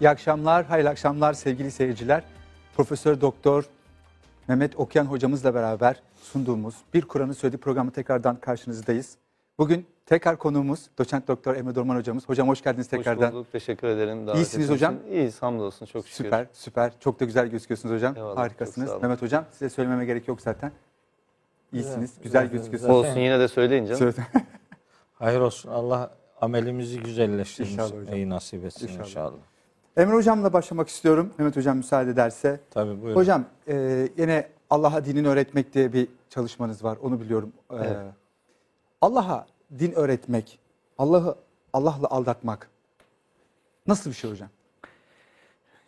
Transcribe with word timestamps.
İyi 0.00 0.08
akşamlar, 0.10 0.64
hayırlı 0.64 0.90
akşamlar 0.90 1.32
sevgili 1.32 1.70
seyirciler. 1.70 2.22
Profesör 2.76 3.20
Doktor 3.20 3.64
Mehmet 4.48 4.76
Okyan 4.76 5.04
hocamızla 5.04 5.54
beraber 5.54 6.02
sunduğumuz 6.22 6.74
Bir 6.94 7.02
Kur'an'ı 7.02 7.34
Söyledik 7.34 7.62
programı 7.62 7.90
tekrardan 7.90 8.36
karşınızdayız. 8.36 9.16
Bugün 9.58 9.86
tekrar 10.06 10.36
konuğumuz 10.38 10.86
doçent 10.98 11.28
doktor 11.28 11.56
Emre 11.56 11.74
Dorman 11.74 11.96
hocamız. 11.96 12.28
Hocam 12.28 12.48
hoş 12.48 12.62
geldiniz 12.62 12.88
tekrardan. 12.88 13.26
Hoş 13.26 13.34
bulduk, 13.34 13.52
teşekkür 13.52 13.88
ederim. 13.88 14.26
davet 14.26 14.38
İyisiniz 14.38 14.70
hocam. 14.70 14.96
için. 14.96 15.12
İyiyiz, 15.12 15.42
hamdolsun 15.42 15.86
çok 15.86 16.06
şükür. 16.06 16.24
Süper, 16.24 16.46
süper. 16.52 16.92
Çok 17.00 17.20
da 17.20 17.24
güzel 17.24 17.46
gözüküyorsunuz 17.48 17.94
hocam. 17.94 18.16
Eyvallah, 18.16 18.36
Harikasınız. 18.36 19.02
Mehmet 19.02 19.22
hocam 19.22 19.44
size 19.52 19.68
söylememe 19.68 20.04
gerek 20.04 20.28
yok 20.28 20.40
zaten. 20.40 20.72
İyisiniz, 21.72 21.98
Güzel, 21.98 22.22
güzel, 22.22 22.42
güzel, 22.42 22.52
gözüküyorsunuz. 22.58 22.96
Olsun 22.96 23.20
yine 23.20 23.40
de 23.40 23.48
söyleyin 23.48 23.86
canım. 23.86 24.14
Hayır 25.14 25.40
olsun. 25.40 25.70
Allah 25.70 26.10
amelimizi 26.40 27.00
güzelleştirmiş. 27.00 27.72
İnşallah 27.72 28.00
hocam. 28.02 28.14
iyi 28.16 28.28
nasip 28.30 28.64
etsin 28.64 28.88
İnşallah. 28.88 29.04
inşallah. 29.06 29.55
Emre 29.96 30.14
hocamla 30.14 30.52
başlamak 30.52 30.88
istiyorum. 30.88 31.32
Mehmet 31.38 31.56
hocam 31.56 31.76
müsaade 31.76 32.10
ederse. 32.10 32.60
Tabii 32.70 33.02
buyurun. 33.02 33.20
Hocam 33.20 33.44
e, 33.68 34.08
yine 34.18 34.48
Allah'a 34.70 35.04
dinini 35.04 35.28
öğretmek 35.28 35.74
diye 35.74 35.92
bir 35.92 36.08
çalışmanız 36.30 36.84
var. 36.84 36.98
Onu 37.02 37.20
biliyorum. 37.20 37.52
E, 37.70 37.76
Evet. 37.76 37.96
Allah'a 39.00 39.46
din 39.78 39.92
öğretmek, 39.92 40.58
Allah'ı 40.98 41.36
Allah'la 41.72 42.06
aldatmak 42.10 42.68
nasıl 43.86 44.10
bir 44.10 44.14
şey 44.14 44.30
hocam? 44.30 44.48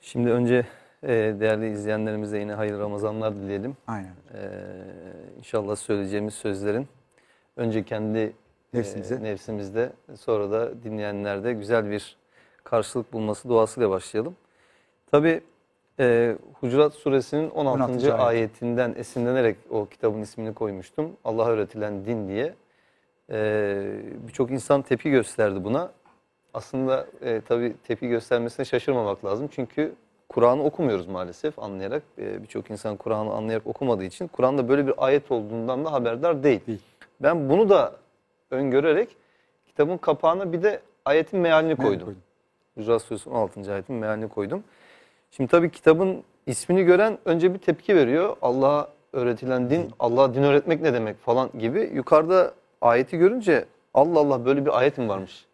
Şimdi 0.01 0.31
önce 0.31 0.67
e, 1.03 1.09
değerli 1.41 1.71
izleyenlerimize 1.71 2.39
yine 2.39 2.53
hayırlı 2.53 2.79
Ramazanlar 2.81 3.35
dileyelim. 3.37 3.77
Aynen. 3.87 4.13
E, 4.35 4.51
inşallah 5.39 5.77
söyleyeceğimiz 5.77 6.35
sözlerin 6.35 6.89
önce 7.57 7.85
kendi 7.85 8.33
Nefsimize. 8.75 9.15
e, 9.15 9.23
nefsimizde 9.23 9.93
sonra 10.17 10.51
da 10.51 10.83
dinleyenlerde 10.83 11.53
güzel 11.53 11.91
bir 11.91 12.17
karşılık 12.71 13.13
bulması 13.13 13.49
duasıyla 13.49 13.91
başlayalım. 13.91 14.37
Tabi 15.11 15.41
e, 16.01 16.37
Hucurat 16.61 16.95
suresinin 16.95 17.51
16. 17.51 17.85
16. 17.85 18.15
ayet. 18.15 18.21
ayetinden 18.21 18.95
esinlenerek 18.99 19.57
o 19.71 19.87
kitabın 19.87 20.23
ismini 20.23 20.55
koymuştum. 20.55 21.13
Allah'a 21.25 21.49
öğretilen 21.49 22.05
din 22.05 22.29
diye. 22.29 22.55
E, 23.31 24.01
Birçok 24.29 24.51
insan 24.51 24.83
tepki 24.83 25.11
gösterdi 25.11 25.65
buna. 25.65 25.91
Aslında 26.55 27.07
e, 27.23 27.41
tabii 27.41 27.75
tepki 27.85 28.09
göstermesine 28.09 28.67
şaşırmamak 28.67 29.25
lazım. 29.25 29.49
Çünkü 29.51 29.93
Kur'an'ı 30.29 30.65
okumuyoruz 30.65 31.07
maalesef 31.07 31.59
anlayarak. 31.59 32.03
E, 32.19 32.43
Birçok 32.43 32.71
insan 32.71 32.97
Kur'an'ı 32.97 33.33
anlayarak 33.35 33.67
okumadığı 33.67 34.05
için 34.05 34.27
Kur'an'da 34.29 34.69
böyle 34.69 34.87
bir 34.87 34.95
ayet 34.99 35.31
olduğundan 35.31 35.85
da 35.85 35.93
haberdar 35.93 36.43
değil. 36.43 36.67
Değil. 36.67 36.83
Ben 37.21 37.49
bunu 37.49 37.69
da 37.69 37.93
öngörerek 38.51 39.17
kitabın 39.67 39.97
kapağına 39.97 40.53
bir 40.53 40.63
de 40.63 40.81
ayetin 41.05 41.41
mealini 41.41 41.77
koydum. 41.77 42.05
koydum. 42.05 42.23
Hucurat 42.79 43.03
Suresi 43.03 43.31
16. 43.31 43.73
ayetin 43.73 43.97
mealini 43.97 44.29
koydum. 44.29 44.65
Şimdi 45.31 45.51
tabii 45.51 45.71
kitabın 45.71 46.23
ismini 46.47 46.85
gören 46.85 47.19
önce 47.25 47.55
bir 47.55 47.59
tepki 47.59 47.97
veriyor. 47.97 48.37
Allah'a 48.43 48.89
öğretilen 49.13 49.71
din, 49.71 49.91
Allah'a 49.99 50.35
din 50.35 50.43
öğretmek 50.43 50.81
ne 50.81 50.93
demek 50.95 51.19
falan 51.21 51.51
gibi. 51.59 51.91
Yukarıda 51.95 52.55
ayeti 52.81 53.19
görünce 53.19 53.65
Allah 53.95 54.19
Allah 54.21 54.45
böyle 54.45 54.65
bir 54.67 54.79
ayet 54.79 54.99
mi 54.99 55.09
varmış 55.09 55.47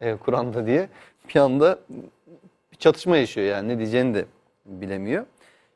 e, 0.00 0.16
Kur'an'da 0.16 0.66
diye 0.66 0.88
bir 1.28 1.40
anda 1.40 1.78
bir 2.72 2.76
çatışma 2.78 3.16
yaşıyor 3.16 3.46
yani 3.46 3.68
ne 3.68 3.78
diyeceğini 3.78 4.14
de 4.14 4.24
bilemiyor. 4.66 5.24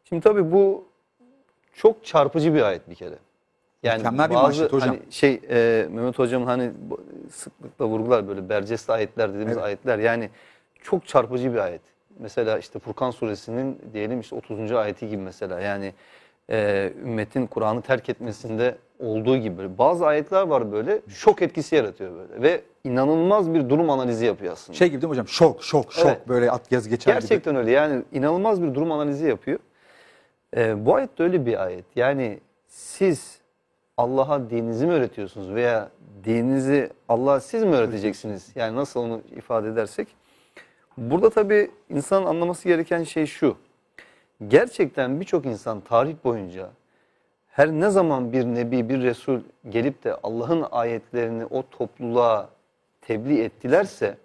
Şimdi 0.04 0.22
tabii 0.22 0.52
bu 0.52 0.84
çok 1.74 2.04
çarpıcı 2.04 2.54
bir 2.54 2.62
ayet 2.62 2.90
bir 2.90 2.94
kere. 2.94 3.14
Yani 3.82 3.98
Mükemmel 3.98 4.30
bir 4.30 4.34
bazı 4.34 4.64
hocam. 4.66 4.80
hani 4.88 4.98
şey 5.10 5.40
e, 5.50 5.86
Mehmet 5.90 6.18
hocam 6.18 6.44
hani 6.44 6.70
sıklıkla 7.30 7.86
vurgular 7.86 8.28
böyle 8.28 8.48
berceste 8.48 8.92
ayetler 8.92 9.28
dediğimiz 9.30 9.56
Evet. 9.56 9.64
ayetler 9.66 9.98
yani 9.98 10.30
çok 10.84 11.06
çarpıcı 11.06 11.52
bir 11.52 11.58
ayet. 11.58 11.80
Mesela 12.18 12.58
işte 12.58 12.78
Furkan 12.78 13.10
suresinin 13.10 13.78
diyelim 13.92 14.20
işte 14.20 14.36
30. 14.36 14.72
ayeti 14.72 15.08
gibi 15.08 15.22
mesela 15.22 15.60
yani 15.60 15.92
e, 16.50 16.92
ümmetin 17.02 17.46
Kur'an'ı 17.46 17.82
terk 17.82 18.08
etmesinde 18.08 18.78
olduğu 18.98 19.36
gibi 19.36 19.58
böyle 19.58 19.78
bazı 19.78 20.06
ayetler 20.06 20.42
var 20.42 20.72
böyle 20.72 21.00
şok 21.08 21.42
etkisi 21.42 21.76
yaratıyor 21.76 22.12
böyle 22.16 22.42
ve 22.42 22.60
inanılmaz 22.84 23.54
bir 23.54 23.68
durum 23.68 23.90
analizi 23.90 24.26
yapıyor 24.26 24.52
aslında. 24.52 24.78
Şey 24.78 24.88
gibi 24.88 25.02
değil 25.02 25.08
mi 25.08 25.12
hocam? 25.12 25.28
Şok, 25.28 25.64
şok, 25.64 25.92
şok. 25.92 26.06
Evet. 26.06 26.28
Böyle 26.28 26.50
at 26.50 26.72
yazı 26.72 26.90
geçer 26.90 27.12
gibi. 27.12 27.20
Gerçekten 27.20 27.56
öyle 27.56 27.70
yani 27.70 28.02
inanılmaz 28.12 28.62
bir 28.62 28.74
durum 28.74 28.92
analizi 28.92 29.26
yapıyor. 29.26 29.58
Ee, 30.56 30.86
bu 30.86 30.94
ayet 30.94 31.18
de 31.18 31.22
öyle 31.22 31.46
bir 31.46 31.64
ayet. 31.64 31.84
Yani 31.96 32.40
siz 32.68 33.38
Allah'a 33.96 34.50
dininizi 34.50 34.86
mi 34.86 34.92
öğretiyorsunuz 34.92 35.54
veya 35.54 35.90
dininizi 36.24 36.90
Allah'a 37.08 37.40
siz 37.40 37.64
mi 37.64 37.74
öğreteceksiniz? 37.74 38.52
Yani 38.54 38.76
nasıl 38.76 39.00
onu 39.00 39.20
ifade 39.36 39.68
edersek. 39.68 40.08
Burada 40.96 41.30
tabii 41.30 41.70
insanın 41.90 42.26
anlaması 42.26 42.68
gereken 42.68 43.02
şey 43.02 43.26
şu. 43.26 43.56
Gerçekten 44.48 45.20
birçok 45.20 45.46
insan 45.46 45.80
tarih 45.80 46.14
boyunca 46.24 46.70
her 47.50 47.70
ne 47.70 47.90
zaman 47.90 48.32
bir 48.32 48.44
nebi, 48.44 48.88
bir 48.88 49.02
resul 49.02 49.40
gelip 49.68 50.04
de 50.04 50.14
Allah'ın 50.22 50.66
ayetlerini 50.70 51.44
o 51.44 51.62
topluluğa 51.70 52.50
tebliğ 53.00 53.42
ettilerse 53.42 54.18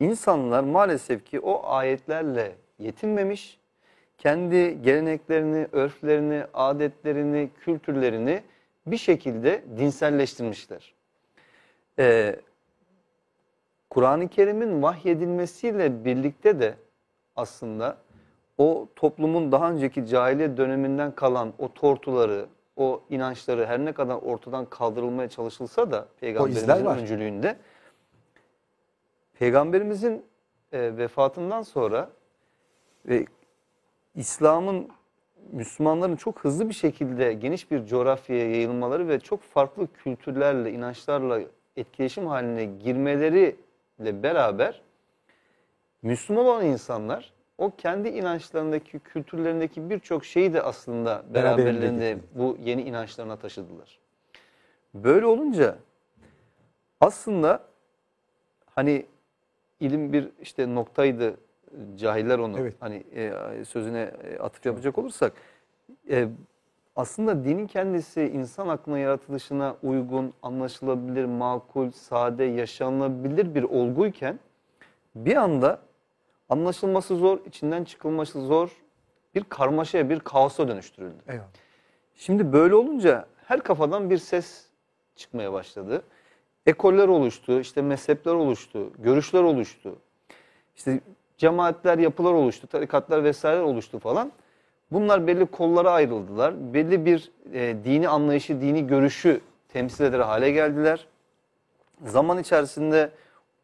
insanlar 0.00 0.64
maalesef 0.64 1.24
ki 1.24 1.40
o 1.40 1.66
ayetlerle 1.66 2.52
yetinmemiş, 2.78 3.58
kendi 4.18 4.82
geleneklerini, 4.82 5.66
örflerini, 5.72 6.44
adetlerini, 6.54 7.50
kültürlerini 7.60 8.42
bir 8.86 8.96
şekilde 8.96 9.62
dinselleştirmişler. 9.78 10.94
Ee, 11.98 12.36
Kur'an-ı 13.92 14.28
Kerim'in 14.28 14.82
vahyedilmesiyle 14.82 16.04
birlikte 16.04 16.60
de 16.60 16.74
aslında 17.36 17.96
o 18.58 18.88
toplumun 18.96 19.52
daha 19.52 19.70
önceki 19.70 20.06
cahiliye 20.06 20.56
döneminden 20.56 21.14
kalan 21.14 21.52
o 21.58 21.72
tortuları, 21.72 22.46
o 22.76 23.02
inançları 23.10 23.66
her 23.66 23.84
ne 23.84 23.92
kadar 23.92 24.14
ortadan 24.14 24.64
kaldırılmaya 24.64 25.28
çalışılsa 25.28 25.90
da 25.90 26.08
peygamberimizin 26.20 26.86
öncülüğünde 26.86 27.56
peygamberimizin 29.38 30.24
e, 30.72 30.96
vefatından 30.96 31.62
sonra 31.62 32.10
ve 33.06 33.26
İslam'ın 34.14 34.88
Müslümanların 35.52 36.16
çok 36.16 36.44
hızlı 36.44 36.68
bir 36.68 36.74
şekilde 36.74 37.32
geniş 37.32 37.70
bir 37.70 37.86
coğrafyaya 37.86 38.50
yayılmaları 38.50 39.08
ve 39.08 39.20
çok 39.20 39.42
farklı 39.42 39.92
kültürlerle, 39.92 40.72
inançlarla 40.72 41.40
etkileşim 41.76 42.26
haline 42.26 42.64
girmeleriyle 44.02 44.22
beraber 44.22 44.82
Müslüman 46.02 46.46
olan 46.46 46.66
insanlar 46.66 47.32
o 47.58 47.70
kendi 47.76 48.08
inançlarındaki, 48.08 48.98
kültürlerindeki 48.98 49.90
birçok 49.90 50.24
şeyi 50.24 50.52
de 50.52 50.62
aslında 50.62 51.22
Beraberinde 51.34 51.34
beraberlerinde 51.34 52.18
bu 52.34 52.56
yeni 52.60 52.82
inançlarına 52.82 53.36
taşıdılar. 53.36 53.98
Böyle 54.94 55.26
olunca 55.26 55.76
aslında 57.00 57.62
hani 58.74 59.06
ilim 59.80 60.12
bir 60.12 60.28
işte 60.40 60.74
noktaydı 60.74 61.36
cahiller 61.96 62.38
onu 62.38 62.58
Evet. 62.58 62.74
hani 62.80 63.04
e, 63.14 63.64
sözüne 63.64 64.12
e, 64.24 64.38
atıf 64.38 64.66
yapacak 64.66 64.98
olursak 64.98 65.32
e, 66.10 66.28
aslında 66.96 67.44
dinin 67.44 67.66
kendisi 67.66 68.22
insan 68.22 68.68
aklına 68.68 68.98
yaratılışına 68.98 69.76
uygun, 69.82 70.32
anlaşılabilir, 70.42 71.24
makul, 71.24 71.90
sade, 71.90 72.44
yaşanılabilir 72.44 73.54
bir 73.54 73.62
olguyken 73.62 74.38
bir 75.14 75.36
anda 75.36 75.78
anlaşılması 76.48 77.16
zor, 77.16 77.38
içinden 77.46 77.84
çıkılması 77.84 78.46
zor 78.46 78.70
bir 79.34 79.44
karmaşaya, 79.44 80.10
bir 80.10 80.20
kaosa 80.20 80.68
dönüştürüldü. 80.68 81.16
Eyvallah. 81.28 81.46
Şimdi 82.14 82.52
böyle 82.52 82.74
olunca 82.74 83.26
her 83.44 83.60
kafadan 83.60 84.10
bir 84.10 84.18
ses 84.18 84.66
çıkmaya 85.16 85.52
başladı. 85.52 86.02
Ekoller 86.66 87.08
oluştu, 87.08 87.60
işte 87.60 87.82
mezhepler 87.82 88.32
oluştu, 88.32 88.92
görüşler 88.98 89.42
oluştu. 89.42 89.96
İşte 90.76 91.00
cemaatler, 91.36 91.98
yapılar 91.98 92.32
oluştu, 92.32 92.66
tarikatlar 92.66 93.24
vesaire 93.24 93.60
oluştu 93.60 93.98
falan. 93.98 94.32
Bunlar 94.92 95.26
belli 95.26 95.46
kollara 95.46 95.90
ayrıldılar. 95.90 96.74
Belli 96.74 97.04
bir 97.04 97.30
e, 97.52 97.76
dini 97.84 98.08
anlayışı, 98.08 98.60
dini 98.60 98.86
görüşü 98.86 99.40
temsil 99.68 100.04
eder 100.04 100.20
hale 100.20 100.50
geldiler. 100.50 101.06
Zaman 102.04 102.38
içerisinde 102.38 103.10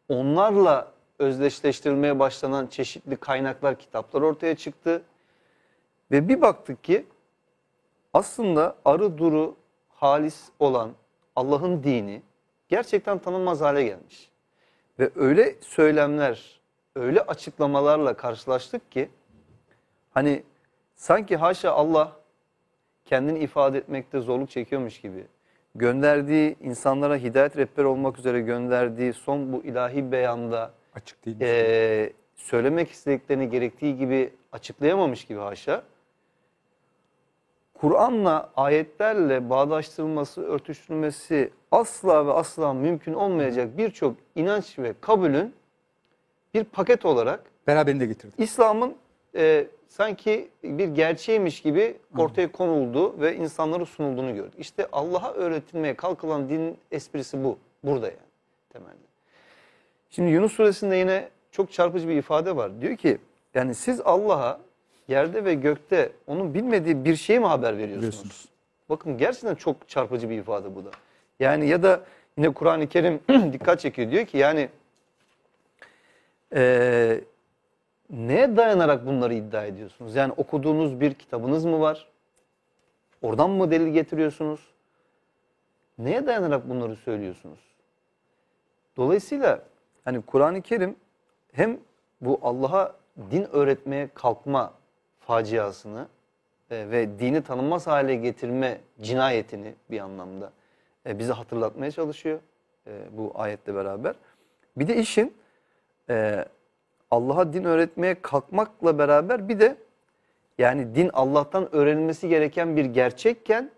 onlarla 0.09 0.91
özdeşleştirilmeye 1.19 2.19
başlanan 2.19 2.67
çeşitli 2.67 3.15
kaynaklar, 3.15 3.79
kitaplar 3.79 4.21
ortaya 4.21 4.55
çıktı. 4.55 5.01
Ve 6.11 6.27
bir 6.27 6.41
baktık 6.41 6.83
ki 6.83 7.05
aslında 8.13 8.75
arı 8.85 9.17
duru 9.17 9.55
halis 9.89 10.49
olan 10.59 10.91
Allah'ın 11.35 11.83
dini 11.83 12.21
gerçekten 12.67 13.19
tanınmaz 13.19 13.61
hale 13.61 13.83
gelmiş. 13.83 14.29
Ve 14.99 15.09
öyle 15.15 15.55
söylemler, 15.61 16.59
öyle 16.95 17.21
açıklamalarla 17.21 18.13
karşılaştık 18.13 18.91
ki 18.91 19.09
hani 20.13 20.43
sanki 20.99 21.37
haşa 21.37 21.71
Allah 21.71 22.11
kendini 23.05 23.39
ifade 23.39 23.77
etmekte 23.77 24.19
zorluk 24.19 24.49
çekiyormuş 24.49 25.01
gibi 25.01 25.27
gönderdiği 25.75 26.55
insanlara 26.61 27.15
hidayet 27.15 27.57
rehberi 27.57 27.85
olmak 27.85 28.19
üzere 28.19 28.41
gönderdiği 28.41 29.13
son 29.13 29.53
bu 29.53 29.63
ilahi 29.63 30.11
beyanda 30.11 30.71
Açık 30.95 31.25
değil. 31.25 31.37
e, 31.41 32.13
söylemek 32.35 32.91
istediklerini 32.91 33.49
gerektiği 33.49 33.97
gibi 33.97 34.33
açıklayamamış 34.51 35.25
gibi 35.25 35.39
haşa. 35.39 35.83
Kur'an'la, 37.73 38.49
ayetlerle 38.55 39.49
bağdaştırılması, 39.49 40.41
örtüştürülmesi 40.41 41.51
asla 41.71 42.27
ve 42.27 42.31
asla 42.33 42.73
mümkün 42.73 43.13
olmayacak 43.13 43.77
birçok 43.77 44.15
inanç 44.35 44.79
ve 44.79 44.93
kabulün 45.01 45.53
bir 46.53 46.63
paket 46.63 47.05
olarak 47.05 47.43
Beraberinde 47.67 48.05
getirdi. 48.05 48.33
İslam'ın 48.37 48.95
e, 49.35 49.67
sanki 49.89 50.49
bir 50.63 50.87
gerçeğiymiş 50.87 51.61
gibi 51.61 51.97
ortaya 52.17 52.51
konulduğu 52.51 53.21
ve 53.21 53.35
insanlara 53.35 53.85
sunulduğunu 53.85 54.35
gördük. 54.35 54.53
İşte 54.57 54.87
Allah'a 54.91 55.33
öğretilmeye 55.33 55.93
kalkılan 55.95 56.49
din 56.49 56.77
esprisi 56.91 57.43
bu. 57.43 57.57
Burada 57.83 58.07
yani 58.07 58.17
temelde. 58.69 59.09
Şimdi 60.09 60.31
Yunus 60.31 60.53
suresinde 60.53 60.95
yine 60.95 61.29
çok 61.51 61.71
çarpıcı 61.71 62.07
bir 62.07 62.15
ifade 62.15 62.55
var. 62.55 62.81
Diyor 62.81 62.97
ki 62.97 63.17
yani 63.53 63.75
siz 63.75 64.01
Allah'a 64.01 64.59
yerde 65.07 65.45
ve 65.45 65.53
gökte 65.53 66.11
onun 66.27 66.53
bilmediği 66.53 67.05
bir 67.05 67.15
şeye 67.15 67.39
mi 67.39 67.45
haber 67.45 67.77
veriyorsunuz? 67.77 67.97
Biliyorsunuz. 67.97 68.45
Bakın 68.89 69.17
gerçekten 69.17 69.55
çok 69.55 69.89
çarpıcı 69.89 70.29
bir 70.29 70.37
ifade 70.37 70.75
bu 70.75 70.85
da. 70.85 70.89
Yani 71.39 71.67
ya 71.67 71.83
da 71.83 72.03
yine 72.37 72.53
Kur'an-ı 72.53 72.87
Kerim 72.87 73.19
dikkat 73.53 73.79
çekiyor. 73.79 74.11
Diyor 74.11 74.25
ki 74.25 74.37
yani 74.37 74.69
eee 76.55 77.21
neye 78.09 78.57
dayanarak 78.57 79.05
bunları 79.05 79.33
iddia 79.33 79.65
ediyorsunuz? 79.65 80.15
Yani 80.15 80.33
okuduğunuz 80.37 80.99
bir 80.99 81.13
kitabınız 81.13 81.65
mı 81.65 81.79
var? 81.79 82.07
Oradan 83.21 83.49
mı 83.49 83.71
delil 83.71 83.87
getiriyorsunuz? 83.87 84.59
Neye 85.97 86.25
dayanarak 86.25 86.69
bunları 86.69 86.95
söylüyorsunuz? 86.95 87.59
Dolayısıyla 88.97 89.63
hani 90.05 90.21
Kur'an-ı 90.21 90.61
Kerim 90.61 90.95
hem 91.51 91.79
bu 92.21 92.39
Allah'a 92.41 92.95
din 93.31 93.47
öğretmeye 93.51 94.09
kalkma 94.13 94.73
faciasını 95.19 96.07
e, 96.71 96.89
ve 96.91 97.19
dini 97.19 97.43
tanınmaz 97.43 97.87
hale 97.87 98.15
getirme 98.15 98.81
cinayetini 99.01 99.75
bir 99.91 99.99
anlamda 99.99 100.51
e, 101.05 101.19
bize 101.19 101.33
hatırlatmaya 101.33 101.91
çalışıyor 101.91 102.39
e, 102.87 102.91
bu 103.11 103.31
ayetle 103.35 103.75
beraber. 103.75 104.15
Bir 104.77 104.87
de 104.87 104.97
işin 104.97 105.37
e, 106.09 106.45
Allah'a 107.11 107.53
din 107.53 107.63
öğretmeye 107.63 108.21
kalkmakla 108.21 108.97
beraber 108.97 109.49
bir 109.49 109.59
de 109.59 109.75
yani 110.57 110.95
din 110.95 111.09
Allah'tan 111.13 111.75
öğrenilmesi 111.75 112.29
gereken 112.29 112.75
bir 112.75 112.85
gerçekken 112.85 113.71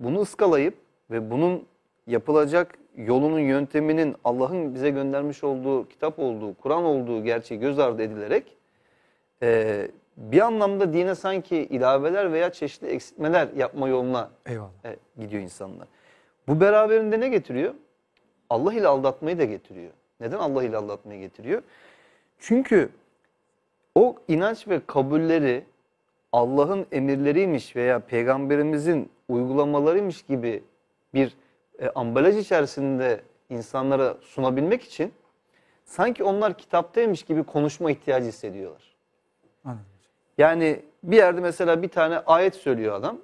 bunu 0.00 0.20
ıskalayıp 0.20 0.74
ve 1.10 1.30
bunun 1.30 1.66
yapılacak 2.06 2.78
yolunun 2.96 3.38
yönteminin 3.40 4.16
Allah'ın 4.24 4.74
bize 4.74 4.90
göndermiş 4.90 5.44
olduğu 5.44 5.88
kitap 5.88 6.18
olduğu, 6.18 6.54
Kur'an 6.54 6.84
olduğu 6.84 7.24
gerçeği 7.24 7.60
göz 7.60 7.78
ardı 7.78 8.02
edilerek 8.02 8.56
e, 9.42 9.88
bir 10.16 10.40
anlamda 10.40 10.92
dine 10.92 11.14
sanki 11.14 11.56
ilaveler 11.56 12.32
veya 12.32 12.52
çeşitli 12.52 12.86
eksiltmeler 12.86 13.48
yapma 13.56 13.88
yoluna 13.88 14.30
Eyvallah. 14.46 14.70
e, 14.84 14.96
gidiyor 15.20 15.42
insanlar. 15.42 15.88
Bu 16.48 16.60
beraberinde 16.60 17.20
ne 17.20 17.28
getiriyor? 17.28 17.74
Allah 18.50 18.74
ile 18.74 18.88
aldatmayı 18.88 19.38
da 19.38 19.44
getiriyor. 19.44 19.90
Neden 20.20 20.38
Allah 20.38 20.64
ile 20.64 20.76
aldatmayı 20.76 21.20
getiriyor? 21.20 21.62
Çünkü 22.38 22.88
o 23.94 24.16
inanç 24.28 24.68
ve 24.68 24.80
kabulleri 24.86 25.64
Allah'ın 26.32 26.86
emirleriymiş 26.92 27.76
veya 27.76 27.98
peygamberimizin 28.00 29.10
uygulamalarıymış 29.28 30.22
gibi 30.22 30.62
bir 31.14 31.36
e, 31.78 31.88
ambalaj 31.88 32.36
içerisinde 32.36 33.20
insanlara 33.50 34.16
sunabilmek 34.20 34.82
için 34.82 35.12
sanki 35.84 36.24
onlar 36.24 36.58
kitaptaymış 36.58 37.22
gibi 37.22 37.42
konuşma 37.44 37.90
ihtiyacı 37.90 38.26
hissediyorlar. 38.28 38.94
Anladım. 39.64 39.84
Yani 40.38 40.82
bir 41.02 41.16
yerde 41.16 41.40
mesela 41.40 41.82
bir 41.82 41.88
tane 41.88 42.18
ayet 42.18 42.54
söylüyor 42.54 42.94
adam. 42.94 43.18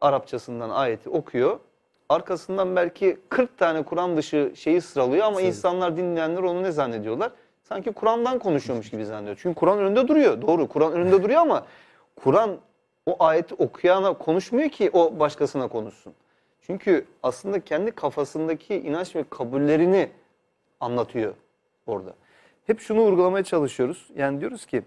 Arapçasından 0.00 0.70
ayeti 0.70 1.10
okuyor. 1.10 1.60
Arkasından 2.08 2.76
belki 2.76 3.18
40 3.28 3.58
tane 3.58 3.82
Kur'an 3.82 4.16
dışı 4.16 4.52
şeyi 4.54 4.80
sıralıyor 4.80 5.24
ama 5.24 5.34
Sıralıyor. 5.34 5.54
insanlar 5.54 5.96
dinleyenler 5.96 6.42
onu 6.42 6.62
ne 6.62 6.72
zannediyorlar? 6.72 7.32
Sanki 7.72 7.92
Kur'an'dan 7.92 8.38
konuşuyormuş 8.38 8.90
gibi 8.90 9.04
zannediyor. 9.06 9.38
Çünkü 9.42 9.54
Kur'an 9.60 9.78
önünde 9.78 10.08
duruyor. 10.08 10.42
Doğru 10.42 10.68
Kur'an 10.68 10.92
önünde 10.92 11.22
duruyor 11.22 11.40
ama 11.40 11.66
Kur'an 12.16 12.58
o 13.06 13.24
ayeti 13.24 13.54
okuyana 13.54 14.12
konuşmuyor 14.12 14.68
ki 14.68 14.90
o 14.92 15.18
başkasına 15.18 15.68
konuşsun. 15.68 16.14
Çünkü 16.60 17.04
aslında 17.22 17.60
kendi 17.60 17.90
kafasındaki 17.90 18.74
inanç 18.74 19.16
ve 19.16 19.24
kabullerini 19.30 20.08
anlatıyor 20.80 21.34
orada. 21.86 22.14
Hep 22.66 22.80
şunu 22.80 23.00
vurgulamaya 23.00 23.44
çalışıyoruz. 23.44 24.10
Yani 24.16 24.40
diyoruz 24.40 24.66
ki 24.66 24.82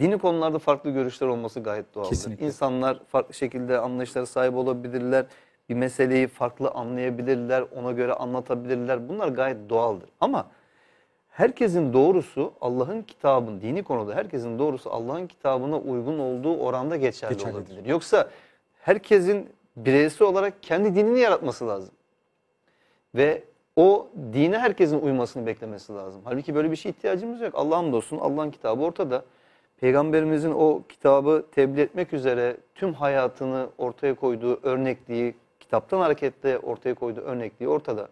dini 0.00 0.18
konularda 0.18 0.58
farklı 0.58 0.90
görüşler 0.90 1.26
olması 1.26 1.60
gayet 1.60 1.94
doğaldır. 1.94 2.10
Kesinlikle. 2.10 2.46
İnsanlar 2.46 3.04
farklı 3.08 3.34
şekilde 3.34 3.78
anlayışlara 3.78 4.26
sahip 4.26 4.54
olabilirler. 4.54 5.26
Bir 5.68 5.74
meseleyi 5.74 6.28
farklı 6.28 6.70
anlayabilirler, 6.70 7.64
ona 7.76 7.92
göre 7.92 8.12
anlatabilirler. 8.14 9.08
Bunlar 9.08 9.28
gayet 9.28 9.70
doğaldır. 9.70 10.08
Ama 10.20 10.46
herkesin 11.30 11.92
doğrusu 11.92 12.52
Allah'ın 12.60 13.02
kitabın, 13.02 13.60
dini 13.60 13.82
konuda 13.82 14.14
herkesin 14.14 14.58
doğrusu 14.58 14.90
Allah'ın 14.90 15.26
kitabına 15.26 15.78
uygun 15.78 16.18
olduğu 16.18 16.56
oranda 16.56 16.96
geçerli 16.96 17.34
Geçerlidir. 17.34 17.58
olabilir. 17.58 17.84
Yoksa 17.84 18.30
herkesin 18.80 19.48
bireysel 19.76 20.28
olarak 20.28 20.62
kendi 20.62 20.94
dinini 20.94 21.20
yaratması 21.20 21.68
lazım. 21.68 21.94
Ve 23.14 23.42
o 23.76 24.08
dine 24.32 24.58
herkesin 24.58 25.00
uymasını 25.00 25.46
beklemesi 25.46 25.92
lazım. 25.92 26.20
Halbuki 26.24 26.54
böyle 26.54 26.70
bir 26.70 26.76
şey 26.76 26.90
ihtiyacımız 26.90 27.40
yok. 27.40 27.54
Allah'ın 27.54 27.92
olsun 27.92 28.18
Allah'ın 28.18 28.50
kitabı 28.50 28.82
ortada. 28.82 29.24
Peygamberimizin 29.80 30.52
o 30.52 30.82
kitabı 30.88 31.44
tebliğ 31.54 31.80
etmek 31.80 32.12
üzere 32.12 32.56
tüm 32.74 32.92
hayatını 32.92 33.66
ortaya 33.78 34.14
koyduğu 34.14 34.60
örnekliği, 34.62 35.34
kitaptan 35.60 36.00
hareketle 36.00 36.58
ortaya 36.58 36.94
koyduğu 36.94 37.20
örnekliği 37.20 37.68
ortada. 37.68 38.08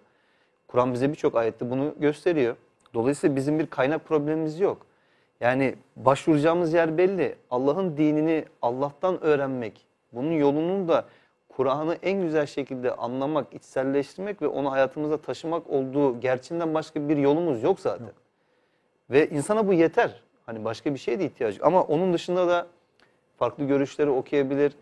Kur'an 0.69 0.93
bize 0.95 1.11
birçok 1.11 1.37
ayette 1.37 1.71
bunu 1.71 1.95
gösteriyor. 1.99 2.57
Dolayısıyla 2.95 3.37
bizim 3.37 3.59
bir 3.59 3.67
kaynak 3.67 4.05
problemimiz 4.05 4.61
yok. 4.61 4.87
Yani 5.41 5.75
başvuracağımız 5.97 6.73
yer 6.73 6.99
belli. 6.99 7.37
Allah'ın 7.51 7.97
dinini 7.97 8.45
Allah'tan 8.63 9.25
öğrenmek, 9.25 9.87
bunun 10.13 10.33
yolunun 10.33 10.89
da 10.89 11.05
Kur'an'ı 11.49 11.99
en 12.03 12.23
güzel 12.23 12.47
şekilde 12.47 12.95
anlamak, 12.95 13.55
içselleştirmek 13.55 14.43
ve 14.43 14.47
onu 14.47 14.73
hayatımıza 14.73 15.17
taşımak 15.17 15.71
olduğu 15.71 16.21
gerçeğinden 16.21 16.75
başka 16.75 17.09
bir 17.09 17.17
yolumuz 17.17 17.63
yok 17.63 17.81
zaten. 17.81 18.11
Ve 19.11 19.29
insana 19.29 19.69
bu 19.69 19.73
yeter. 19.73 20.23
Hani 20.47 20.65
başka 20.65 20.95
bir 20.95 20.99
şeye 20.99 21.19
de 21.19 21.25
ihtiyacı 21.25 21.59
yok. 21.59 21.67
Ama 21.67 21.83
onun 21.83 22.13
dışında 22.13 22.49
da 22.49 22.67
farklı 23.37 23.65
görüşleri 23.65 24.11
okuyabilir, 24.11 24.73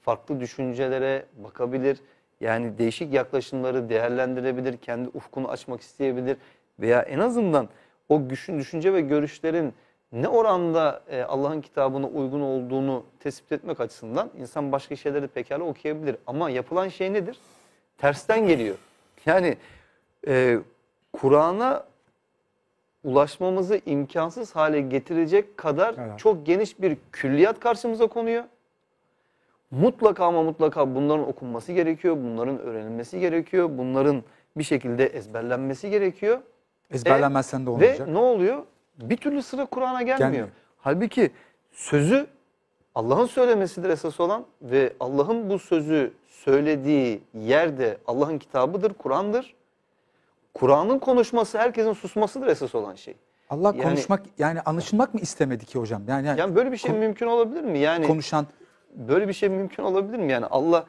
farklı 0.00 0.40
düşüncelere 0.40 1.26
bakabilir. 1.44 2.00
Yani 2.40 2.78
değişik 2.78 3.14
yaklaşımları 3.14 3.88
değerlendirebilir, 3.88 4.76
kendi 4.76 5.08
ufkunu 5.08 5.48
açmak 5.48 5.80
isteyebilir. 5.80 6.36
Veya 6.80 7.02
en 7.02 7.18
azından 7.18 7.68
o 8.08 8.28
güçün, 8.28 8.58
düşünce 8.58 8.92
ve 8.92 9.00
görüşlerin 9.00 9.74
ne 10.12 10.28
oranda 10.28 11.02
e, 11.10 11.22
Allah'ın 11.22 11.60
kitabına 11.60 12.06
uygun 12.06 12.40
olduğunu 12.40 13.04
tespit 13.20 13.52
etmek 13.52 13.80
açısından 13.80 14.30
insan 14.38 14.72
başka 14.72 14.96
şeyleri 14.96 15.28
pekala 15.28 15.64
okuyabilir. 15.64 16.16
Ama 16.26 16.50
yapılan 16.50 16.88
şey 16.88 17.12
nedir? 17.12 17.38
Tersten 17.98 18.46
geliyor. 18.46 18.76
Yani 19.26 19.56
e, 20.26 20.58
Kur'an'a 21.12 21.84
ulaşmamızı 23.04 23.80
imkansız 23.86 24.56
hale 24.56 24.80
getirecek 24.80 25.56
kadar 25.56 25.94
Evet. 25.98 26.18
çok 26.18 26.46
geniş 26.46 26.80
bir 26.80 26.96
külliyat 27.12 27.60
karşımıza 27.60 28.06
konuyor. 28.06 28.44
Mutlaka 29.70 30.24
ama 30.24 30.42
mutlaka 30.42 30.94
bunların 30.94 31.28
okunması 31.28 31.72
gerekiyor, 31.72 32.16
bunların 32.16 32.58
öğrenilmesi 32.58 33.20
gerekiyor, 33.20 33.70
bunların 33.78 34.22
bir 34.56 34.64
şekilde 34.64 35.06
ezberlenmesi 35.06 35.90
gerekiyor. 35.90 36.38
Ezberlenmezsen 36.90 37.62
de 37.62 37.66
Ve 37.66 37.70
olmayacak. 37.70 38.08
ne 38.08 38.18
oluyor? 38.18 38.62
Bir 38.98 39.16
türlü 39.16 39.42
sıra 39.42 39.66
Kur'an'a 39.66 40.02
gelmiyor. 40.02 40.18
Gelmiyor. 40.18 40.48
Halbuki 40.78 41.30
sözü 41.72 42.26
Allah'ın 42.94 43.26
söylemesidir 43.26 43.88
esas 43.90 44.20
olan 44.20 44.44
ve 44.62 44.92
Allah'ın 45.00 45.50
bu 45.50 45.58
sözü 45.58 46.12
söylediği 46.26 47.20
yerde 47.34 47.98
Allah'ın 48.06 48.38
kitabıdır, 48.38 48.94
Kur'an'dır. 48.94 49.54
Kur'an'ın 50.54 50.98
konuşması 50.98 51.58
herkesin 51.58 51.92
susmasıdır 51.92 52.46
esas 52.46 52.74
olan 52.74 52.94
şey. 52.94 53.14
Allah 53.50 53.68
Yani- 53.68 53.82
konuşmak 53.82 54.22
yani 54.38 54.60
anlaşılmak 54.60 55.14
mı 55.14 55.20
istemedi 55.20 55.66
ki 55.66 55.78
hocam? 55.78 56.02
Yani, 56.08 56.26
yani 56.26 56.40
Yani 56.40 56.54
böyle 56.56 56.72
bir 56.72 56.76
şey 56.76 56.90
mümkün 56.92 57.26
olabilir 57.26 57.62
mi? 57.64 57.78
Yani 57.78 58.06
konuşan 58.06 58.46
böyle 58.94 59.28
bir 59.28 59.32
şey 59.32 59.48
mümkün 59.48 59.82
olabilir 59.82 60.18
mi? 60.18 60.32
Yani 60.32 60.46
Allah 60.46 60.86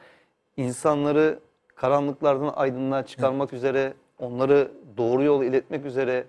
insanları 0.56 1.38
karanlıklardan 1.76 2.52
aydınlığa 2.56 3.06
çıkarmak 3.06 3.52
üzere, 3.52 3.92
onları 4.22 4.70
doğru 4.96 5.22
yola 5.22 5.44
iletmek 5.44 5.84
üzere 5.84 6.24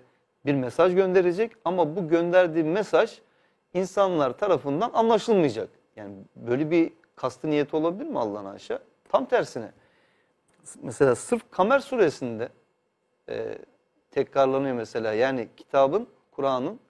bir 0.46 0.54
mesaj 0.54 0.94
gönderecek 0.94 1.52
ama 1.64 1.96
bu 1.96 2.08
gönderdiği 2.08 2.64
mesaj 2.64 3.18
insanlar 3.74 4.38
tarafından 4.38 4.90
anlaşılmayacak. 4.94 5.68
Yani 5.96 6.14
böyle 6.36 6.70
bir 6.70 6.92
kastı 7.16 7.50
niyeti 7.50 7.76
olabilir 7.76 8.06
mi 8.06 8.18
Allah'ın 8.18 8.44
aşağı? 8.44 8.78
Tam 9.08 9.24
tersine. 9.24 9.72
Mesela 10.82 11.14
sırf 11.14 11.50
Kamer 11.50 11.78
suresinde 11.78 12.48
e, 13.28 13.58
tekrarlanıyor 14.10 14.74
mesela. 14.74 15.12
Yani 15.12 15.48
kitabın, 15.56 16.08
Kur'an'ın 16.30 16.80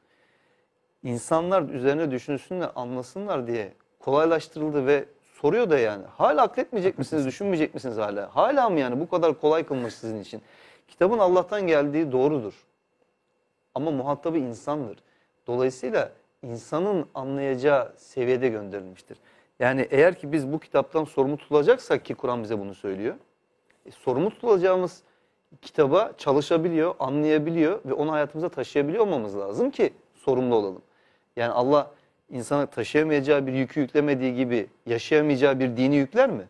insanlar 1.03 1.63
üzerine 1.63 2.11
düşünsünler, 2.11 2.71
anlasınlar 2.75 3.47
diye 3.47 3.73
kolaylaştırıldı 4.01 4.87
ve 4.87 5.05
soruyor 5.23 5.71
da 5.71 5.79
yani. 5.79 6.05
Hala 6.07 6.43
akletmeyecek 6.43 6.99
misiniz, 6.99 7.27
düşünmeyecek 7.27 7.75
misiniz 7.75 7.97
hala? 7.97 8.37
Hala 8.37 8.71
mı 8.71 8.81
yani 8.81 9.01
bu 9.01 9.09
kadar 9.09 9.41
kolay 9.41 9.67
kılmış 9.67 9.95
sizin 9.95 10.21
için? 10.21 10.43
Kitabın 10.89 11.19
Allah'tan 11.19 11.67
geldiği 11.67 12.13
doğrudur. 12.13 12.67
Ama 13.75 13.91
muhatabı 13.91 14.39
insandır. 14.39 14.99
Dolayısıyla 15.47 16.13
insanın 16.43 17.07
anlayacağı 17.15 17.93
seviyede 17.97 18.49
gönderilmiştir. 18.49 19.19
Yani 19.59 19.89
eğer 19.91 20.15
ki 20.15 20.33
biz 20.33 20.53
bu 20.53 20.59
kitaptan 20.59 21.05
sorumlu 21.05 21.37
tutulacaksak 21.37 22.05
ki 22.05 22.15
Kur'an 22.15 22.43
bize 22.43 22.59
bunu 22.59 22.75
söylüyor. 22.75 23.15
E, 23.87 23.91
sorumlu 23.91 24.31
tutulacağımız 24.31 25.03
kitaba 25.63 26.13
çalışabiliyor, 26.19 26.95
anlayabiliyor 26.99 27.81
ve 27.85 27.93
onu 27.93 28.13
hayatımıza 28.13 28.49
taşıyabiliyor 28.49 29.07
olmamız 29.07 29.37
lazım 29.39 29.71
ki 29.71 29.93
sorumlu 30.15 30.55
olalım. 30.55 30.83
Yani 31.37 31.53
Allah 31.53 31.91
insana 32.31 32.67
taşıyamayacağı 32.67 33.47
bir 33.47 33.53
yükü 33.53 33.81
yüklemediği 33.81 34.35
gibi 34.35 34.67
yaşayamayacağı 34.87 35.61
bir 35.61 35.77
dini 35.77 35.97
yükler 35.97 36.31
mi? 36.31 36.49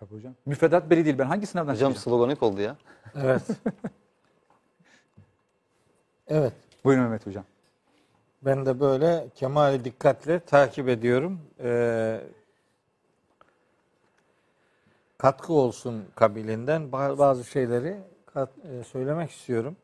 Tabii 0.00 0.14
hocam. 0.14 0.34
Müfredat 0.46 0.90
belli 0.90 1.04
değil. 1.04 1.18
Ben 1.18 1.26
hangi 1.26 1.46
sınavdan 1.46 1.74
Hocam 1.74 1.92
çıkacağım? 1.92 2.18
sloganik 2.18 2.42
oldu 2.42 2.60
ya. 2.60 2.76
Evet. 3.14 3.42
evet. 6.28 6.52
Buyurun 6.84 7.04
Mehmet 7.04 7.26
hocam. 7.26 7.44
Ben 8.42 8.66
de 8.66 8.80
böyle 8.80 9.26
kemali 9.34 9.84
dikkatle 9.84 10.40
takip 10.40 10.88
ediyorum. 10.88 11.40
Ee, 11.60 12.20
katkı 15.18 15.52
olsun 15.52 16.04
kabilinden 16.14 16.82
ba- 16.82 17.18
bazı 17.18 17.44
şeyleri 17.44 17.96
kat- 18.34 18.64
e, 18.80 18.84
söylemek 18.84 19.30
istiyorum. 19.30 19.76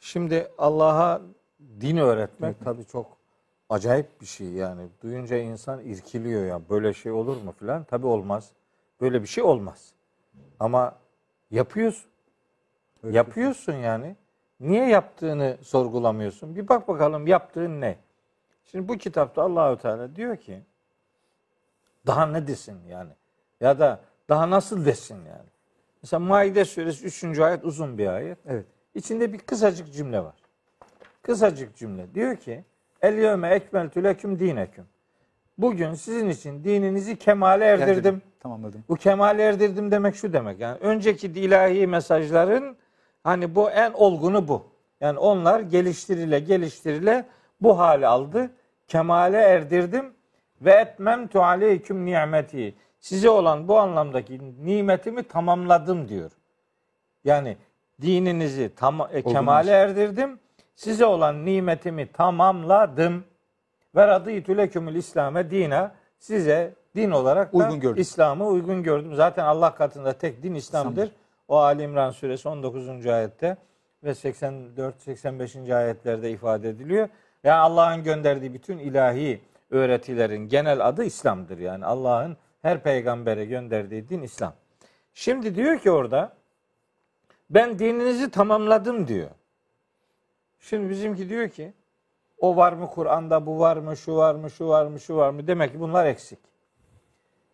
Şimdi 0.00 0.48
Allah'a 0.58 1.22
din 1.80 1.96
öğretmek 1.96 2.64
tabii 2.64 2.84
çok 2.84 3.06
acayip 3.70 4.20
bir 4.20 4.26
şey 4.26 4.46
yani. 4.48 4.88
Duyunca 5.02 5.36
insan 5.36 5.80
irkiliyor 5.80 6.44
ya 6.46 6.60
böyle 6.70 6.94
şey 6.94 7.12
olur 7.12 7.36
mu 7.42 7.54
filan. 7.58 7.84
Tabii 7.84 8.06
olmaz. 8.06 8.50
Böyle 9.00 9.22
bir 9.22 9.26
şey 9.26 9.44
olmaz. 9.44 9.92
Ama 10.60 10.98
yapıyorsun. 11.50 12.10
Yapıyorsun 13.10 13.72
yani. 13.72 14.16
Niye 14.60 14.88
yaptığını 14.88 15.58
sorgulamıyorsun? 15.62 16.56
Bir 16.56 16.68
bak 16.68 16.88
bakalım 16.88 17.26
yaptığın 17.26 17.80
ne? 17.80 17.98
Şimdi 18.64 18.88
bu 18.88 18.96
kitapta 18.96 19.42
Allahü 19.42 19.78
Teala 19.78 20.16
diyor 20.16 20.36
ki 20.36 20.62
daha 22.06 22.26
ne 22.26 22.46
desin 22.46 22.84
yani? 22.88 23.12
Ya 23.60 23.78
da 23.78 24.00
daha 24.28 24.50
nasıl 24.50 24.84
desin 24.84 25.14
yani? 25.16 25.48
Mesela 26.02 26.20
Maide 26.20 26.64
suresi 26.64 27.26
3. 27.26 27.38
ayet 27.38 27.64
uzun 27.64 27.98
bir 27.98 28.06
ayet. 28.06 28.38
Evet. 28.46 28.66
İçinde 28.94 29.32
bir 29.32 29.38
kısacık 29.38 29.92
cümle 29.92 30.24
var. 30.24 30.34
Kısacık 31.22 31.76
cümle. 31.76 32.14
Diyor 32.14 32.36
ki 32.36 32.64
El 33.02 33.18
yevme 33.18 33.48
ekmeltü 33.48 34.04
leküm 34.04 34.38
dineküm. 34.38 34.86
Bugün 35.60 35.94
sizin 35.94 36.28
için 36.28 36.64
dininizi 36.64 37.16
kemale 37.16 37.64
erdirdim. 37.64 37.94
Geldim. 37.94 38.22
Tamamladım. 38.40 38.84
Bu 38.88 38.96
kemale 38.96 39.42
erdirdim 39.42 39.90
demek 39.90 40.16
şu 40.16 40.32
demek. 40.32 40.60
Yani 40.60 40.78
önceki 40.80 41.26
ilahi 41.26 41.86
mesajların 41.86 42.76
hani 43.24 43.54
bu 43.54 43.70
en 43.70 43.92
olgunu 43.92 44.48
bu. 44.48 44.66
Yani 45.00 45.18
onlar 45.18 45.60
geliştirile 45.60 46.40
geliştirile 46.40 47.26
bu 47.60 47.78
hale 47.78 48.06
aldı. 48.06 48.50
Kemale 48.88 49.36
erdirdim 49.36 50.12
ve 50.60 50.72
etmemtu 50.72 51.42
aleyküm 51.42 52.06
nimeti. 52.06 52.74
Size 53.00 53.30
olan 53.30 53.68
bu 53.68 53.78
anlamdaki 53.78 54.40
nimetimi 54.64 55.22
tamamladım 55.22 56.08
diyor. 56.08 56.30
Yani 57.24 57.56
dininizi 58.02 58.74
tam, 58.76 59.08
e, 59.12 59.22
kemale 59.22 59.70
erdirdim. 59.70 60.38
Size 60.74 61.06
olan 61.06 61.44
nimetimi 61.44 62.06
tamamladım. 62.12 63.24
Ve 63.94 64.06
radıytü 64.06 64.56
lekümül 64.56 64.94
İslam'e 64.94 65.50
dine 65.50 65.90
size 66.18 66.74
din 66.96 67.10
olarak 67.10 67.52
da 67.52 67.56
Uygun 67.56 67.80
gördüm. 67.80 68.02
İslam'ı 68.02 68.46
uygun 68.46 68.82
gördüm. 68.82 69.14
Zaten 69.14 69.44
Allah 69.44 69.74
katında 69.74 70.12
tek 70.12 70.42
din 70.42 70.54
İslam'dır. 70.54 71.12
O 71.48 71.58
Ali 71.58 71.82
İmran 71.82 72.10
suresi 72.10 72.48
19. 72.48 73.06
ayette 73.06 73.56
ve 74.04 74.10
84-85. 74.10 75.74
ayetlerde 75.74 76.30
ifade 76.30 76.68
ediliyor. 76.68 77.08
Yani 77.44 77.60
Allah'ın 77.60 78.04
gönderdiği 78.04 78.54
bütün 78.54 78.78
ilahi 78.78 79.40
öğretilerin 79.70 80.48
genel 80.48 80.88
adı 80.88 81.04
İslam'dır. 81.04 81.58
Yani 81.58 81.84
Allah'ın 81.84 82.36
her 82.62 82.82
peygambere 82.82 83.44
gönderdiği 83.44 84.08
din 84.08 84.22
İslam. 84.22 84.52
Şimdi 85.14 85.54
diyor 85.54 85.78
ki 85.78 85.90
orada 85.90 86.32
ben 87.50 87.78
dininizi 87.78 88.30
tamamladım 88.30 89.08
diyor. 89.08 89.30
Şimdi 90.60 90.90
bizimki 90.90 91.28
diyor 91.28 91.48
ki 91.48 91.72
o 92.40 92.56
var 92.56 92.72
mı 92.72 92.90
Kur'an'da 92.90 93.46
bu 93.46 93.58
var 93.58 93.76
mı 93.76 93.96
şu 93.96 94.16
var 94.16 94.34
mı 94.34 94.50
şu 94.50 94.68
var 94.68 94.86
mı 94.86 95.00
şu 95.00 95.16
var 95.16 95.30
mı 95.30 95.46
demek 95.46 95.72
ki 95.72 95.80
bunlar 95.80 96.06
eksik. 96.06 96.38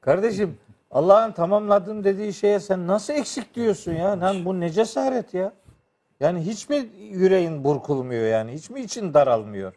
Kardeşim 0.01 0.59
Allah'ın 0.91 1.33
tamamladım 1.33 2.05
dediği 2.05 2.33
şeye 2.33 2.61
sen 2.61 2.87
nasıl 2.87 3.15
eksik 3.15 3.55
diyorsun 3.55 3.93
ya? 3.93 4.21
Lan 4.21 4.45
bu 4.45 4.61
ne 4.61 4.71
cesaret 4.71 5.35
ya? 5.35 5.53
Yani 6.21 6.41
hiç 6.41 6.69
mi 6.69 6.89
yüreğin 6.99 7.65
burkulmuyor 7.65 8.27
yani? 8.27 8.53
Hiç 8.53 8.71
mi 8.71 8.81
için 8.81 9.15
daralmıyor? 9.15 9.73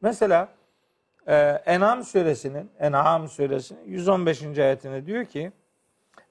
Mesela 0.00 0.48
e, 1.26 1.34
En'am 1.66 2.04
suresinin 2.04 2.70
En'am 2.78 3.28
suresinin 3.28 3.84
115. 3.86 4.58
ayetinde 4.58 5.06
diyor 5.06 5.24
ki 5.24 5.52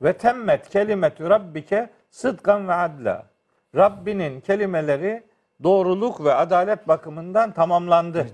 ve 0.02 0.14
temmet 0.14 0.70
kelimetü 0.70 1.30
rabbike 1.30 1.90
sıdkan 2.10 2.68
ve 2.68 2.74
adla. 2.74 3.26
Rabbinin 3.76 4.42
kelimeleri 4.42 5.24
doğruluk 5.64 6.24
ve 6.24 6.34
adalet 6.34 6.88
bakımından 6.88 7.54
tamamlandı. 7.54 8.28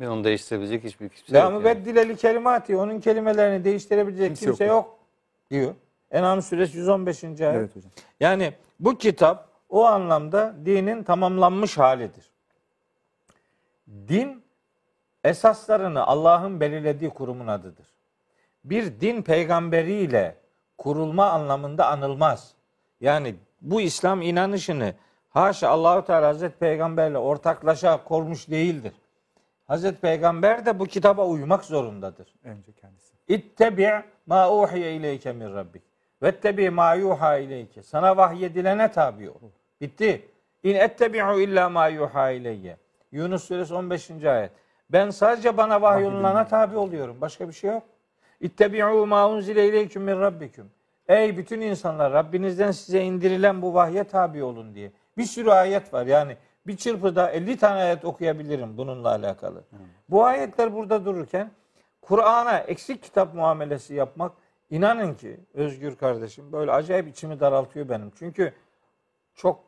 Ben 0.00 0.06
onu 0.06 0.24
değiştirebilecek 0.24 0.84
hiçbir 0.84 1.10
şey 1.10 1.34
La 1.34 1.38
yok. 1.38 1.52
mübeddileli 1.52 2.16
kelimati 2.16 2.76
onun 2.76 3.00
kelimelerini 3.00 3.64
değiştirebilecek 3.64 4.26
Kimse 4.28 4.46
kimse, 4.46 4.64
yok. 4.64 4.74
yok. 4.86 4.98
diyor. 5.50 5.74
En'am 6.10 6.42
suresi 6.42 6.78
115. 6.78 7.24
ayet. 7.24 7.40
Evet 7.40 7.76
hocam. 7.76 7.90
Yani 8.20 8.52
bu 8.80 8.98
kitap 8.98 9.48
o 9.68 9.84
anlamda 9.84 10.54
dinin 10.64 11.02
tamamlanmış 11.02 11.78
halidir. 11.78 12.30
Din 13.88 14.42
esaslarını 15.24 16.06
Allah'ın 16.06 16.60
belirlediği 16.60 17.10
kurumun 17.10 17.46
adıdır. 17.46 17.86
Bir 18.64 19.00
din 19.00 19.22
peygamberiyle 19.22 20.36
kurulma 20.78 21.26
anlamında 21.30 21.86
anılmaz. 21.88 22.54
Yani 23.00 23.34
bu 23.60 23.80
İslam 23.80 24.22
inanışını 24.22 24.94
haşa 25.34 25.68
Allahu 25.68 26.04
Teala 26.04 26.28
Hazreti 26.28 26.58
Peygamberle 26.58 27.18
ortaklaşa 27.18 28.04
kormuş 28.04 28.50
değildir. 28.50 28.92
Hazreti 29.66 30.00
Peygamber 30.00 30.66
de 30.66 30.78
bu 30.78 30.86
kitaba 30.86 31.26
uymak 31.26 31.64
zorundadır. 31.64 32.34
Önce 32.44 32.72
kendisi. 32.72 33.14
İttebi' 33.28 34.02
ma 34.26 34.50
uhiye 34.50 34.94
ileyke 34.94 35.32
min 35.32 35.54
rabbik. 35.54 35.82
Vettebi 36.22 36.70
ma 36.70 36.94
yuha 36.94 37.38
ileyke. 37.38 37.82
Sana 37.82 38.16
vahyedilene 38.16 38.92
tabi 38.92 39.30
ol. 39.30 39.50
Bitti. 39.80 40.28
İn 40.62 40.74
ettebi'u 40.74 41.40
illa 41.40 41.68
ma 41.68 41.88
yuha 41.88 42.30
ileyye. 42.30 42.76
Yunus 43.12 43.44
suresi 43.44 43.74
15. 43.74 44.10
ayet. 44.10 44.50
Ben 44.90 45.10
sadece 45.10 45.56
bana 45.56 45.82
vahyolunana 45.82 46.46
tabi 46.46 46.76
oluyorum. 46.76 47.20
Başka 47.20 47.48
bir 47.48 47.52
şey 47.52 47.70
yok. 47.70 47.82
İttebi'u 48.40 49.06
ma 49.06 49.28
unzile 49.28 49.68
ileyküm 49.68 50.02
min 50.02 50.20
rabbiküm. 50.20 50.70
Ey 51.08 51.36
bütün 51.36 51.60
insanlar 51.60 52.12
Rabbinizden 52.12 52.70
size 52.70 53.02
indirilen 53.02 53.62
bu 53.62 53.74
vahye 53.74 54.04
tabi 54.04 54.42
olun 54.42 54.74
diye. 54.74 54.92
Bir 55.16 55.24
sürü 55.24 55.50
ayet 55.50 55.92
var. 55.94 56.06
Yani 56.06 56.36
bir 56.66 56.76
çırpıda 56.76 57.30
50 57.30 57.56
tane 57.56 57.80
ayet 57.80 58.04
okuyabilirim 58.04 58.76
bununla 58.76 59.08
alakalı. 59.08 59.64
Bu 60.08 60.24
ayetler 60.24 60.74
burada 60.74 61.04
dururken 61.04 61.50
Kur'an'a 62.02 62.58
eksik 62.58 63.02
kitap 63.02 63.34
muamelesi 63.34 63.94
yapmak 63.94 64.32
inanın 64.70 65.14
ki 65.14 65.40
Özgür 65.54 65.96
kardeşim 65.96 66.52
böyle 66.52 66.72
acayip 66.72 67.08
içimi 67.08 67.40
daraltıyor 67.40 67.88
benim. 67.88 68.12
Çünkü 68.18 68.52
çok 69.34 69.60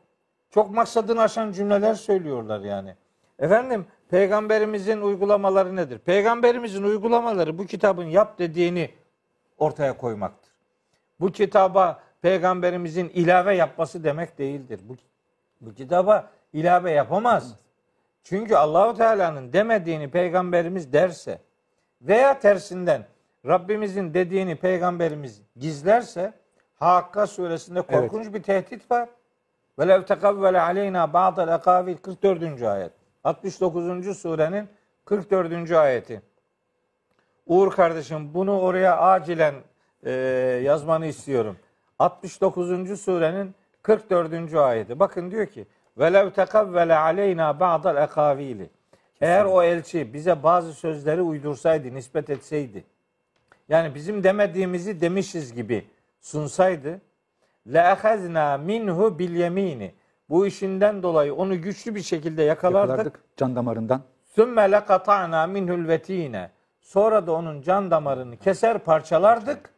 çok 0.49 0.71
maksadını 0.71 1.21
aşan 1.21 1.51
cümleler 1.51 1.93
söylüyorlar 1.93 2.59
yani. 2.59 2.95
Efendim 3.39 3.85
peygamberimizin 4.09 5.01
uygulamaları 5.01 5.75
nedir? 5.75 5.99
Peygamberimizin 5.99 6.83
uygulamaları 6.83 7.57
bu 7.57 7.65
kitabın 7.65 8.05
yap 8.05 8.39
dediğini 8.39 8.89
ortaya 9.57 9.97
koymaktır. 9.97 10.51
Bu 11.19 11.31
kitaba 11.31 12.03
peygamberimizin 12.21 13.09
ilave 13.09 13.55
yapması 13.55 14.03
demek 14.03 14.37
değildir. 14.37 14.79
Bu, 14.83 14.95
bu 15.61 15.73
kitaba 15.73 16.29
ilave 16.53 16.91
yapamaz. 16.91 17.55
Çünkü 18.23 18.55
Allahu 18.55 18.97
Teala'nın 18.97 19.53
demediğini 19.53 20.11
peygamberimiz 20.11 20.93
derse 20.93 21.41
veya 22.01 22.39
tersinden 22.39 23.05
Rabbimizin 23.45 24.13
dediğini 24.13 24.55
peygamberimiz 24.55 25.41
gizlerse 25.55 26.33
Hakka 26.79 27.27
suresinde 27.27 27.81
korkunç 27.81 28.33
bir 28.33 28.43
tehdit 28.43 28.91
var. 28.91 29.09
Ve 29.79 29.87
lev 29.87 30.03
tekavvele 30.03 30.61
aleyna 30.61 31.13
ba'del 31.13 31.55
ekavil 31.55 31.97
44. 31.97 32.63
ayet. 32.63 32.91
69. 33.23 34.17
surenin 34.17 34.69
44. 35.05 35.71
ayeti. 35.71 36.21
Uğur 37.45 37.71
kardeşim 37.71 38.33
bunu 38.33 38.59
oraya 38.59 38.97
acilen 38.97 39.55
e, 40.03 40.11
yazmanı 40.63 41.05
istiyorum. 41.05 41.57
69. 41.99 43.01
surenin 43.01 43.55
44. 43.87 44.53
ayeti. 44.53 44.99
Bakın 44.99 45.31
diyor 45.31 45.45
ki 45.45 45.65
velev 45.97 46.29
tekavvele 46.29 46.95
aleyna 46.95 47.59
ba'dal 47.59 48.03
ekavili. 48.03 48.69
Eğer 49.21 49.45
o 49.45 49.63
elçi 49.63 50.13
bize 50.13 50.43
bazı 50.43 50.73
sözleri 50.73 51.21
uydursaydı, 51.21 51.93
nispet 51.93 52.29
etseydi. 52.29 52.83
Yani 53.69 53.95
bizim 53.95 54.23
demediğimizi 54.23 55.01
demişiz 55.01 55.53
gibi 55.53 55.85
sunsaydı. 56.21 56.89
le 57.67 57.73
Le'ehezna 57.73 58.57
minhu 58.57 59.19
bil 59.19 59.35
yemini. 59.35 59.93
Bu 60.29 60.47
işinden 60.47 61.03
dolayı 61.03 61.35
onu 61.35 61.61
güçlü 61.61 61.95
bir 61.95 62.01
şekilde 62.01 62.43
yakalardık. 62.43 62.89
yakalardık 62.89 63.19
can 63.37 63.55
damarından. 63.55 64.01
Sümme 64.35 64.71
lekata'na 64.71 65.47
minhul 65.47 65.87
vetine. 65.87 66.49
Sonra 66.81 67.27
da 67.27 67.31
onun 67.31 67.61
can 67.61 67.91
damarını 67.91 68.37
keser 68.37 68.79
parçalardık. 68.79 69.69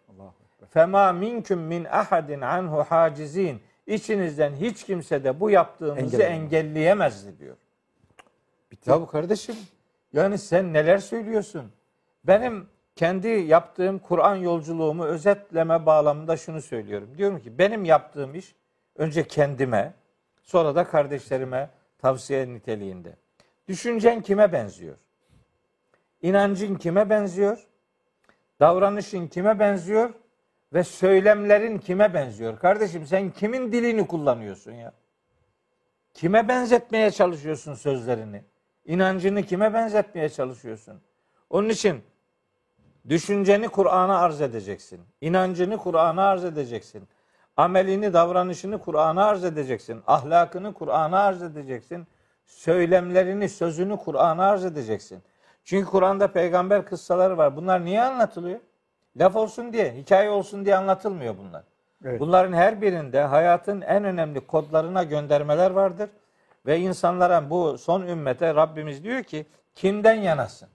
Fema 0.70 1.12
minkum 1.12 1.60
min 1.60 1.86
ahadin 1.86 2.42
anhu 2.42 2.84
hacizin. 2.84 3.62
İçinizden 3.90 4.56
hiç 4.56 4.84
kimse 4.84 5.24
de 5.24 5.40
bu 5.40 5.50
yaptığımızı 5.50 6.00
Engelleyemez. 6.02 6.44
engelleyemezdi 6.44 7.40
diyor. 7.40 7.58
Ya 8.86 9.02
bu 9.02 9.08
kardeşim 9.08 9.56
yani 10.14 10.38
sen 10.38 10.74
neler 10.74 10.98
söylüyorsun? 10.98 11.72
Benim 12.24 12.68
kendi 12.96 13.28
yaptığım 13.28 14.00
Kur'an 14.00 14.36
yolculuğumu 14.36 15.06
özetleme 15.06 15.86
bağlamında 15.86 16.38
şunu 16.38 16.62
söylüyorum. 16.62 17.10
Diyorum 17.18 17.40
ki 17.40 17.58
benim 17.58 17.86
yaptığım 17.86 18.36
iş 18.36 18.56
önce 18.96 19.28
kendime 19.28 19.94
sonra 20.42 20.76
da 20.76 20.84
kardeşlerime 20.84 21.70
tavsiye 21.98 22.48
niteliğinde. 22.48 23.16
Düşüncen 23.68 24.22
kime 24.22 24.52
benziyor? 24.52 24.98
İnancın 26.22 26.76
kime 26.76 27.10
benziyor? 27.10 27.68
Davranışın 28.60 29.28
kime 29.28 29.60
benziyor? 29.60 30.14
Ve 30.74 30.84
söylemlerin 30.84 31.78
kime 31.78 32.14
benziyor? 32.14 32.60
Kardeşim 32.60 33.06
sen 33.06 33.32
kimin 33.32 33.72
dilini 33.72 34.08
kullanıyorsun 34.08 34.72
ya? 34.72 34.94
Kime 36.14 36.48
benzetmeye 36.48 37.12
çalışıyorsun 37.12 37.74
sözlerini? 37.74 38.44
İnancını 38.86 39.44
kime 39.44 39.74
benzetmeye 39.74 40.30
çalışıyorsun? 40.30 41.02
Onun 41.50 41.70
için 41.70 42.04
düşünceni 43.10 43.68
Kur'an'a 43.68 44.20
arz 44.20 44.42
edeceksin. 44.42 45.02
İnancını 45.22 45.78
Kur'an'a 45.78 46.24
arz 46.24 46.46
edeceksin. 46.46 47.08
Amelini, 47.58 48.14
davranışını 48.14 48.82
Kur'an'a 48.82 49.26
arz 49.26 49.44
edeceksin. 49.44 50.02
Ahlakını 50.08 50.74
Kur'an'a 50.74 51.20
arz 51.20 51.44
edeceksin. 51.44 52.08
Söylemlerini, 52.46 53.50
sözünü 53.50 53.98
Kur'an'a 53.98 54.46
arz 54.46 54.66
edeceksin. 54.66 55.24
Çünkü 55.64 55.90
Kur'an'da 55.90 56.32
peygamber 56.32 56.86
kıssaları 56.86 57.38
var. 57.38 57.56
Bunlar 57.56 57.86
niye 57.86 58.02
anlatılıyor? 58.02 58.60
Laf 59.18 59.36
olsun 59.36 59.74
diye, 59.74 59.94
hikaye 59.94 60.30
olsun 60.30 60.66
diye 60.66 60.76
anlatılmıyor 60.76 61.38
bunlar. 61.38 61.64
Evet. 62.06 62.20
Bunların 62.20 62.54
her 62.54 62.82
birinde 62.82 63.22
hayatın 63.22 63.82
en 63.82 64.04
önemli 64.04 64.40
kodlarına 64.48 65.04
göndermeler 65.04 65.72
vardır. 65.72 66.10
Ve 66.66 66.80
insanlara 66.80 67.50
bu 67.50 67.78
son 67.78 68.02
ümmete 68.02 68.56
Rabbimiz 68.56 69.04
diyor 69.04 69.24
ki 69.24 69.46
kimden 69.76 70.14
yanasın? 70.14 70.70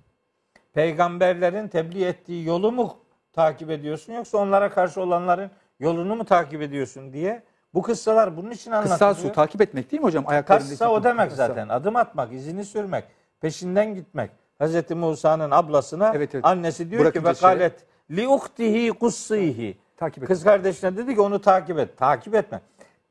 Peygamberlerin 0.73 1.69
tebliğ 1.69 2.05
ettiği 2.05 2.45
yolu 2.47 2.73
mu 2.73 2.97
takip 3.33 3.71
ediyorsun 3.71 4.13
yoksa 4.13 4.39
onlara 4.39 4.71
karşı 4.71 5.01
olanların 5.01 5.51
yolunu 5.81 6.17
mu 6.17 6.25
takip 6.25 6.63
ediyorsun 6.63 7.13
diye 7.13 7.43
bu 7.75 7.83
kıssalar 7.83 8.37
bunun 8.37 8.51
için 8.51 8.71
anlatılıyor. 8.71 8.99
Kıssa 8.99 9.15
su 9.15 9.33
takip 9.33 9.61
etmek 9.61 9.91
değil 9.93 10.01
mi 10.03 10.07
hocam? 10.07 10.25
Ayaklarındaki 10.29 10.71
Kassa 10.71 10.91
o 10.91 11.05
demek 11.05 11.31
kıssa. 11.31 11.47
zaten. 11.49 11.69
Adım 11.69 11.97
atmak, 11.97 12.33
izini 12.33 12.65
sürmek, 12.65 13.05
peşinden 13.41 13.95
gitmek. 13.95 14.31
Hz. 14.61 14.91
Musa'nın 14.91 15.51
ablasına 15.51 16.13
Evet, 16.15 16.35
evet. 16.35 16.45
annesi 16.45 16.91
diyor 16.91 17.01
ki 17.01 17.05
Bırakınca 17.05 17.31
ve 17.31 17.35
şey- 17.35 17.51
galet 17.51 17.85
li 18.11 18.29
uhtihi 18.29 18.93
kussihi. 18.93 19.79
Takip 19.97 20.23
et. 20.23 20.29
Kız 20.29 20.45
kardeşine 20.45 20.97
dedi 20.97 21.15
ki 21.15 21.21
onu 21.21 21.41
takip 21.41 21.79
et. 21.79 21.99
Takip 21.99 22.35
etme. 22.35 22.61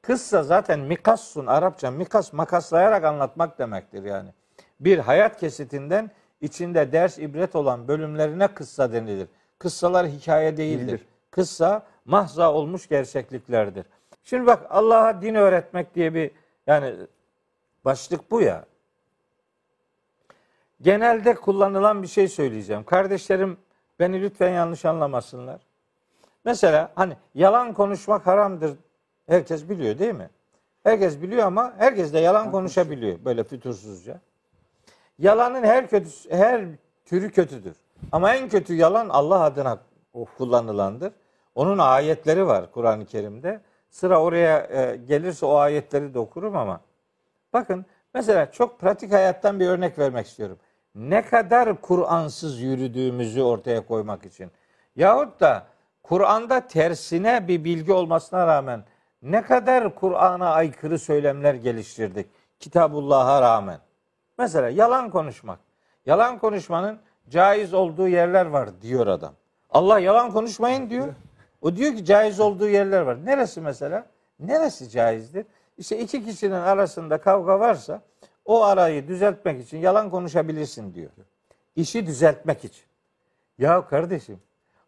Kıssa 0.01 0.43
zaten 0.43 0.79
mikassun 0.79 1.45
Arapça 1.45 1.91
mikas 1.91 2.33
makaslayarak 2.33 3.03
anlatmak 3.03 3.59
demektir 3.59 4.03
yani. 4.03 4.29
Bir 4.79 5.00
hayat 5.00 5.39
kesitinden 5.39 6.12
içinde 6.41 6.91
ders 6.91 7.19
ibret 7.19 7.55
olan 7.55 7.88
bölümlerine 7.88 8.47
kıssa 8.47 8.93
denilir. 8.93 9.27
Kıssalar 9.60 10.08
hikaye 10.08 10.58
değildir. 10.58 10.88
Değildir. 10.88 11.06
Kıssa 11.32 11.84
mahza 12.06 12.53
olmuş 12.53 12.89
gerçekliklerdir. 12.89 13.86
Şimdi 14.23 14.45
bak 14.45 14.67
Allah'a 14.69 15.21
din 15.21 15.36
öğretmek 15.36 15.95
diye 15.95 16.13
bir 16.13 16.32
yani 16.67 16.95
başlık 17.86 18.32
bu 18.32 18.41
ya. 18.41 18.65
Genelde 20.82 21.36
kullanılan 21.36 22.03
bir 22.03 22.08
şey 22.08 22.27
söyleyeceğim. 22.27 22.84
Kardeşlerim 22.84 23.58
beni 24.04 24.22
lütfen 24.22 24.50
yanlış 24.50 24.86
anlamasınlar. 24.86 25.62
Mesela 26.46 26.92
hani 26.96 27.13
yalan 27.36 27.74
konuşmak 27.74 28.28
haramdır. 28.28 28.78
Herkes 29.28 29.70
biliyor 29.70 30.00
değil 30.00 30.13
mi? 30.13 30.30
Herkes 30.84 31.22
biliyor 31.22 31.48
ama 31.48 31.74
herkes 31.78 32.13
de 32.13 32.20
yalan 32.20 32.52
konuşabiliyor 32.52 33.26
böyle 33.26 33.44
fütursuzca. 33.44 34.20
Yalanın 35.20 35.63
her 35.63 35.88
kötü 35.88 36.10
her 36.30 36.66
türü 37.06 37.32
kötüdür. 37.32 37.76
Ama 38.12 38.36
en 38.36 38.50
kötü 38.50 38.74
yalan 38.74 39.10
Allah 39.10 39.39
adına 39.39 39.80
kullanılandır. 40.38 41.13
Onun 41.56 41.78
ayetleri 41.78 42.48
var 42.48 42.72
Kur'an-ı 42.72 43.06
Kerim'de. 43.06 43.62
Sıra 43.89 44.22
oraya 44.22 44.60
e, 44.60 44.96
gelirse 44.96 45.46
o 45.46 45.56
ayetleri 45.56 46.13
de 46.13 46.20
okurum 46.20 46.58
ama 46.58 46.82
bakın 47.54 47.86
mesela 48.13 48.52
çok 48.52 48.80
pratik 48.80 49.12
hayattan 49.12 49.60
bir 49.60 49.68
örnek 49.68 50.00
vermek 50.00 50.28
istiyorum. 50.28 50.58
Ne 50.95 51.21
kadar 51.21 51.82
Kur'ansız 51.82 52.60
yürüdüğümüzü 52.62 53.41
ortaya 53.41 53.86
koymak 53.86 54.25
için. 54.25 54.51
Yahut 54.95 55.39
da 55.39 55.67
Kur'an'da 56.03 56.67
tersine 56.67 57.47
bir 57.47 57.63
bilgi 57.63 57.93
olmasına 57.93 58.47
rağmen 58.47 58.84
ne 59.21 59.41
kadar 59.41 59.95
Kur'an'a 59.95 60.49
aykırı 60.49 60.99
söylemler 60.99 61.53
geliştirdik 61.53 62.27
Kitabullah'a 62.60 63.41
rağmen. 63.41 63.79
Mesela 64.38 64.69
yalan 64.69 65.10
konuşmak. 65.10 65.60
Yalan 66.06 66.39
konuşmanın 66.39 66.99
caiz 67.29 67.73
olduğu 67.73 68.08
yerler 68.08 68.45
var 68.45 68.69
diyor 68.82 69.08
adam. 69.08 69.34
Allah 69.69 69.99
yalan 69.99 70.32
konuşmayın 70.32 70.89
diyor. 70.89 71.13
O 71.62 71.75
diyor 71.75 71.95
ki 71.95 72.06
caiz 72.06 72.39
olduğu 72.39 72.67
yerler 72.67 73.01
var. 73.01 73.25
Neresi 73.25 73.62
mesela? 73.62 74.06
Neresi 74.39 74.89
caizdir? 74.89 75.45
İşte 75.77 75.99
iki 75.99 76.25
kişinin 76.25 76.51
arasında 76.51 77.17
kavga 77.17 77.60
varsa 77.60 78.01
o 78.45 78.63
arayı 78.63 79.08
düzeltmek 79.08 79.62
için 79.62 79.77
yalan 79.77 80.10
konuşabilirsin 80.10 80.93
diyor. 80.93 81.12
İşi 81.75 82.08
düzeltmek 82.08 82.65
için. 82.65 82.84
Ya 83.58 83.88
kardeşim 83.88 84.39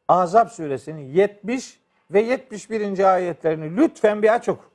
Ahzab 0.07 0.47
suresinin 0.47 1.13
70 1.13 1.79
ve 2.11 2.21
71. 2.21 3.13
ayetlerini 3.13 3.77
lütfen 3.77 4.21
bir 4.21 4.33
aç 4.33 4.49
oku. 4.49 4.65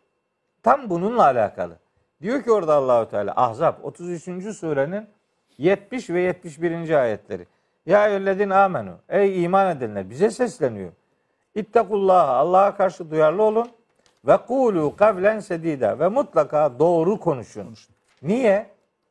Tam 0.63 0.91
bununla 0.91 1.23
alakalı. 1.23 1.77
Diyor 2.23 2.43
ki 2.43 2.53
orada 2.53 2.75
Allahu 2.75 3.09
Teala 3.09 3.33
Ahzab 3.37 3.75
33. 3.83 4.57
surenin 4.57 5.07
70 5.59 6.11
ve 6.11 6.21
71. 6.21 6.91
ayetleri. 6.91 7.47
Ya 7.87 8.09
eyyühellezine 8.09 8.55
amenu. 8.55 8.97
Ey 9.09 9.45
iman 9.45 9.77
edenler 9.77 10.11
bize 10.11 10.31
sesleniyor. 10.31 10.93
İttakullah 11.55 12.29
Allah'a 12.29 12.77
karşı 12.77 13.11
duyarlı 13.11 13.43
olun 13.43 13.69
ve 14.27 14.37
kulu 14.37 14.97
kavlen 14.97 15.41
sedida 15.41 15.99
ve 15.99 16.09
mutlaka 16.09 16.79
doğru 16.79 17.21
konuşun. 17.21 17.75
Niye? 18.23 18.71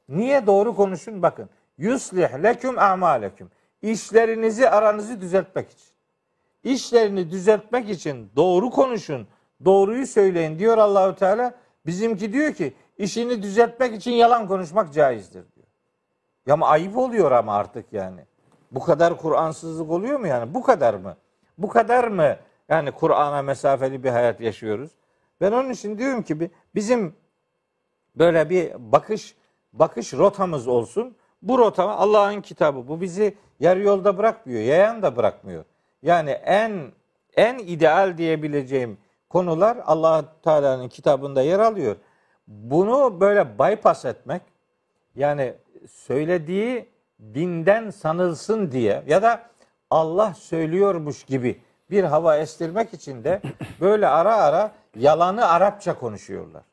Niye 0.10 0.48
doğru 0.48 0.76
konuşun? 0.76 1.22
Bakın. 1.22 1.50
Yuslih 1.78 2.44
leküm 2.44 2.80
a'maleküm. 2.80 3.52
İşlerinizi 3.82 4.70
aranızı 4.70 5.22
düzeltmek 5.22 5.70
için. 5.70 5.90
İşlerini 6.64 7.32
düzeltmek 7.32 7.90
için 7.90 8.32
doğru 8.36 8.70
konuşun. 8.70 9.28
Doğruyu 9.66 10.08
söyleyin 10.08 10.60
diyor 10.60 10.78
Allahü 10.78 11.16
Teala. 11.16 11.54
Bizimki 11.86 12.34
diyor 12.34 12.54
ki 12.54 12.74
işini 12.98 13.44
düzeltmek 13.44 13.96
için 13.96 14.12
yalan 14.12 14.48
konuşmak 14.48 14.94
caizdir 14.94 15.44
diyor. 15.56 15.68
Ya 16.46 16.54
ama 16.54 16.68
ayıp 16.68 16.98
oluyor 16.98 17.32
ama 17.32 17.56
artık 17.56 17.94
yani. 17.94 18.22
Bu 18.72 18.80
kadar 18.80 19.18
Kur'ansızlık 19.18 19.92
oluyor 19.92 20.20
mu 20.20 20.28
yani? 20.28 20.54
Bu 20.54 20.64
kadar 20.64 20.94
mı? 20.94 21.18
Bu 21.58 21.68
kadar 21.68 22.08
mı 22.08 22.36
yani 22.70 22.92
Kur'an'a 22.92 23.42
mesafeli 23.42 24.04
bir 24.04 24.10
hayat 24.10 24.42
yaşıyoruz? 24.42 24.92
Ben 25.42 25.52
onun 25.52 25.70
için 25.70 25.98
diyorum 25.98 26.24
ki 26.24 26.40
bi- 26.40 26.52
bizim 26.76 27.16
böyle 28.20 28.50
bir 28.50 28.74
bakış 28.92 29.36
bakış 29.74 30.14
rotamız 30.14 30.68
olsun. 30.68 31.16
Bu 31.42 31.58
rota 31.58 31.90
Allah'ın 31.90 32.42
kitabı. 32.42 32.88
Bu 32.88 33.02
bizi 33.02 33.38
yarı 33.60 33.82
yolda 33.82 34.18
bırakmıyor. 34.18 34.62
Yayan 34.62 35.02
da 35.02 35.16
bırakmıyor. 35.16 35.66
Yani 36.04 36.30
en 36.32 36.92
en 37.36 37.58
ideal 37.58 38.18
diyebileceğim 38.18 38.98
konular 39.30 39.78
Allah 39.86 40.26
Teala'nın 40.44 40.88
kitabında 40.90 41.42
yer 41.42 41.60
alıyor. 41.60 41.96
Bunu 42.48 43.20
böyle 43.20 43.60
bypass 43.60 44.06
etmek 44.06 44.42
yani 45.16 45.54
söylediği 45.92 46.90
dinden 47.34 47.90
sanılsın 47.90 48.72
diye 48.72 49.04
ya 49.08 49.22
da 49.22 49.50
Allah 49.90 50.34
söylüyormuş 50.34 51.24
gibi 51.24 51.62
bir 51.92 52.04
hava 52.04 52.38
estirmek 52.38 52.94
için 52.94 53.24
de 53.24 53.42
böyle 53.82 54.08
ara 54.08 54.36
ara 54.36 54.72
yalanı 54.96 55.48
Arapça 55.48 56.00
konuşuyorlar. 56.00 56.64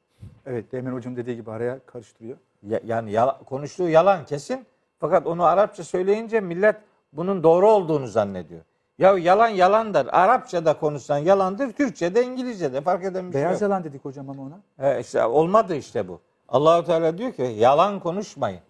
Evet 0.46 0.72
Demin 0.72 0.92
hocam 0.92 1.16
dediği 1.16 1.36
gibi 1.36 1.50
araya 1.50 1.78
karıştırıyor. 1.86 2.36
Ya- 2.62 2.80
yani 2.84 3.12
yala- 3.12 3.38
konuştuğu 3.44 3.88
yalan 3.88 4.24
kesin 4.24 4.66
fakat 4.98 5.26
onu 5.26 5.44
Arapça 5.44 5.84
söyleyince 5.84 6.40
millet 6.40 6.76
bunun 7.12 7.42
doğru 7.42 7.70
olduğunu 7.70 8.06
zannediyor. 8.06 8.60
Ya 8.98 9.18
yalan 9.18 9.48
yalandır. 9.48 10.06
Arapçada 10.12 10.78
konuşsan 10.78 11.18
yalandır. 11.18 11.72
Türkçe'de, 11.72 12.24
İngilizce'de 12.24 12.80
fark 12.80 13.04
eden 13.04 13.28
bir 13.28 13.32
şey 13.32 13.40
Beyaz 13.42 13.52
yok. 13.52 13.62
yalan 13.70 13.84
dedik 13.84 14.04
hocam 14.04 14.30
ama 14.30 14.42
ona. 14.42 14.60
He, 14.88 15.00
işte 15.00 15.24
olmadı 15.24 15.74
işte 15.74 16.08
bu. 16.08 16.20
Allahu 16.48 16.84
Teala 16.86 17.18
diyor 17.18 17.32
ki 17.32 17.42
yalan 17.42 18.00
konuşmayın. 18.00 18.60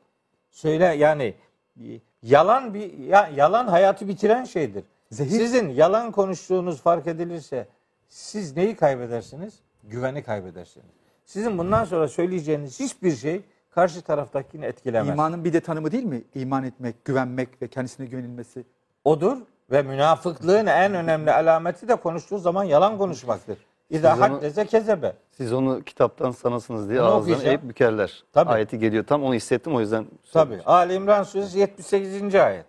söyle 0.51 0.85
yani 0.85 1.35
e, 1.81 1.85
yalan 2.23 2.75
bir 2.75 2.99
ya, 2.99 3.31
yalan 3.37 3.67
hayatı 3.67 4.09
bitiren 4.09 4.45
şeydir. 4.45 4.85
Zehir. 5.11 5.31
Sizin 5.31 5.69
yalan 5.69 6.13
konuştuğunuz 6.13 6.81
fark 6.81 7.07
edilirse 7.07 7.67
siz 8.09 8.57
neyi 8.57 8.77
kaybedersiniz? 8.77 9.55
Güveni 9.85 10.23
kaybedersiniz. 10.23 10.87
Sizin 11.27 11.59
bundan 11.59 11.85
sonra 11.85 12.09
söyleyeceğiniz 12.09 12.81
hiçbir 12.81 13.17
şey 13.17 13.41
karşı 13.71 14.03
taraftakini 14.03 14.65
etkilemez. 14.65 15.15
İmanın 15.15 15.45
bir 15.45 15.53
de 15.53 15.61
tanımı 15.61 15.93
değil 15.93 16.05
mi? 16.05 16.23
İman 16.35 16.65
etmek, 16.65 17.05
güvenmek 17.05 17.63
ve 17.63 17.69
kendisine 17.69 18.07
güvenilmesi. 18.07 18.65
Odur 19.05 19.37
ve 19.71 19.83
münafıklığın 19.83 20.67
en 20.67 20.95
önemli 20.95 21.33
alameti 21.33 21.89
de 21.89 21.97
konuştuğu 21.97 22.39
zaman 22.39 22.65
yalan 22.65 22.99
konuşmaktır. 22.99 23.59
İza 23.91 24.21
haddese 24.21 24.67
kezebe. 24.67 25.13
Siz 25.31 25.53
onu 25.53 25.83
kitaptan 25.83 26.31
sanasınız 26.31 26.89
diye 26.89 27.01
Onu 27.03 27.07
ağızdan 27.09 27.21
okuyacağım. 27.23 27.49
eğip 27.49 27.63
bükerler. 27.69 28.25
Tabii. 28.33 28.51
Ayeti 28.51 28.79
geliyor 28.79 29.05
tam 29.05 29.25
onu 29.25 29.35
hissettim 29.35 29.75
o 29.75 29.81
yüzden. 29.81 30.07
Tabi. 30.33 30.61
Ali 30.67 30.95
İmran 30.95 31.23
suresi 31.23 31.59
78. 31.59 32.35
ayet. 32.35 32.65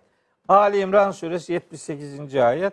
Ali 0.48 0.78
İmran 0.78 1.10
suresi 1.10 1.52
78. 1.52 2.34
ayet. 2.36 2.72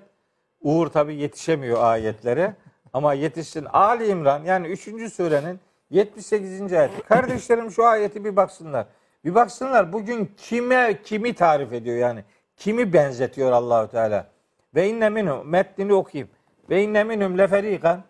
Uğur 0.61 0.87
tabi 0.87 1.15
yetişemiyor 1.15 1.83
ayetlere. 1.83 2.55
Ama 2.93 3.13
yetişsin. 3.13 3.65
Ali 3.73 4.07
İmran 4.07 4.43
yani 4.43 4.67
3. 4.67 5.13
surenin 5.13 5.59
78. 5.89 6.73
ayeti. 6.73 7.01
Kardeşlerim 7.01 7.71
şu 7.71 7.85
ayeti 7.85 8.25
bir 8.25 8.35
baksınlar. 8.35 8.85
Bir 9.25 9.35
baksınlar 9.35 9.93
bugün 9.93 10.31
kime 10.37 10.99
kimi 11.03 11.33
tarif 11.33 11.73
ediyor 11.73 11.97
yani. 11.97 12.23
Kimi 12.57 12.93
benzetiyor 12.93 13.51
Allahu 13.51 13.91
Teala. 13.91 14.27
Ve 14.75 14.89
inne 14.89 15.09
minhum 15.09 15.49
metnini 15.49 15.93
okuyayım. 15.93 16.29
Ve 16.69 16.83
inne 16.83 17.03
minhum 17.03 17.37
leferikan 17.37 18.03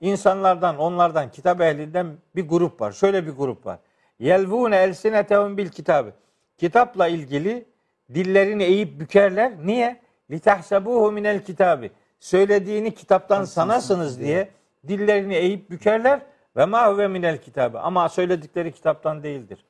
insanlardan, 0.00 0.78
onlardan, 0.78 1.30
kitap 1.30 1.60
ehlinden 1.60 2.16
bir 2.36 2.48
grup 2.48 2.80
var. 2.80 2.92
Şöyle 2.92 3.26
bir 3.26 3.32
grup 3.32 3.66
var. 3.66 3.78
Yelvune 4.18 4.76
elsinetehum 4.76 5.56
bil 5.56 5.68
kitabı. 5.68 6.12
Kitapla 6.58 7.08
ilgili 7.08 7.64
dillerini 8.14 8.64
eğip 8.64 9.00
bükerler. 9.00 9.52
Niye? 9.64 10.00
Litahsebuhu 10.30 11.12
minel 11.12 11.44
kitabı. 11.44 11.88
Söylediğini 12.20 12.94
kitaptan 12.94 13.44
sanasınız 13.44 14.20
diye 14.20 14.48
dillerini 14.88 15.34
eğip 15.34 15.70
bükerler 15.70 16.20
ve 16.56 16.64
ma 16.64 16.92
huve 16.92 17.08
minel 17.08 17.38
kitabı. 17.38 17.80
Ama 17.80 18.08
söyledikleri 18.08 18.72
kitaptan 18.72 19.22
değildir. 19.22 19.64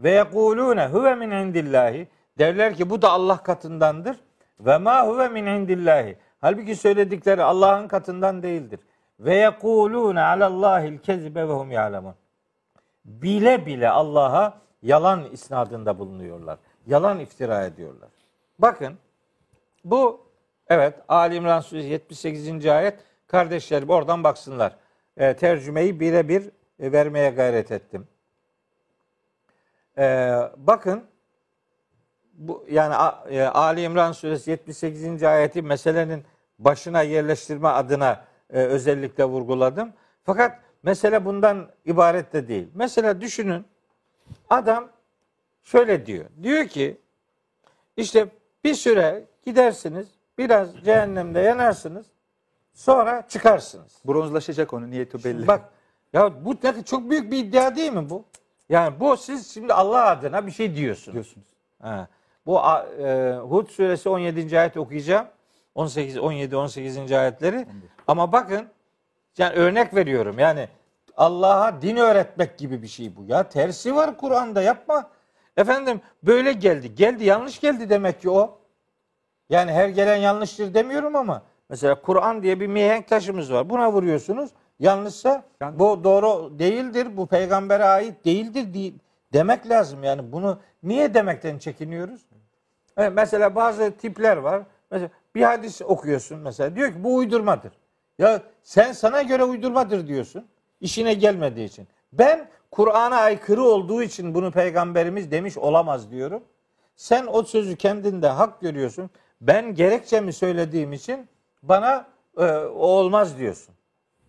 Ve 0.00 0.10
yekulune 0.10 0.86
huve 0.86 1.14
min 1.14 1.30
indillahi. 1.30 2.08
Derler 2.38 2.74
ki 2.74 2.90
bu 2.90 3.02
da 3.02 3.10
Allah 3.10 3.42
katındandır. 3.42 4.16
Ve 4.60 4.78
ma 4.78 5.06
huve 5.06 5.28
min 5.28 5.46
indillahi. 5.46 6.16
Halbuki 6.40 6.76
söyledikleri 6.76 7.42
Allah'ın 7.42 7.88
katından 7.88 8.42
değildir. 8.42 8.80
Ve 9.20 9.34
yekulune 9.34 10.20
alallahil 10.20 10.98
kezibe 10.98 11.48
ve 11.48 11.52
hum 11.52 11.70
ya'lemun. 11.70 12.14
Bile 13.04 13.66
bile 13.66 13.90
Allah'a 13.90 14.58
yalan 14.82 15.24
isnadında 15.32 15.98
bulunuyorlar. 15.98 16.58
Yalan 16.86 17.20
iftira 17.20 17.64
ediyorlar. 17.64 18.08
Bakın 18.58 18.94
bu 19.84 20.26
evet 20.68 20.94
Ali 21.08 21.34
İmran 21.34 21.60
Suresi 21.60 21.88
78. 21.88 22.66
ayet. 22.66 23.00
Kardeşlerim 23.26 23.90
oradan 23.90 24.24
baksınlar. 24.24 24.76
E, 25.16 25.36
tercümeyi 25.36 26.00
birebir 26.00 26.50
e, 26.80 26.92
vermeye 26.92 27.30
gayret 27.30 27.72
ettim. 27.72 28.08
E, 29.98 30.34
bakın 30.56 31.04
bu 32.32 32.66
yani 32.70 32.94
e, 33.30 33.42
Ali 33.42 33.82
İmran 33.82 34.12
Suresi 34.12 34.50
78. 34.50 35.22
ayeti 35.22 35.62
meselenin 35.62 36.24
başına 36.58 37.02
yerleştirme 37.02 37.68
adına 37.68 38.24
e, 38.50 38.58
özellikle 38.58 39.24
vurguladım. 39.24 39.92
Fakat 40.24 40.58
mesele 40.82 41.24
bundan 41.24 41.70
ibaret 41.84 42.32
de 42.32 42.48
değil. 42.48 42.68
Mesela 42.74 43.20
düşünün 43.20 43.64
adam 44.50 44.88
şöyle 45.62 46.06
diyor. 46.06 46.24
Diyor 46.42 46.66
ki 46.66 47.00
işte 47.96 48.28
bir 48.64 48.74
süre 48.74 49.24
gidersiniz, 49.44 50.06
biraz 50.38 50.84
cehennemde 50.84 51.40
yanarsınız, 51.40 52.06
sonra 52.74 53.24
çıkarsınız. 53.28 53.92
Bronzlaşacak 54.04 54.72
onu 54.72 54.90
niyeti 54.90 55.24
belli. 55.24 55.46
Bak 55.46 55.60
ya 56.12 56.44
bu 56.44 56.56
ne- 56.62 56.84
çok 56.84 57.10
büyük 57.10 57.32
bir 57.32 57.38
iddia 57.38 57.76
değil 57.76 57.92
mi 57.92 58.10
bu? 58.10 58.24
Yani 58.68 59.00
bu 59.00 59.16
siz 59.16 59.54
şimdi 59.54 59.72
Allah 59.74 60.06
adına 60.06 60.46
bir 60.46 60.50
şey 60.52 60.76
diyorsunuz. 60.76 61.14
diyorsunuz. 61.14 61.46
Ha. 61.82 62.08
Bu 62.46 62.60
a- 62.64 62.86
e, 62.86 63.34
Hud 63.36 63.68
suresi 63.68 64.08
17. 64.08 64.58
ayet 64.60 64.76
okuyacağım. 64.76 65.26
18 65.74 66.18
17 66.18 66.56
18. 66.56 67.12
ayetleri. 67.12 67.66
Ama 68.06 68.32
bakın 68.32 68.66
yani 69.38 69.54
örnek 69.54 69.94
veriyorum. 69.94 70.38
Yani 70.38 70.68
Allah'a 71.16 71.82
din 71.82 71.96
öğretmek 71.96 72.58
gibi 72.58 72.82
bir 72.82 72.88
şey 72.88 73.16
bu. 73.16 73.24
Ya 73.26 73.42
tersi 73.48 73.94
var 73.94 74.16
Kur'an'da 74.18 74.62
yapma. 74.62 75.10
Efendim 75.56 76.00
böyle 76.22 76.52
geldi. 76.52 76.94
Geldi 76.94 77.24
yanlış 77.24 77.60
geldi 77.60 77.90
demek 77.90 78.20
ki 78.20 78.30
o. 78.30 78.58
Yani 79.50 79.72
her 79.72 79.88
gelen 79.88 80.16
yanlıştır 80.16 80.74
demiyorum 80.74 81.16
ama 81.16 81.42
mesela 81.74 81.94
Kur'an 82.02 82.42
diye 82.42 82.60
bir 82.60 82.66
mihenk 82.66 83.08
taşımız 83.08 83.52
var. 83.52 83.70
Buna 83.70 83.92
vuruyorsunuz. 83.92 84.50
Yanlışsa 84.80 85.42
Yani- 85.60 85.78
bu 85.78 86.04
doğru 86.04 86.58
değildir. 86.58 87.16
Bu 87.16 87.26
peygambere 87.26 87.84
ait 87.84 88.24
değildir 88.24 88.74
di- 88.74 88.94
demek 89.32 89.68
lazım. 89.68 90.04
Yani 90.04 90.32
bunu 90.32 90.58
niye 90.82 91.14
demekten 91.14 91.58
çekiniyoruz? 91.58 92.20
Evet, 92.96 93.12
mesela 93.14 93.54
bazı 93.54 93.90
tipler 93.90 94.36
var. 94.36 94.62
Mesela 94.90 95.10
bir 95.34 95.42
hadis 95.42 95.82
okuyorsun 95.82 96.38
mesela. 96.38 96.76
Diyor 96.76 96.88
ki 96.92 97.04
bu 97.04 97.14
uydurmadır. 97.16 97.72
Ya 98.18 98.42
sen 98.62 98.92
sana 98.92 99.22
göre 99.22 99.44
uydurmadır 99.44 100.06
diyorsun. 100.06 100.46
İşine 100.80 101.14
gelmediği 101.14 101.66
için. 101.68 101.88
Ben 102.12 102.48
Kur'an'a 102.70 103.16
aykırı 103.16 103.62
olduğu 103.62 104.02
için 104.02 104.34
bunu 104.34 104.50
peygamberimiz 104.52 105.30
demiş 105.30 105.58
olamaz 105.58 106.10
diyorum. 106.10 106.42
Sen 106.96 107.26
o 107.32 107.42
sözü 107.42 107.76
kendinde 107.76 108.28
hak 108.28 108.60
görüyorsun. 108.60 109.10
Ben 109.40 109.74
gerekçemi 109.74 110.32
söylediğim 110.32 110.92
için 110.92 111.28
bana 111.68 112.06
e, 112.38 112.44
o 112.56 112.86
olmaz 112.86 113.38
diyorsun. 113.38 113.74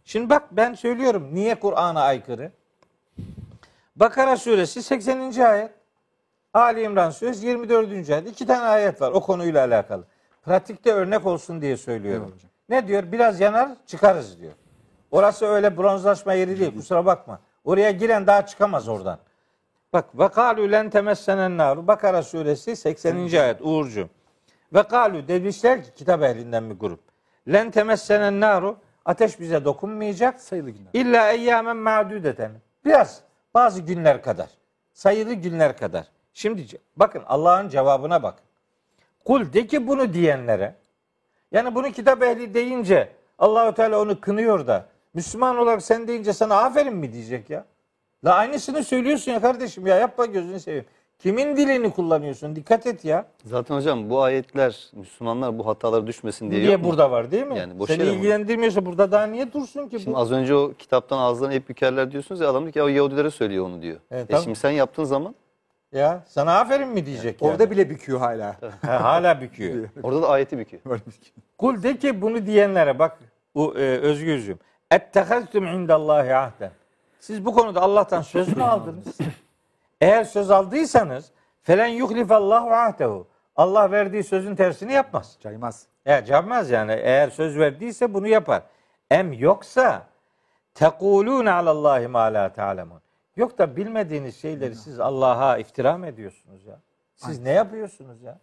Şimdi 0.04 0.30
bak 0.30 0.43
ben 0.52 0.74
söylüyorum 0.74 1.30
niye 1.34 1.56
Kur'an'a 1.56 2.02
aykırı? 2.02 2.52
Bakara 3.95 4.38
suresi 4.38 4.84
80. 4.84 5.39
ayet. 5.39 5.71
Ali 6.54 6.82
İmran 6.82 7.10
suresi 7.10 7.45
24. 7.45 8.10
ayet. 8.10 8.28
İki 8.28 8.48
tane 8.48 8.65
ayet 8.65 9.02
var 9.02 9.12
o 9.12 9.21
konuyla 9.21 9.65
alakalı. 9.65 10.04
Pratikte 10.45 10.93
örnek 10.93 11.26
olsun 11.26 11.62
diye 11.62 11.78
söylüyorum. 11.78 12.32
Evet. 12.32 12.52
Ne 12.69 12.88
diyor? 12.88 13.04
Biraz 13.12 13.39
yanar 13.39 13.69
çıkarız 13.88 14.41
diyor. 14.41 14.54
Orası 15.12 15.45
öyle 15.45 15.78
bronzlaşma 15.78 16.34
yeri 16.34 16.60
değil 16.60 16.76
kusura 16.76 17.06
bakma. 17.06 17.39
Oraya 17.63 17.91
giren 17.91 18.28
daha 18.28 18.45
çıkamaz 18.45 18.88
oradan. 18.88 19.19
Bak 19.93 20.19
ve 20.19 20.28
kalu 20.28 20.71
len 20.71 20.89
temessenen 20.89 21.58
naru. 21.58 21.88
Bakara 21.88 22.24
suresi 22.24 22.76
80. 22.76 23.15
ayet 23.15 23.62
Uğurcu. 23.62 24.10
Ve 24.74 24.84
kalu 24.84 25.28
demişler 25.28 25.84
ki 25.84 25.93
kitap 25.95 26.24
ehlinden 26.24 26.69
bir 26.69 26.76
grup. 26.76 27.00
Len 27.53 27.71
temessenen 27.71 28.39
naru. 28.39 28.77
Ateş 29.05 29.39
bize 29.39 29.65
dokunmayacak. 29.65 30.41
Sayılı 30.41 30.69
günler. 30.69 30.89
İlla 30.93 31.31
eyyamen 31.31 31.77
ma'dudeten. 31.77 32.51
Biraz 32.86 33.21
bazı 33.53 33.81
günler 33.81 34.21
kadar. 34.21 34.49
Sayılı 34.93 35.34
günler 35.34 35.77
kadar. 35.77 36.08
Şimdi 36.34 36.65
bakın 36.95 37.23
Allah'ın 37.27 37.69
cevabına 37.69 38.23
bakın. 38.23 38.45
Kul 39.25 39.53
de 39.53 39.67
ki 39.67 39.88
bunu 39.88 40.13
diyenlere 40.13 40.75
yani 41.51 41.75
bunu 41.75 41.91
kitap 41.91 42.23
ehli 42.23 42.53
deyince 42.53 43.10
Allahu 43.39 43.73
Teala 43.73 44.01
onu 44.01 44.21
kınıyor 44.21 44.67
da 44.67 44.86
Müslüman 45.13 45.58
olarak 45.58 45.81
sen 45.81 46.08
deyince 46.08 46.34
sana 46.34 46.55
aferin 46.55 46.95
mi 46.95 47.13
diyecek 47.13 47.49
ya? 47.49 47.65
La 48.25 48.36
aynısını 48.36 48.84
söylüyorsun 48.84 49.31
ya 49.31 49.41
kardeşim 49.41 49.88
ya 49.88 49.95
yapma 49.95 50.25
gözünü 50.25 50.60
seveyim. 50.60 50.86
Kimin 51.19 51.58
dilini 51.58 51.91
kullanıyorsun? 51.91 52.56
Dikkat 52.56 52.88
et 52.88 53.06
ya. 53.06 53.25
Zaten 53.45 53.75
hocam 53.75 54.10
bu 54.10 54.21
ayetler 54.21 54.89
Müslümanlar 54.93 55.58
bu 55.60 55.67
hatalara 55.67 56.08
düşmesin 56.08 56.51
diye 56.51 56.62
Niye 56.62 56.71
yok 56.71 56.82
mu? 56.82 56.89
burada 56.89 57.12
var 57.12 57.32
değil 57.32 57.45
mi? 57.47 57.58
Yani 57.58 57.80
boş 57.80 57.88
Seni 57.89 57.99
yere 58.01 58.10
mi? 58.12 58.17
ilgilendirmiyorsa 58.17 58.86
burada 58.86 59.12
daha 59.12 59.25
niye 59.25 59.54
dursun 59.54 59.88
ki 59.88 59.99
Şimdi 59.99 60.15
bu? 60.15 60.19
az 60.19 60.32
önce 60.32 60.56
o 60.56 60.73
kitaptan 60.80 61.17
ağızlarını 61.17 61.54
hep 61.54 61.69
bükerler 61.69 62.12
diyorsunuz 62.12 62.41
ya 62.41 62.49
adam 62.49 62.63
diyor 62.63 62.73
ki 62.73 62.80
ya 62.80 62.86
o 62.86 62.88
Yahudilere 62.88 63.32
söylüyor 63.32 63.65
onu 63.65 63.82
diyor. 63.82 63.97
Evet, 64.12 64.23
e 64.23 64.28
tamam. 64.28 64.43
şimdi 64.43 64.60
sen 64.60 64.71
yaptığın 64.71 65.04
zaman 65.04 65.36
Ya 65.91 66.23
sana 66.28 66.60
aferin 66.60 66.88
mi 66.88 67.06
diyecek 67.06 67.41
yani? 67.41 67.51
Orada 67.51 67.71
bile 67.71 67.89
büküyor 67.89 68.19
hala. 68.19 68.56
Ha, 68.86 69.04
hala 69.04 69.41
büküyor. 69.41 69.89
orada 70.04 70.21
da 70.21 70.30
ayeti 70.30 70.58
büküyor. 70.58 70.84
Böyle 70.86 71.01
büküyor. 71.01 71.36
Kul 71.58 71.84
de 71.84 71.97
ki 71.97 72.21
bunu 72.21 72.45
diyenlere 72.45 72.99
bak 72.99 73.19
o, 73.54 73.73
e, 73.75 73.80
Özgürcüğüm. 73.97 74.60
Ettehaztum 74.91 75.67
indallahi 75.67 76.36
ahden. 76.36 76.71
Siz 77.19 77.45
bu 77.45 77.54
konuda 77.54 77.82
Allah'tan 77.82 78.21
söz 78.21 78.58
mü 78.58 78.63
aldınız? 78.63 79.06
Eğer 80.01 80.23
söz 80.23 80.51
aldıysanız 80.51 81.31
felen 81.62 81.88
yuhlifallahu 81.88 82.73
ahdehu. 82.73 83.27
Allah 83.55 83.91
verdiği 83.91 84.23
sözün 84.23 84.55
tersini 84.55 84.93
yapmaz. 84.93 85.38
Caymaz. 85.39 85.88
Ya 86.05 86.23
yapmaz 86.27 86.69
yani. 86.69 86.91
Eğer 86.91 87.29
söz 87.29 87.58
verdiyse 87.58 88.13
bunu 88.13 88.27
yapar. 88.27 88.63
Em 89.12 89.34
yoksa 89.34 90.08
tekulune 90.73 91.51
alallahi 91.51 92.08
ma 92.08 92.19
la 92.19 92.53
ta'lemun. 92.53 93.01
Yok 93.36 93.58
da 93.58 93.75
bilmediğiniz 93.75 94.41
şeyleri 94.41 94.75
siz 94.75 94.99
Allah'a 94.99 95.58
iftira 95.58 95.97
mı 95.97 96.08
ediyorsunuz 96.08 96.65
ya? 96.65 96.79
Siz 97.15 97.39
ne 97.39 97.51
yapıyorsunuz 97.51 98.21
ya? 98.21 98.39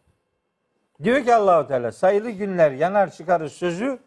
Diyor 1.02 1.24
ki 1.24 1.34
Allahu 1.34 1.66
Teala 1.66 1.92
sayılı 1.92 2.30
günler 2.30 2.70
yanar 2.70 3.10
çıkarır 3.10 3.48
sözü 3.48 3.98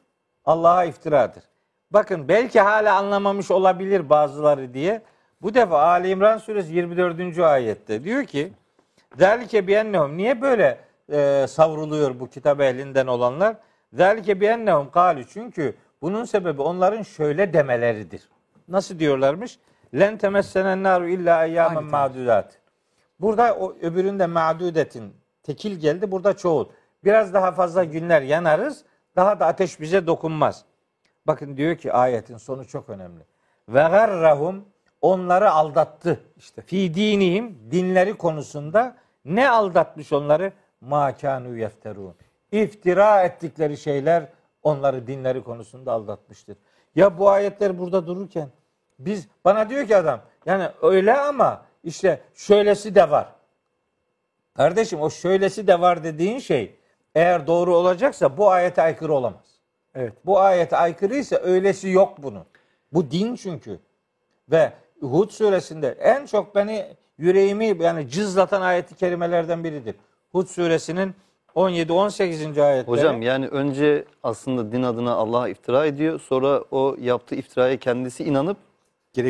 Allah'a 0.46 0.86
iftiradır. 0.86 1.44
Bakın 1.92 2.28
belki 2.28 2.62
hala 2.62 2.96
anlamamış 2.96 3.52
olabilir 3.52 4.10
bazıları 4.10 4.74
diye. 4.74 5.02
Bu 5.42 5.54
defa 5.54 5.82
Ali 5.82 6.10
İmran 6.10 6.38
suresi 6.38 6.74
24. 6.74 7.40
ayette 7.40 8.04
diyor 8.04 8.24
ki 8.24 8.54
Zalike 9.18 9.68
biennehum 9.68 10.18
niye 10.18 10.42
böyle 10.42 10.80
e, 11.12 11.46
savruluyor 11.48 12.20
bu 12.20 12.30
kitap 12.30 12.62
elinden 12.62 13.08
olanlar? 13.08 13.56
Zalike 13.94 14.42
biennehum 14.42 14.92
kalu 14.92 15.24
çünkü 15.24 15.76
bunun 16.02 16.26
sebebi 16.26 16.62
onların 16.62 17.04
şöyle 17.04 17.54
demeleridir. 17.54 18.30
Nasıl 18.68 19.00
diyorlarmış? 19.00 19.60
Len 19.94 20.18
temessenen 20.18 20.84
naru 20.84 21.08
illa 21.08 21.46
eyyamen 21.46 21.84
ma'dudat. 21.84 22.58
Burada 23.20 23.56
o 23.56 23.76
öbüründe 23.82 24.26
ma'dudetin 24.26 25.14
tekil 25.44 25.80
geldi. 25.80 26.12
Burada 26.12 26.38
çoğul. 26.38 26.66
Biraz 27.04 27.34
daha 27.34 27.52
fazla 27.52 27.84
günler 27.84 28.22
yanarız. 28.22 28.84
Daha 29.16 29.40
da 29.40 29.46
ateş 29.46 29.80
bize 29.80 30.08
dokunmaz. 30.08 30.66
Bakın 31.28 31.58
diyor 31.58 31.76
ki 31.76 31.94
ayetin 31.94 32.38
sonu 32.38 32.68
çok 32.68 32.90
önemli. 32.90 33.24
Ve 33.70 33.80
garrahum 33.80 34.66
onları 35.06 35.52
aldattı. 35.52 36.20
İşte 36.38 36.62
fi 36.62 36.94
dinihim 36.94 37.58
dinleri 37.72 38.18
konusunda 38.18 38.96
ne 39.26 39.50
aldatmış 39.50 40.14
onları? 40.14 40.54
Ma 40.82 41.18
kanu 41.18 41.58
yefterun. 41.58 42.16
İftira 42.52 43.24
ettikleri 43.24 43.78
şeyler 43.78 44.30
onları 44.64 45.08
dinleri 45.08 45.44
konusunda 45.44 45.92
aldatmıştır. 45.92 46.58
Ya 46.96 47.18
bu 47.18 47.30
ayetler 47.30 47.80
burada 47.80 48.08
dururken 48.08 48.50
biz 49.00 49.28
bana 49.46 49.70
diyor 49.70 49.88
ki 49.88 49.98
adam 49.98 50.22
yani 50.46 50.70
öyle 50.82 51.18
ama 51.18 51.66
işte 51.84 52.22
şöylesi 52.36 52.96
de 52.96 53.10
var. 53.10 53.28
Kardeşim 54.54 55.02
o 55.02 55.10
şöylesi 55.10 55.68
de 55.68 55.82
var 55.82 56.04
dediğin 56.04 56.40
şey 56.40 56.76
eğer 57.16 57.48
doğru 57.48 57.76
olacaksa 57.76 58.38
bu 58.38 58.50
ayete 58.50 58.82
aykırı 58.82 59.14
olamaz. 59.14 59.46
Evet. 59.96 60.14
Bu 60.26 60.40
ayete 60.40 60.78
aykırıysa 60.78 61.36
öylesi 61.36 61.90
yok 61.90 62.24
bunun. 62.24 62.46
Bu 62.94 63.12
din 63.12 63.36
çünkü. 63.36 63.80
Ve 64.52 64.74
Hud 65.06 65.30
suresinde 65.30 65.88
en 66.00 66.26
çok 66.26 66.56
beni 66.56 66.86
yüreğimi 67.18 67.78
yani 67.80 68.10
cızlatan 68.10 68.62
ayeti 68.62 68.96
kerimelerden 68.96 69.64
biridir. 69.64 69.96
Hud 70.32 70.48
suresinin 70.48 71.14
17-18. 71.56 72.62
ayetleri. 72.62 72.88
Hocam 72.88 73.22
yani 73.22 73.48
önce 73.48 74.06
aslında 74.24 74.72
din 74.72 74.84
adına 74.84 75.14
Allah'a 75.14 75.48
iftira 75.50 75.86
ediyor. 75.86 76.20
Sonra 76.20 76.64
o 76.72 76.96
yaptığı 77.02 77.36
iftiraya 77.36 77.78
kendisi 77.78 78.24
inanıp 78.24 78.58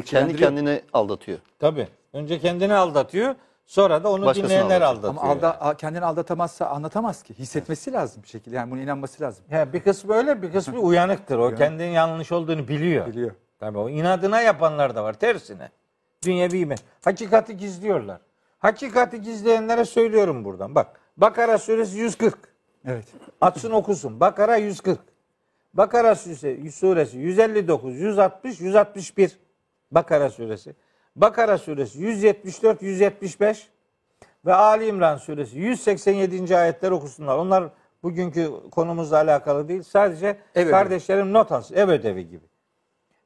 kendi 0.05 0.35
kendine 0.35 0.81
aldatıyor. 0.93 1.37
Tabii. 1.59 1.87
Önce 2.13 2.39
kendini 2.39 2.73
aldatıyor. 2.73 3.35
Sonra 3.65 4.03
da 4.03 4.11
onu 4.11 4.25
Başkasını 4.25 4.49
dinleyenler 4.49 4.81
aldatıyor. 4.81 5.13
aldatıyor. 5.13 5.23
Ama 5.23 5.33
alda, 5.33 5.61
a- 5.61 5.77
kendini 5.77 6.05
aldatamazsa 6.05 6.65
anlatamaz 6.65 7.23
ki. 7.23 7.33
Hissetmesi 7.33 7.91
lazım 7.93 8.23
bir 8.23 8.27
şekilde. 8.27 8.55
Yani 8.55 8.71
buna 8.71 8.81
inanması 8.81 9.23
lazım. 9.23 9.45
He, 9.49 9.73
bir 9.73 9.79
kısmı 9.79 10.13
öyle 10.13 10.41
bir 10.41 10.51
kısmı 10.51 10.79
uyanıktır. 10.79 11.37
O 11.37 11.55
kendinin 11.55 11.91
yanlış 11.91 12.31
olduğunu 12.31 12.67
biliyor. 12.67 13.07
Biliyor. 13.07 13.31
Tabii 13.65 13.77
o 13.77 13.89
inadına 13.89 14.41
yapanlar 14.41 14.95
da 14.95 15.03
var 15.03 15.13
tersine. 15.13 15.69
Dünyevi 16.25 16.57
iman. 16.57 16.77
Hakikati 17.05 17.57
gizliyorlar. 17.57 18.19
Hakikati 18.59 19.21
gizleyenlere 19.21 19.85
söylüyorum 19.85 20.45
buradan. 20.45 20.75
Bak 20.75 20.99
Bakara 21.17 21.57
suresi 21.57 21.97
140. 21.97 22.37
Evet. 22.85 23.05
Açsın 23.41 23.71
okusun. 23.71 24.19
Bakara 24.19 24.57
140. 24.57 24.99
Bakara 25.73 26.15
suresi, 26.15 26.71
suresi 26.71 27.17
159, 27.17 27.99
160, 27.99 28.61
161. 28.61 29.39
Bakara 29.91 30.29
suresi. 30.29 30.75
Bakara 31.15 31.57
suresi 31.57 31.99
174, 31.99 32.81
175 32.81 33.69
ve 34.45 34.53
Ali 34.53 34.87
İmran 34.87 35.17
suresi 35.17 35.59
187. 35.59 36.57
ayetler 36.57 36.91
okusunlar. 36.91 37.37
Onlar 37.37 37.69
bugünkü 38.03 38.51
konumuzla 38.71 39.17
alakalı 39.17 39.67
değil. 39.67 39.83
Sadece 39.83 40.27
Ev 40.27 40.61
ödevi. 40.61 40.71
kardeşlerim 40.71 41.33
not 41.33 41.51
alsın. 41.51 41.75
Ev 41.75 41.89
ödevi 41.89 42.29
gibi. 42.29 42.54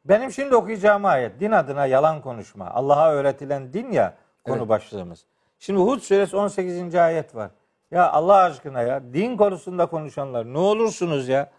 Benim 0.10 0.32
şimdi 0.32 0.56
okuyacağım 0.56 1.06
ayet 1.06 1.40
din 1.40 1.52
adına 1.52 1.86
yalan 1.86 2.22
konuşma. 2.22 2.70
Allah'a 2.70 3.12
öğretilen 3.12 3.74
din 3.74 3.92
ya 3.92 4.14
konu 4.44 4.58
Evet. 4.58 4.70
başlığımız. 4.70 5.26
Şimdi 5.60 5.80
Hud 5.80 6.00
suresi 6.00 6.38
18. 6.38 6.96
ayet 6.96 7.36
var. 7.36 7.52
Ya 7.92 8.12
Allah 8.12 8.36
aşkına 8.36 8.82
ya 8.82 9.14
din 9.14 9.38
konusunda 9.38 9.86
konuşanlar 9.86 10.54
ne 10.54 10.58
olursunuz 10.58 11.28
ya? 11.28 11.50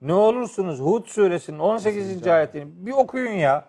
Ne 0.00 0.14
olursunuz 0.14 0.80
Hud 0.80 1.06
suresinin 1.06 1.58
18. 1.58 2.26
ayetini 2.26 2.66
bir 2.86 2.92
okuyun 2.92 3.32
ya. 3.32 3.64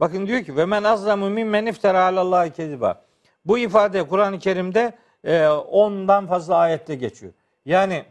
Bakın 0.00 0.26
diyor 0.26 0.42
ki 0.42 0.56
ve 0.56 0.64
men 0.64 0.82
azlamu 0.82 1.30
mimmen 1.30 1.66
iftara 1.66 2.04
alallahi 2.04 2.52
keziba. 2.52 3.02
Bu 3.44 3.58
ifade 3.58 4.02
Kur'an-ı 4.06 4.38
Kerim'de 4.38 4.92
e, 5.24 5.48
ondan 5.48 6.26
fazla 6.26 6.56
ayette 6.56 6.94
geçiyor. 6.94 7.32
Yani 7.64 8.04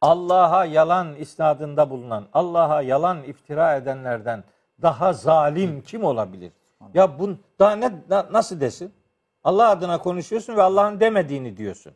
Allah'a 0.00 0.64
yalan 0.64 1.14
isnadında 1.14 1.90
bulunan, 1.90 2.26
Allah'a 2.32 2.82
yalan 2.82 3.22
iftira 3.22 3.76
edenlerden 3.76 4.44
daha 4.82 5.12
zalim 5.12 5.82
kim 5.82 6.04
olabilir? 6.04 6.52
Ya 6.94 7.18
bu 7.18 7.30
daha 7.58 7.76
ne 7.76 7.92
na- 8.10 8.26
nasıl 8.32 8.60
desin? 8.60 8.92
Allah 9.44 9.68
adına 9.70 9.98
konuşuyorsun 9.98 10.56
ve 10.56 10.62
Allah'ın 10.62 11.00
demediğini 11.00 11.56
diyorsun. 11.56 11.92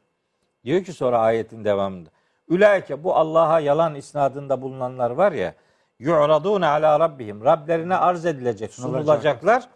Diyor 0.65 0.85
ki 0.85 0.93
sonra 0.93 1.19
ayetin 1.19 1.65
devamında. 1.65 2.11
Ülaike 2.49 3.05
bu 3.05 3.15
Allah'a 3.15 3.61
yalan 3.61 3.95
isnadında 3.95 4.63
bulunanlar 4.63 5.11
var 5.11 5.33
ya. 5.33 5.55
Yu'radune 5.99 6.67
ala 6.67 7.01
rabbihim. 7.01 7.45
Rablerine 7.45 7.97
arz 7.97 8.27
edilecek, 8.27 8.75
sunulacaklar. 8.75 9.69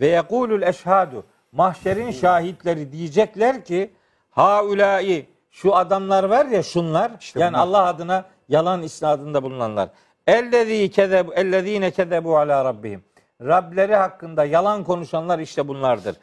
Ve 0.00 0.06
yekulul 0.06 0.62
eşhadu. 0.62 1.24
Mahşerin 1.52 2.10
şahitleri 2.10 2.92
diyecekler 2.92 3.64
ki 3.64 3.90
haulai 4.30 5.26
şu 5.54 5.76
adamlar 5.76 6.24
var 6.24 6.46
ya 6.46 6.62
şunlar 6.62 7.10
İşte 7.20 7.40
yani 7.40 7.52
bunlar. 7.52 7.62
Allah 7.62 7.84
adına 7.84 8.24
yalan 8.48 8.82
isnadında 8.82 9.42
bulunanlar. 9.42 9.88
Ellezî 10.26 10.90
kezebu 10.90 11.34
ellezîne 11.34 11.90
kezebu 11.90 12.38
ala 12.38 12.64
rabbihim. 12.64 13.04
Rableri 13.40 13.96
hakkında 13.96 14.44
yalan 14.44 14.84
konuşanlar 14.84 15.38
işte 15.38 15.68
bunlardır. 15.68 16.16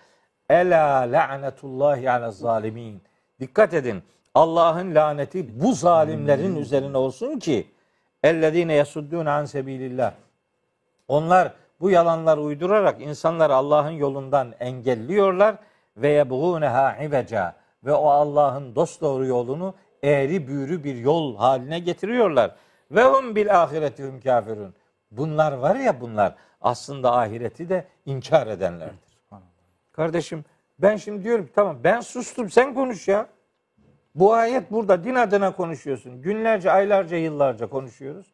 Ela 0.50 1.00
la'netullahi 1.12 2.12
ala 2.12 2.32
zalimin. 2.32 3.02
Dikkat 3.40 3.74
edin. 3.74 4.04
Allah'ın 4.36 4.96
laneti 4.96 5.62
bu 5.62 5.74
zalimlerin 5.74 6.56
üzerine 6.56 6.98
olsun 6.98 7.40
ki 7.40 7.68
ellezîne 8.24 8.74
yasuddûne 8.74 9.30
an 9.30 9.46
sebilillah. 9.46 10.14
Onlar 11.08 11.52
bu 11.82 11.90
yalanlar 11.90 12.38
uydurarak 12.38 13.02
insanları 13.02 13.56
Allah'ın 13.56 13.92
yolundan 13.92 14.54
engelliyorlar 14.60 15.56
ve 15.98 16.10
yebğûneha 16.10 17.06
iveca 17.06 17.61
ve 17.86 17.94
o 17.94 18.10
Allah'ın 18.10 18.76
dosdoğru 18.76 19.26
yolunu 19.26 19.74
eğri 20.04 20.48
büğrü 20.48 20.84
bir 20.84 20.96
yol 20.96 21.38
haline 21.38 21.80
getiriyorlar. 21.80 22.56
Ve 22.92 23.04
hum 23.04 23.36
bil 23.36 23.62
ahireti 23.62 24.04
hum 24.04 24.20
kafirun. 24.20 24.74
Bunlar 25.12 25.52
var 25.52 25.76
ya 25.76 26.02
bunlar 26.02 26.36
aslında 26.62 27.18
ahireti 27.18 27.70
de 27.70 27.88
inkar 28.06 28.48
edenlerdir. 28.48 29.18
Kardeşim 29.92 30.46
ben 30.80 30.96
şimdi 30.96 31.24
diyorum 31.24 31.46
ki 31.46 31.52
tamam 31.56 31.78
ben 31.84 32.02
sustum 32.02 32.50
sen 32.50 32.74
konuş 32.74 33.08
ya. 33.08 33.28
Bu 34.16 34.34
ayet 34.34 34.72
burada 34.72 35.04
din 35.04 35.16
adına 35.16 35.56
konuşuyorsun. 35.56 36.22
Günlerce, 36.22 36.72
aylarca, 36.72 37.18
yıllarca 37.18 37.68
konuşuyoruz. 37.68 38.34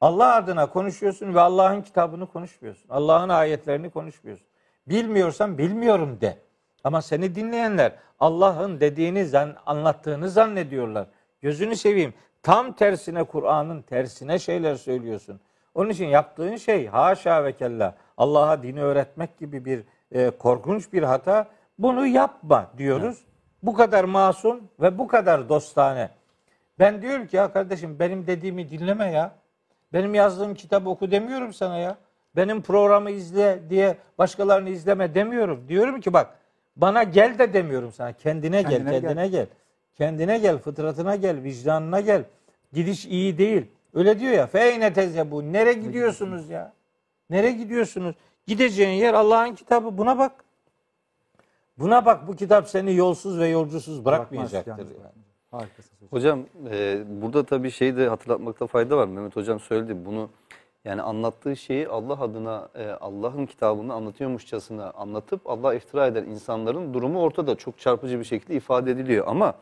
Allah 0.00 0.34
adına 0.34 0.70
konuşuyorsun 0.70 1.34
ve 1.34 1.40
Allah'ın 1.40 1.82
kitabını 1.82 2.26
konuşmuyorsun. 2.26 2.88
Allah'ın 2.88 3.28
ayetlerini 3.28 3.90
konuşmuyorsun. 3.90 4.46
Bilmiyorsan 4.86 5.58
bilmiyorum 5.58 6.20
de. 6.20 6.38
Ama 6.84 7.02
seni 7.02 7.34
dinleyenler 7.34 7.92
Allah'ın 8.20 8.80
dediğini 8.80 9.26
zan, 9.26 9.56
anlattığını 9.66 10.30
zannediyorlar. 10.30 11.06
Gözünü 11.40 11.76
seveyim. 11.76 12.14
Tam 12.42 12.72
tersine 12.72 13.24
Kur'an'ın 13.24 13.82
tersine 13.82 14.38
şeyler 14.38 14.74
söylüyorsun. 14.74 15.40
Onun 15.74 15.90
için 15.90 16.06
yaptığın 16.06 16.56
şey 16.56 16.86
haşa 16.86 17.44
ve 17.44 17.52
kella 17.56 17.94
Allah'a 18.16 18.62
dini 18.62 18.82
öğretmek 18.82 19.38
gibi 19.38 19.64
bir 19.64 19.84
e, 20.12 20.30
korkunç 20.30 20.92
bir 20.92 21.02
hata. 21.02 21.48
Bunu 21.78 22.06
yapma 22.06 22.70
diyoruz. 22.78 23.24
Bu 23.62 23.74
kadar 23.74 24.04
masum 24.04 24.60
ve 24.80 24.98
bu 24.98 25.08
kadar 25.08 25.48
dostane. 25.48 26.10
Ben 26.78 27.02
diyorum 27.02 27.26
ki 27.26 27.36
ya 27.36 27.52
kardeşim 27.52 27.98
benim 27.98 28.26
dediğimi 28.26 28.70
dinleme 28.70 29.10
ya. 29.10 29.32
Benim 29.92 30.14
yazdığım 30.14 30.54
kitabı 30.54 30.90
oku 30.90 31.10
demiyorum 31.10 31.52
sana 31.52 31.78
ya. 31.78 31.96
Benim 32.36 32.62
programı 32.62 33.10
izle 33.10 33.70
diye 33.70 33.96
başkalarını 34.18 34.68
izleme 34.70 35.14
demiyorum. 35.14 35.68
Diyorum 35.68 36.00
ki 36.00 36.12
bak 36.12 36.39
bana 36.80 37.02
gel 37.02 37.38
de 37.38 37.52
demiyorum 37.52 37.92
sana. 37.92 38.12
Kendine 38.12 38.62
gel, 38.62 38.70
Kendine 38.70 39.00
kendine 39.00 39.28
gel. 39.28 39.46
Kendine 39.94 40.38
gel, 40.38 40.58
fıtratına 40.58 41.16
gel, 41.16 41.42
vicdanına 41.42 42.00
gel. 42.00 42.24
Gidiş 42.72 43.06
iyi 43.06 43.38
değil. 43.38 43.66
Öyle 43.94 44.20
diyor 44.20 44.32
ya. 44.32 44.46
Feyne 44.46 44.92
teze 44.92 45.30
bu. 45.30 45.52
Nereye 45.52 45.72
gidiyorsunuz 45.72 46.50
ya? 46.50 46.72
Nereye 47.30 47.52
gidiyorsunuz? 47.52 48.14
Gideceğin 48.46 49.00
yer 49.00 49.14
Allah'ın 49.14 49.54
kitabı. 49.54 49.98
Buna 49.98 50.18
bak. 50.18 50.44
Buna 51.78 52.06
bak. 52.06 52.28
Bu 52.28 52.36
kitap 52.36 52.68
seni 52.68 52.94
yolsuz 52.94 53.38
ve 53.38 53.48
yolcusuz 53.48 54.04
bırakmayacaktır. 54.04 54.68
Yani. 54.68 54.88
hocam. 55.50 55.66
Hocam 56.10 56.44
e, 56.70 57.02
burada 57.22 57.44
tabii 57.44 57.70
şeyi 57.70 57.96
de 57.96 58.08
hatırlatmakta 58.08 58.66
fayda 58.66 58.96
var. 58.96 59.08
Mehmet 59.08 59.36
Hocam 59.36 59.60
söyledi 59.60 60.04
bunu. 60.04 60.30
Yani 60.84 61.02
anlattığı 61.02 61.56
şeyi 61.56 61.88
Allah 61.88 62.20
adına 62.20 62.68
e, 62.74 62.88
Allah'ın 62.90 63.46
kitabını 63.46 63.94
anlatıyormuşçasına 63.94 64.90
anlatıp 64.90 65.40
Allah 65.50 65.74
iftira 65.74 66.06
eden 66.06 66.24
insanların 66.24 66.94
durumu 66.94 67.22
ortada 67.22 67.54
çok 67.54 67.78
çarpıcı 67.78 68.18
bir 68.18 68.24
şekilde 68.24 68.54
ifade 68.54 68.90
ediliyor. 68.90 69.24
Ama 69.28 69.54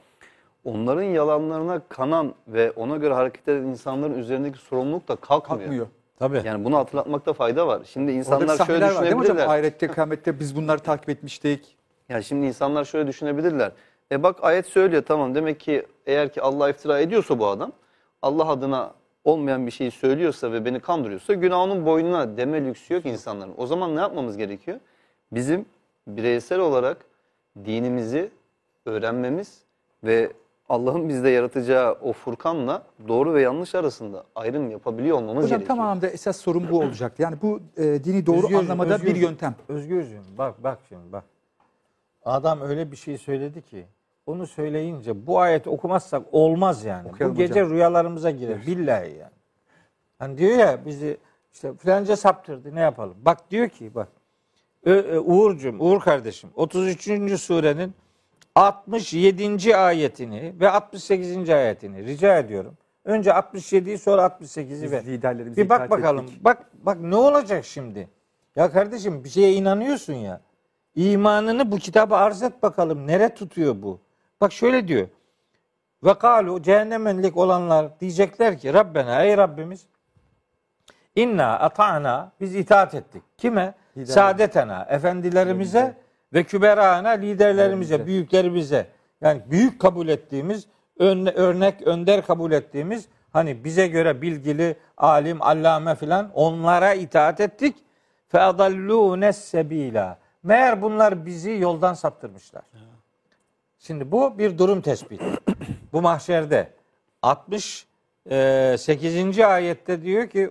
onların 0.65 1.03
yalanlarına 1.03 1.81
kanan 1.89 2.35
ve 2.49 2.71
ona 2.71 2.97
göre 2.97 3.15
hareket 3.15 3.49
eden 3.49 3.63
insanların 3.63 4.19
üzerindeki 4.19 4.59
sorumluluk 4.59 5.09
da 5.09 5.17
kalkmıyor. 5.17 5.61
Kalkmıyor. 5.61 5.87
Tabii. 6.19 6.43
Yani 6.45 6.65
bunu 6.65 6.77
hatırlatmakta 6.77 7.33
fayda 7.33 7.67
var. 7.67 7.83
Şimdi 7.85 8.13
insanlar 8.13 8.47
şöyle 8.47 8.59
sahneler 8.59 8.95
var 8.95 9.03
değil 9.03 9.15
mi 9.15 9.19
hocam? 9.19 9.23
düşünebilirler. 9.23 9.55
Ahirette, 9.55 9.89
kıyamette 9.89 10.41
biz 10.41 10.57
bunları 10.57 10.79
takip 10.79 11.09
etmiştik. 11.09 11.77
Yani 12.09 12.25
şimdi 12.25 12.47
insanlar 12.47 12.85
şöyle 12.85 13.07
düşünebilirler. 13.07 13.73
E 14.13 14.23
bak 14.23 14.37
ayet 14.43 14.67
söylüyor 14.67 15.03
tamam 15.07 15.35
demek 15.35 15.61
ki 15.61 15.87
eğer 16.07 16.33
ki 16.33 16.43
Allah 16.43 16.71
iftira 16.71 17.01
ediyorsa 17.01 17.39
bu 17.39 17.47
adam 17.47 17.73
Allah 18.23 18.49
adına 18.49 18.93
olmayan 19.29 19.67
bir 19.67 19.71
şeyi 19.71 19.91
söylüyorsa 19.91 20.53
ve 20.53 20.65
beni 20.65 20.81
kandırıyorsa 20.81 21.35
günahının 21.35 21.87
boynuna 21.87 22.37
deme 22.37 22.65
lüksü 22.65 22.95
yok 22.95 23.07
insanların. 23.07 23.55
O 23.57 23.67
zaman 23.67 23.97
ne 23.97 24.01
yapmamız 24.01 24.37
gerekiyor? 24.37 24.81
Bizim 25.33 25.67
bireysel 26.07 26.59
olarak 26.59 26.97
dinimizi 27.65 28.31
öğrenmemiz 28.87 29.63
ve 30.05 30.33
Allah'ın 30.69 31.09
bizde 31.09 31.29
yaratacağı 31.29 31.93
o 31.93 32.13
Furkan'la 32.13 32.83
doğru 33.09 33.35
ve 33.35 33.43
yanlış 33.43 33.75
arasında 33.75 34.25
ayrım 34.35 34.71
yapabiliyor 34.71 35.17
olmamız 35.17 35.45
Hocam 35.45 35.59
gerekiyor. 35.59 35.77
tamamında 35.77 36.09
esas 36.09 36.37
sorun 36.37 36.71
bu 36.71 36.79
olacaktı. 36.79 37.23
Yani 37.23 37.37
bu 37.43 37.61
e, 37.77 37.83
dini 38.05 38.27
doğru 38.27 38.37
Özgürcüğüm, 38.37 38.59
anlamada 38.59 38.89
bir 38.89 38.95
Özgürcüğüm, 38.95 39.23
yöntem. 39.23 39.55
Özgürcüğüm 39.69 40.23
bak 40.39 40.65
bak 40.65 40.79
şimdi 40.89 41.13
bak. 41.13 41.25
Adam 42.25 42.61
öyle 42.61 42.91
bir 42.91 42.97
şey 42.97 43.19
söyledi 43.19 43.63
ki 43.63 43.87
onu 44.29 44.47
söyleyince 44.47 45.27
bu 45.27 45.41
ayet 45.41 45.67
okumazsak 45.67 46.23
olmaz 46.33 46.85
yani. 46.85 47.09
Okuyalım 47.09 47.37
bu 47.37 47.39
gece 47.39 47.53
hocam. 47.63 47.71
rüyalarımıza 47.71 48.31
girer. 48.31 48.67
Billahi 48.67 49.09
yani. 49.11 49.33
Hani 50.19 50.39
diyor 50.39 50.59
ya 50.59 50.85
bizi 50.87 51.17
işte 51.53 51.75
filanca 51.75 52.17
saptırdı 52.17 52.75
ne 52.75 52.81
yapalım? 52.81 53.17
Bak 53.23 53.51
diyor 53.51 53.69
ki 53.69 53.95
bak 53.95 54.09
Ö- 54.85 55.19
Uğur'cum, 55.19 55.81
Uğur 55.81 56.01
kardeşim 56.01 56.51
33. 56.55 57.39
surenin 57.39 57.95
67. 58.55 59.77
ayetini 59.77 60.55
ve 60.61 60.71
68. 60.71 61.51
ayetini 61.51 62.05
rica 62.07 62.39
ediyorum. 62.39 62.75
Önce 63.05 63.31
67'yi 63.31 63.99
sonra 63.99 64.23
68'i 64.27 64.83
Biz 64.83 64.93
ver. 64.93 65.07
liderlerimize 65.07 65.63
Bir 65.65 65.69
bak 65.69 65.91
bakalım. 65.91 66.25
ettik. 66.25 66.45
Bak 66.45 66.67
bak 66.83 67.01
ne 67.01 67.17
olacak 67.17 67.65
şimdi? 67.65 68.09
Ya 68.57 68.71
kardeşim 68.73 69.25
bir 69.25 69.29
şeye 69.29 69.53
inanıyorsun 69.53 70.13
ya. 70.15 70.41
İmanını 70.95 71.73
bu 71.73 71.77
kitaba 71.77 72.17
arz 72.17 72.43
et 72.43 72.63
bakalım. 72.63 73.07
Nere 73.07 73.35
tutuyor 73.35 73.83
bu? 73.83 74.01
Bak 74.41 74.53
şöyle 74.53 74.89
diyor. 74.89 75.09
Ve 76.05 76.15
kalu 76.15 76.63
cehennemenlik 76.63 77.37
olanlar 77.37 78.01
diyecekler 78.01 78.59
ki 78.59 78.75
Rabbena 78.75 79.23
ey 79.25 79.37
Rabbimiz 79.37 79.87
inna 81.17 81.59
ata'na 81.59 82.33
biz 82.41 82.55
itaat 82.55 82.95
ettik. 82.95 83.23
Kime? 83.39 83.75
Liderler. 83.97 84.15
Saadetena, 84.15 84.87
efendilerimize 84.89 85.95
ve 86.33 86.45
küberana, 86.45 87.09
liderlerimize, 87.09 87.35
Liderlerimize. 87.35 88.07
büyüklerimize. 88.07 88.87
Yani 89.21 89.43
büyük 89.51 89.81
kabul 89.81 90.09
ettiğimiz, 90.09 90.67
ön- 90.99 91.27
örnek, 91.39 91.83
önder 91.83 92.27
kabul 92.27 92.53
ettiğimiz 92.53 93.09
hani 93.33 93.65
bize 93.65 93.87
göre 93.87 94.23
bilgili, 94.23 94.77
alim, 94.97 95.43
allame 95.43 95.95
filan 95.95 96.31
onlara 96.35 96.95
itaat 96.95 97.41
ettik. 97.41 97.77
Fe 98.29 98.41
adallûne 98.41 99.33
sebîlâ. 99.33 100.19
Meğer 100.43 100.83
bunlar 100.83 101.27
bizi 101.27 101.51
yoldan 101.51 101.95
saptırmışlar. 101.95 102.63
Şimdi 103.79 104.13
bu 104.13 104.39
bir 104.39 104.59
durum 104.59 104.81
tespiti. 104.81 105.25
bu 105.93 106.03
mahşerde 106.03 106.73
68. 107.23 109.39
ayette 109.39 110.03
diyor 110.03 110.29
ki 110.29 110.51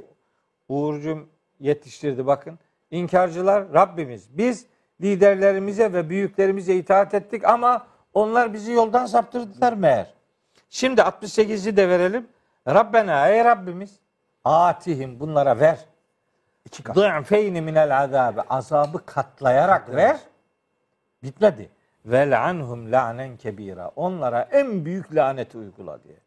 Uğurcum 0.69 1.29
yetiştirdi 1.59 2.27
bakın. 2.27 2.59
İnkarcılar 2.91 3.73
Rabbimiz 3.73 4.37
biz 4.37 4.65
liderlerimize 5.01 5.93
ve 5.93 6.09
büyüklerimize 6.09 6.75
itaat 6.75 7.13
ettik 7.13 7.45
ama 7.45 7.87
onlar 8.13 8.53
bizi 8.53 8.71
yoldan 8.71 9.05
saptırdılar 9.05 9.73
meğer. 9.73 10.13
Şimdi 10.69 11.01
68'i 11.01 11.77
de 11.77 11.89
verelim. 11.89 12.27
Rabbena 12.67 13.29
ey 13.29 13.45
Rabbimiz 13.45 13.99
atihim 14.43 15.19
bunlara 15.19 15.59
ver. 15.59 15.79
İki 16.65 16.83
kat. 16.83 16.95
Dı'feyni 16.95 17.61
minel 17.61 17.99
azabı. 17.99 18.41
Azabı 18.49 19.05
katlayarak 19.05 19.95
ver. 19.95 20.17
Bitmedi. 21.23 21.69
Vel 22.07 22.43
anhum 22.43 22.91
la'nen 22.91 23.37
kebira. 23.37 23.91
Onlara 23.95 24.47
en 24.51 24.85
büyük 24.85 25.15
laneti 25.15 25.57
uygula 25.57 26.03
diye. 26.03 26.17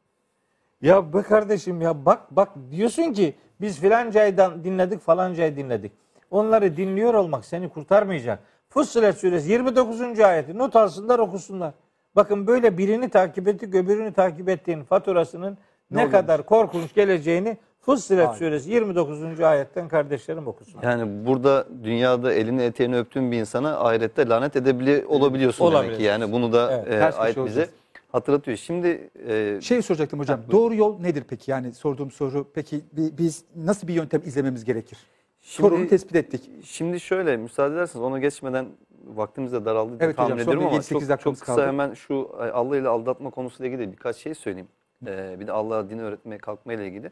Ya 0.83 1.13
be 1.13 1.23
kardeşim 1.23 1.81
ya 1.81 2.07
bak 2.07 2.21
bak 2.31 2.49
diyorsun 2.71 3.13
ki 3.13 3.35
biz 3.61 3.81
filancayı 3.81 4.37
dinledik 4.37 5.01
falancayı 5.01 5.57
dinledik. 5.57 5.93
Onları 6.31 6.77
dinliyor 6.77 7.15
olmak 7.15 7.45
seni 7.45 7.69
kurtarmayacak. 7.69 8.39
Fussilet 8.69 9.19
suresi 9.19 9.51
29. 9.51 10.21
ayeti 10.21 10.59
not 10.59 10.77
alsınlar 10.77 11.19
okusunlar. 11.19 11.75
Bakın 12.17 12.47
böyle 12.47 12.79
birini 12.79 13.09
takip 13.09 13.49
ettik 13.49 13.75
öbürünü 13.75 14.13
takip 14.13 14.49
ettiğin 14.49 14.85
faturasının 14.85 15.59
ne, 15.91 15.97
oluyormuş? 15.97 16.13
kadar 16.13 16.43
korkunç 16.43 16.95
geleceğini 16.95 17.57
Fussilet 17.91 18.27
Aynen. 18.29 18.39
suresi 18.39 18.71
29. 18.71 19.41
ayetten 19.41 19.89
kardeşlerim 19.89 20.47
okusun. 20.47 20.81
Yani 20.83 21.27
burada 21.27 21.67
dünyada 21.85 22.33
elini 22.35 22.63
eteğini 22.63 22.99
öptüğün 22.99 23.33
bir 23.33 23.37
insana 23.41 23.79
ahirette 23.81 24.29
lanet 24.29 24.57
edebili 24.57 25.05
olabiliyorsun 25.09 25.67
demek 25.67 25.79
Olabilir. 25.79 25.97
ki. 25.99 26.03
Yani 26.03 26.33
bunu 26.33 26.53
da 26.53 26.85
Evet, 26.89 27.15
e, 27.15 27.19
ayet 27.19 27.37
bize 27.37 27.41
olacağız. 27.41 27.69
hatırlatıyor. 28.13 28.57
Şimdi 28.57 29.11
e, 29.29 29.59
Şey 29.63 29.83
soracaktım 29.83 30.21
hocam. 30.21 30.41
doğru 30.53 30.75
yol 30.75 31.01
nedir 31.01 31.25
peki? 31.29 31.51
Yani 31.51 31.73
sorduğum 31.75 32.11
soru 32.11 32.47
peki 32.55 32.81
bi- 32.93 33.19
biz 33.19 33.45
nasıl 33.57 33.89
bir 33.89 33.95
yöntem 33.95 34.21
izlememiz 34.25 34.65
gerekir? 34.65 34.99
Şimdi- 35.41 35.69
Sorunu 35.69 35.89
tespit 35.89 36.17
ettik. 36.17 36.51
Şimdi 36.65 37.01
şöyle 37.01 37.37
müsaade 37.37 37.75
ederseniz 37.75 38.05
ona 38.05 38.19
geçmeden 38.19 38.67
vaktimiz 39.15 39.53
de 39.53 39.65
daraldı 39.65 39.93
Evet 40.01 40.17
tahmin 40.17 40.33
hocam, 40.35 40.41
ediyorum 40.49 40.67
ama 40.67 40.77
7-8 40.77 41.09
çok, 41.09 41.21
çok 41.21 41.35
kısa 41.35 41.47
kaldı. 41.47 41.67
hemen 41.67 41.95
şu 41.95 42.31
e, 42.41 42.43
Allah 42.43 42.77
ile 42.77 42.89
aldatma 42.89 43.31
konusuyla 43.31 43.73
ilgili 43.73 43.93
birkaç 43.93 44.17
şey 44.17 44.35
söyleyeyim. 44.35 44.69
Ee, 45.07 45.37
bir 45.41 45.47
de 45.47 45.53
Allah'a 45.53 45.91
dini 45.91 46.03
öğretmeye 46.03 46.39
kalkma 46.39 46.73
ile 46.73 46.87
ilgili. 46.87 47.11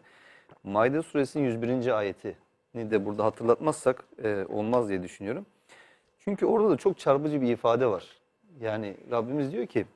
Maide 0.65 1.03
suresinin 1.03 1.45
101. 1.45 1.99
ayetini 1.99 2.91
de 2.91 3.07
burada 3.07 3.25
hatırlatmazsak 3.25 4.05
e, 4.25 4.45
olmaz 4.49 4.89
diye 4.89 5.03
düşünüyorum. 5.03 5.47
Çünkü 6.19 6.47
orada 6.47 6.71
da 6.71 6.77
çok 6.77 6.99
çarpıcı 6.99 7.43
bir 7.43 7.49
ifade 7.53 7.87
var. 7.87 8.05
Yani 8.61 8.97
Rabbimiz 9.11 9.53
diyor 9.53 9.67
ki 9.67 9.87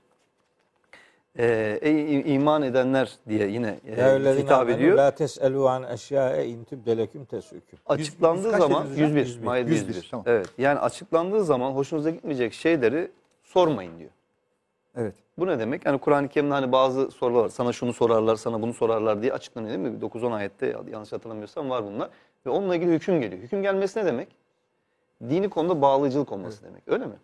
e, 1.38 1.78
ey 1.82 2.16
i- 2.20 2.34
iman 2.34 2.62
edenler 2.62 3.12
diye 3.28 3.48
yine 3.48 3.80
e, 3.88 3.96
hitap 4.42 4.68
ediyor. 4.68 4.96
La 4.96 5.10
teselu 5.10 5.68
an 5.68 5.82
eşyae 5.92 6.46
in 6.48 6.64
tübdeleküm 6.64 7.24
tesüküm. 7.24 7.78
Açıklandığı 7.86 8.50
zaman 8.50 8.84
dediniz 8.84 8.96
hocam? 8.96 9.08
101, 9.16 9.20
101, 9.26 9.44
Maide 9.46 9.70
101, 9.70 9.86
101. 9.94 10.08
tamam. 10.10 10.24
Evet. 10.28 10.46
Yani 10.58 10.78
açıklandığı 10.78 11.44
zaman 11.44 11.70
hoşunuza 11.72 12.10
gitmeyecek 12.10 12.52
şeyleri 12.52 13.10
sormayın 13.44 13.98
diyor. 13.98 14.10
Evet. 14.96 15.14
Bu 15.38 15.46
ne 15.46 15.58
demek? 15.58 15.86
Yani 15.86 15.98
Kur'an-ı 15.98 16.28
Kerim'de 16.28 16.54
hani 16.54 16.72
bazı 16.72 17.10
sorular 17.10 17.42
var. 17.44 17.48
Sana 17.48 17.72
şunu 17.72 17.92
sorarlar, 17.92 18.36
sana 18.36 18.62
bunu 18.62 18.74
sorarlar 18.74 19.22
diye 19.22 19.32
açıklanıyor 19.32 19.78
değil 19.78 19.94
mi? 19.94 20.00
9-10 20.00 20.34
ayette 20.34 20.76
yanlış 20.92 21.12
hatırlamıyorsam 21.12 21.70
var 21.70 21.84
bunlar. 21.84 22.10
Ve 22.46 22.50
onunla 22.50 22.76
ilgili 22.76 22.92
hüküm 22.92 23.20
geliyor. 23.20 23.42
Hüküm 23.42 23.62
gelmesi 23.62 23.98
ne 23.98 24.06
demek? 24.06 24.28
Dini 25.28 25.50
konuda 25.50 25.82
bağlayıcılık 25.82 26.32
olması 26.32 26.64
demek. 26.64 26.82
Öyle 26.86 27.06
mi? 27.06 27.14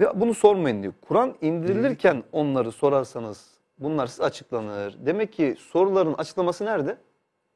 Ve 0.00 0.20
bunu 0.20 0.34
sormayın 0.34 0.82
diyor. 0.82 0.94
Kur'an 1.08 1.34
indirilirken 1.40 2.24
onları 2.32 2.72
sorarsanız 2.72 3.50
bunlar 3.78 4.06
size 4.06 4.22
açıklanır. 4.24 4.96
Demek 5.06 5.32
ki 5.32 5.56
soruların 5.58 6.14
açıklaması 6.14 6.64
nerede? 6.64 6.98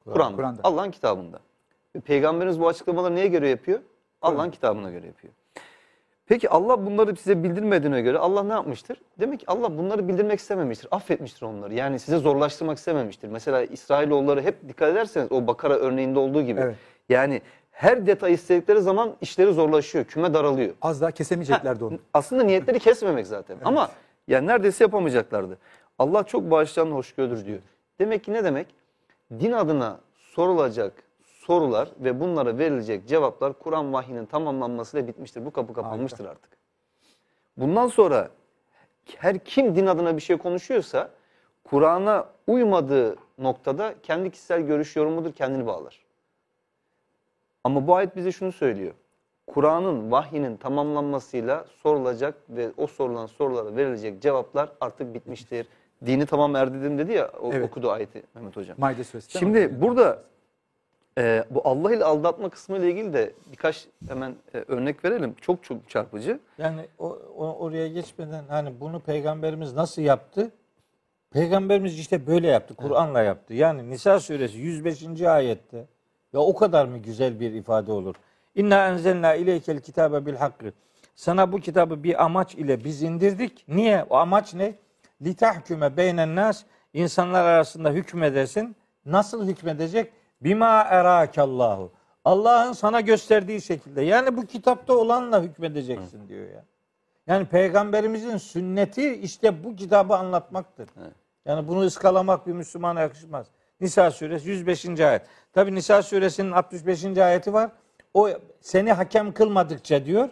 Kur'an'da. 0.05 0.37
Kur'an'da. 0.37 0.61
Allah'ın 0.65 0.91
kitabında. 0.91 1.41
Peygamberimiz 2.05 2.61
bu 2.61 2.69
açıklamaları 2.69 3.15
neye 3.15 3.27
göre 3.27 3.49
yapıyor? 3.49 3.81
Allah'ın 4.23 4.51
kitabına 4.51 4.91
göre 4.91 5.07
yapıyor. 5.07 5.35
Peki 6.29 6.51
Allah 6.51 6.87
bunları 6.87 7.17
size 7.17 7.45
bildirmediğine 7.45 8.01
göre 8.01 8.19
Allah 8.19 8.43
ne 8.43 8.53
yapmıştır? 8.53 9.01
Demek 9.21 9.41
ki 9.41 9.45
Allah 9.49 9.79
bunları 9.79 10.09
bildirmek 10.09 10.39
istememiştir. 10.41 10.89
Affetmiştir 10.91 11.43
onları. 11.43 11.75
Yani 11.75 11.99
size 11.99 12.19
zorlaştırmak 12.19 12.79
istememiştir. 12.79 13.29
Mesela 13.29 13.65
İsrailoğulları 13.65 14.43
hep 14.43 14.69
dikkat 14.69 14.93
ederseniz 14.93 15.33
o 15.33 15.47
Bakara 15.47 15.75
örneğinde 15.75 16.19
olduğu 16.19 16.43
gibi. 16.43 16.61
Evet. 16.61 16.77
Yani 17.09 17.43
her 17.71 18.07
detay 18.07 18.33
istedikleri 18.33 18.81
zaman 18.81 19.15
işleri 19.21 19.53
zorlaşıyor. 19.53 20.05
Küme 20.05 20.35
daralıyor. 20.35 20.75
Az 20.83 21.01
daha 21.01 21.11
kesemeyeceklerdi 21.11 21.85
onu. 21.85 21.99
Aslında 22.15 22.43
niyetleri 22.43 22.79
kesmemek 22.79 23.27
zaten. 23.27 23.57
Ama 23.65 23.91
yani 24.29 24.47
neredeyse 24.47 24.85
yapamayacaklardı. 24.85 25.59
Allah 25.99 26.23
çok 26.23 26.51
bağışlayan 26.51 26.91
hoşgörüdür 26.91 27.47
diyor. 27.47 27.59
Demek 27.99 28.25
ki 28.25 28.33
ne 28.33 28.45
demek? 28.45 28.67
Din 29.41 29.53
adına 29.53 29.99
sorulacak 30.17 30.93
sorular 31.53 31.89
ve 32.01 32.21
bunlara 32.21 32.59
verilecek 32.59 33.09
cevaplar 33.09 33.53
Kur'an 33.53 33.93
vahyinin 33.93 34.27
tamamlanmasıyla 34.27 35.07
bitmiştir. 35.09 35.45
Bu 35.45 35.51
kapı 35.51 35.73
kapanmıştır 35.75 36.25
artık. 36.25 36.51
Bundan 37.57 37.89
sonra 37.89 38.29
her 39.17 39.39
kim 39.39 39.77
din 39.77 39.87
adına 39.87 40.17
bir 40.17 40.23
şey 40.23 40.37
konuşuyorsa 40.37 41.11
Kur'an'a 41.65 42.27
uymadığı 42.47 43.17
noktada 43.39 43.95
kendi 44.03 44.31
kişisel 44.31 44.61
görüş 44.63 44.97
yorumudur 44.97 45.33
kendini 45.33 45.67
bağlar. 45.67 46.05
Ama 47.65 47.87
bu 47.87 47.97
ayet 47.97 48.17
bize 48.17 48.33
şunu 48.33 48.53
söylüyor. 48.53 48.93
Kur'an'ın 49.47 50.11
vahyinin 50.11 50.57
tamamlanmasıyla 50.57 51.65
sorulacak 51.83 52.35
ve 52.49 52.71
o 52.77 52.87
sorulan 52.87 53.27
sorulara 53.27 53.77
verilecek 53.77 54.23
cevaplar 54.23 54.69
artık 54.81 55.15
bitmiştir. 55.15 55.67
Dini 56.07 56.27
tamam 56.27 56.57
erdirdim 56.57 56.99
dedi 56.99 57.13
ya 57.13 57.31
o 57.41 57.53
Evet. 57.53 57.69
okudu 57.71 57.91
ayeti 57.91 58.23
Mehmet 58.35 58.57
Hocam. 58.57 58.77
Maide 58.81 59.05
suresi. 59.05 59.37
mi? 59.37 59.41
Şimdi 59.41 59.81
burada 59.83 60.23
e, 61.19 61.45
bu 61.51 61.61
Allah 61.65 61.95
ile 61.95 62.05
aldatma 62.05 62.49
kısmı 62.49 62.77
ile 62.79 62.91
ilgili 62.91 63.13
de 63.13 63.33
birkaç 63.53 63.87
hemen 64.09 64.35
e, 64.55 64.59
örnek 64.59 65.05
verelim. 65.05 65.35
Çok 65.41 65.65
çok 65.65 65.89
çarpıcı. 65.91 66.41
Yani 66.59 66.81
o, 66.99 67.07
o- 67.37 67.57
oraya 67.59 67.89
geçmeden 67.89 68.45
hani 68.49 68.81
bunu 68.81 69.01
peygamberimiz 69.01 69.73
nasıl 69.73 70.03
yaptı? 70.03 70.51
Peygamberimiz 71.31 71.99
işte 71.99 72.27
böyle 72.27 72.47
yaptı. 72.49 72.75
Kur'an'la 72.75 73.23
yaptı. 73.23 73.55
Yani 73.55 73.91
Nisa 73.91 74.21
suresi 74.21 74.59
105. 74.59 75.23
ayette 75.23 75.77
ya 76.33 76.41
o 76.41 76.55
kadar 76.55 76.85
mı 76.87 76.99
güzel 76.99 77.41
bir 77.41 77.53
ifade 77.53 77.93
olur? 77.93 78.15
İnna 78.55 78.89
enzelna 78.89 79.35
ileykel 79.35 79.81
kitabe 79.81 80.27
bil 80.27 80.35
hakkı. 80.35 80.73
Sana 81.15 81.53
bu 81.53 81.61
kitabı 81.61 82.03
bir 82.03 82.25
amaç 82.25 82.55
ile 82.55 82.85
biz 82.85 83.03
indirdik. 83.03 83.65
Niye? 83.69 84.05
O 84.11 84.17
amaç 84.17 84.55
ne? 84.55 84.75
Litahküme 85.23 85.97
beynen 85.97 86.37
nas 86.37 86.65
insanlar 86.95 87.45
arasında 87.45 87.91
hükmedesin. 87.91 88.77
Nasıl 89.07 89.49
hükmedecek? 89.49 90.13
Bima 90.41 90.83
erakallahu. 90.91 91.93
Allah'ın 92.25 92.73
sana 92.73 93.01
gösterdiği 93.01 93.63
şekilde. 93.63 94.03
Yani 94.03 94.37
bu 94.37 94.47
kitapta 94.47 94.93
olanla 94.97 95.43
hükmedeceksin 95.43 96.29
diyor 96.29 96.49
ya. 96.51 96.65
Yani 97.27 97.47
peygamberimizin 97.47 98.37
sünneti 98.37 99.15
işte 99.15 99.65
bu 99.65 99.77
kitabı 99.77 100.15
anlatmaktır. 100.17 100.89
Yani 101.45 101.69
bunu 101.69 101.81
ıskalamak 101.81 102.47
bir 102.47 102.53
Müslümana 102.53 103.01
yakışmaz. 103.01 103.47
Nisa 103.81 104.11
suresi 104.11 104.49
105. 104.49 105.01
ayet. 105.01 105.23
Tabi 105.53 105.75
Nisa 105.75 106.03
suresinin 106.03 106.51
65. 106.53 107.05
ayeti 107.19 107.53
var. 107.53 107.71
O 108.15 108.29
seni 108.61 108.93
hakem 108.93 109.33
kılmadıkça 109.33 110.05
diyor. 110.05 110.29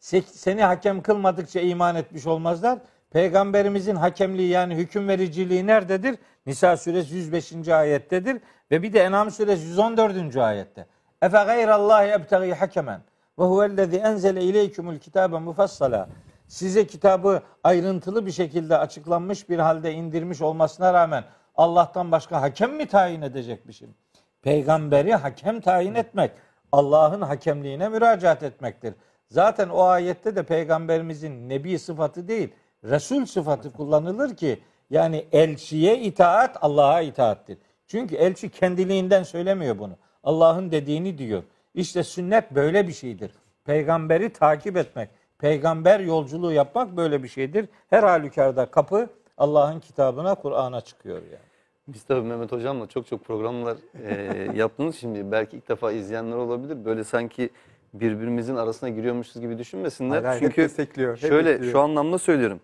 Se- 0.00 0.22
Seni 0.22 0.62
hakem 0.62 1.02
kılmadıkça 1.02 1.60
iman 1.60 1.96
etmiş 1.96 2.26
olmazlar. 2.26 2.78
Peygamberimizin 3.10 3.96
hakemliği 3.96 4.48
yani 4.48 4.74
hüküm 4.76 5.08
vericiliği 5.08 5.66
nerededir? 5.66 6.16
Nisa 6.46 6.76
suresi 6.76 7.14
105. 7.14 7.68
ayettedir 7.68 8.40
ve 8.74 8.82
bir 8.82 8.92
de 8.92 9.00
En'am 9.00 9.30
suresi 9.30 9.66
114. 9.66 10.36
ayette. 10.36 10.86
Efe 11.22 11.44
gayrallahi 11.44 12.08
ebtegi 12.08 12.54
hakemen 12.54 13.00
ve 13.38 13.44
huvellezî 13.44 13.96
enzele 13.96 14.42
ileykumul 14.42 14.98
kitabe 14.98 15.38
mufassala. 15.38 16.08
Size 16.48 16.86
kitabı 16.86 17.42
ayrıntılı 17.64 18.26
bir 18.26 18.30
şekilde 18.30 18.78
açıklanmış 18.78 19.48
bir 19.48 19.58
halde 19.58 19.92
indirmiş 19.92 20.42
olmasına 20.42 20.94
rağmen 20.94 21.24
Allah'tan 21.56 22.12
başka 22.12 22.42
hakem 22.42 22.74
mi 22.74 22.86
tayin 22.86 23.22
edecekmişim? 23.22 23.94
Peygamberi 24.42 25.14
hakem 25.14 25.60
tayin 25.60 25.94
etmek, 25.94 26.30
Allah'ın 26.72 27.20
hakemliğine 27.20 27.88
müracaat 27.88 28.42
etmektir. 28.42 28.94
Zaten 29.28 29.68
o 29.68 29.82
ayette 29.82 30.36
de 30.36 30.42
peygamberimizin 30.42 31.48
nebi 31.48 31.78
sıfatı 31.78 32.28
değil, 32.28 32.52
Resul 32.84 33.26
sıfatı 33.26 33.72
kullanılır 33.72 34.36
ki 34.36 34.62
yani 34.90 35.26
elçiye 35.32 35.98
itaat 35.98 36.56
Allah'a 36.60 37.00
itaattir. 37.00 37.58
Çünkü 37.86 38.14
elçi 38.14 38.48
kendiliğinden 38.48 39.22
söylemiyor 39.22 39.78
bunu. 39.78 39.96
Allah'ın 40.24 40.70
dediğini 40.70 41.18
diyor. 41.18 41.42
İşte 41.74 42.02
sünnet 42.02 42.50
böyle 42.54 42.88
bir 42.88 42.92
şeydir. 42.92 43.30
Peygamberi 43.64 44.32
takip 44.32 44.76
etmek, 44.76 45.08
peygamber 45.38 46.00
yolculuğu 46.00 46.52
yapmak 46.52 46.96
böyle 46.96 47.22
bir 47.22 47.28
şeydir. 47.28 47.68
Her 47.90 48.02
halükarda 48.02 48.66
kapı 48.66 49.08
Allah'ın 49.38 49.80
kitabına, 49.80 50.34
Kur'an'a 50.34 50.80
çıkıyor 50.80 51.16
yani. 51.16 51.44
Biz 51.88 52.02
tabii 52.02 52.22
Mehmet 52.28 52.52
Hocam'la 52.52 52.86
çok 52.86 53.06
çok 53.06 53.24
programlar 53.24 53.76
e, 54.04 54.48
yaptığımız 54.58 54.96
şimdi 54.96 55.32
belki 55.32 55.56
ilk 55.56 55.68
defa 55.68 55.92
izleyenler 55.92 56.36
olabilir. 56.36 56.84
Böyle 56.84 57.04
sanki 57.04 57.50
birbirimizin 57.94 58.56
arasına 58.56 58.88
giriyormuşuz 58.88 59.40
gibi 59.40 59.58
düşünmesinler. 59.58 60.10
Hayır, 60.10 60.24
hayır, 60.24 60.42
hep 60.42 60.48
Çünkü 60.50 60.62
destekliyor, 60.62 61.16
hep 61.16 61.28
şöyle 61.28 61.44
destekliyor. 61.48 61.72
şu 61.72 61.80
anlamda 61.80 62.18
söylüyorum. 62.18 62.60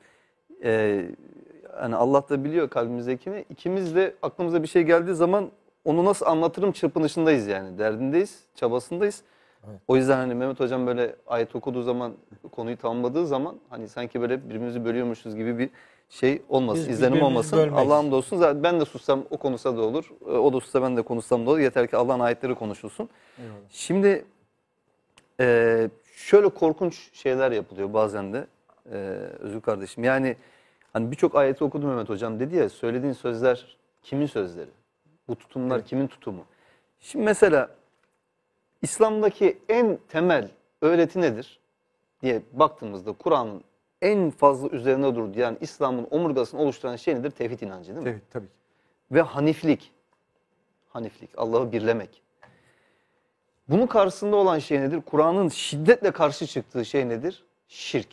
E, 0.65 1.05
hani 1.77 1.97
Allah 1.97 2.29
da 2.29 2.45
biliyor 2.45 2.71
kalbimizdekini. 2.71 3.45
İkimiz 3.51 3.97
de 3.97 4.15
aklımıza 4.23 4.63
bir 4.63 4.69
şey 4.69 4.83
geldiği 4.83 5.15
zaman 5.15 5.51
onu 5.85 6.05
nasıl 6.05 6.27
anlatırım 6.27 6.73
çırpınışındayız 6.73 7.47
yani. 7.47 7.79
Derdindeyiz, 7.79 8.45
çabasındayız. 8.55 9.23
O 9.89 9.97
yüzden 9.97 10.17
hani 10.17 10.35
Mehmet 10.35 10.61
Hocam 10.61 10.87
böyle 10.87 11.17
ayet 11.27 11.57
okuduğu 11.57 11.83
zaman, 11.83 12.13
konuyu 12.53 12.77
tamamladığı 12.77 13.27
zaman 13.27 13.57
hani 13.71 13.89
sanki 13.89 14.21
böyle 14.21 14.45
birbirimizi 14.45 14.85
bölüyormuşuz 14.85 15.37
gibi 15.37 15.59
bir 15.59 15.71
şey 16.11 16.43
olmasın, 16.49 16.85
Biz 16.89 16.95
izlenim 16.95 17.23
olmasın. 17.23 17.69
Allah'ım 17.73 18.13
da 18.13 18.17
olsun. 18.17 18.37
Zaten 18.37 18.63
ben 18.63 18.81
de 18.81 18.85
sussam 18.85 19.25
o 19.31 19.37
konuşsa 19.37 19.77
da 19.77 19.83
olur. 19.83 20.11
e, 20.27 20.31
O 20.31 20.53
da 20.53 20.61
sussa 20.61 20.83
ben 20.83 20.97
de 20.97 21.03
konuşsam 21.03 21.47
da 21.47 21.51
olur. 21.51 21.59
Yeter 21.59 21.87
ki 21.87 21.97
Allah'ın 21.97 22.21
ayetleri 22.21 22.55
konuşulsun. 22.55 23.09
Şimdi 23.71 24.25
e, 25.41 25.89
şöyle 26.15 26.49
korkunç 26.49 27.11
şeyler 27.13 27.53
yapılıyor 27.53 27.93
bazen 27.93 28.33
de 28.33 28.47
e, 28.93 28.97
Özgür 29.39 29.61
kardeşim. 29.61 30.05
Yani 30.05 30.37
hani 30.93 31.11
birçok 31.11 31.35
ayeti 31.35 31.65
okudum 31.65 31.89
Mehmet 31.89 32.09
Hocam 32.09 32.41
dedi 32.41 32.57
ya 32.57 32.69
söylediğin 32.69 33.13
sözler 33.13 33.77
kimin 34.03 34.27
sözleri? 34.27 34.71
Bu 35.29 35.37
tutumlar 35.37 35.77
Evet. 35.77 35.89
kimin 35.89 36.07
tutumu? 36.07 36.45
Şimdi 37.01 37.25
mesela 37.25 37.71
İslam'daki 38.83 39.59
en 39.69 39.99
temel 40.09 40.51
öğreti 40.83 41.21
nedir 41.21 41.61
diye 42.23 42.43
baktığımızda 42.53 43.13
Kur'an'ın 43.13 43.65
en 44.03 44.31
fazla 44.31 44.69
üzerine 44.69 45.15
durduğu 45.15 45.39
yani 45.39 45.59
İslam'ın 45.61 46.07
omurgasını 46.11 46.61
oluşturan 46.61 46.97
şey 46.97 47.15
nedir? 47.15 47.31
Tevhid 47.31 47.61
inancı 47.61 47.95
değil 47.95 48.07
mi? 48.07 48.11
Evet 48.11 48.23
tabii 48.31 48.47
ki. 48.47 48.53
Ve 49.13 49.23
haniflik. 49.23 49.93
Haniflik, 50.89 51.31
Allah'ı 51.37 51.73
birlemek. 51.73 52.23
Bunun 53.69 53.87
karşısında 53.87 54.37
olan 54.37 54.59
şey 54.59 54.81
nedir? 54.81 55.03
Kur'an'ın 55.07 55.49
şiddetle 55.49 56.11
karşı 56.11 56.47
çıktığı 56.47 56.85
şey 56.85 57.09
nedir? 57.09 57.45
Şirk. 57.69 58.09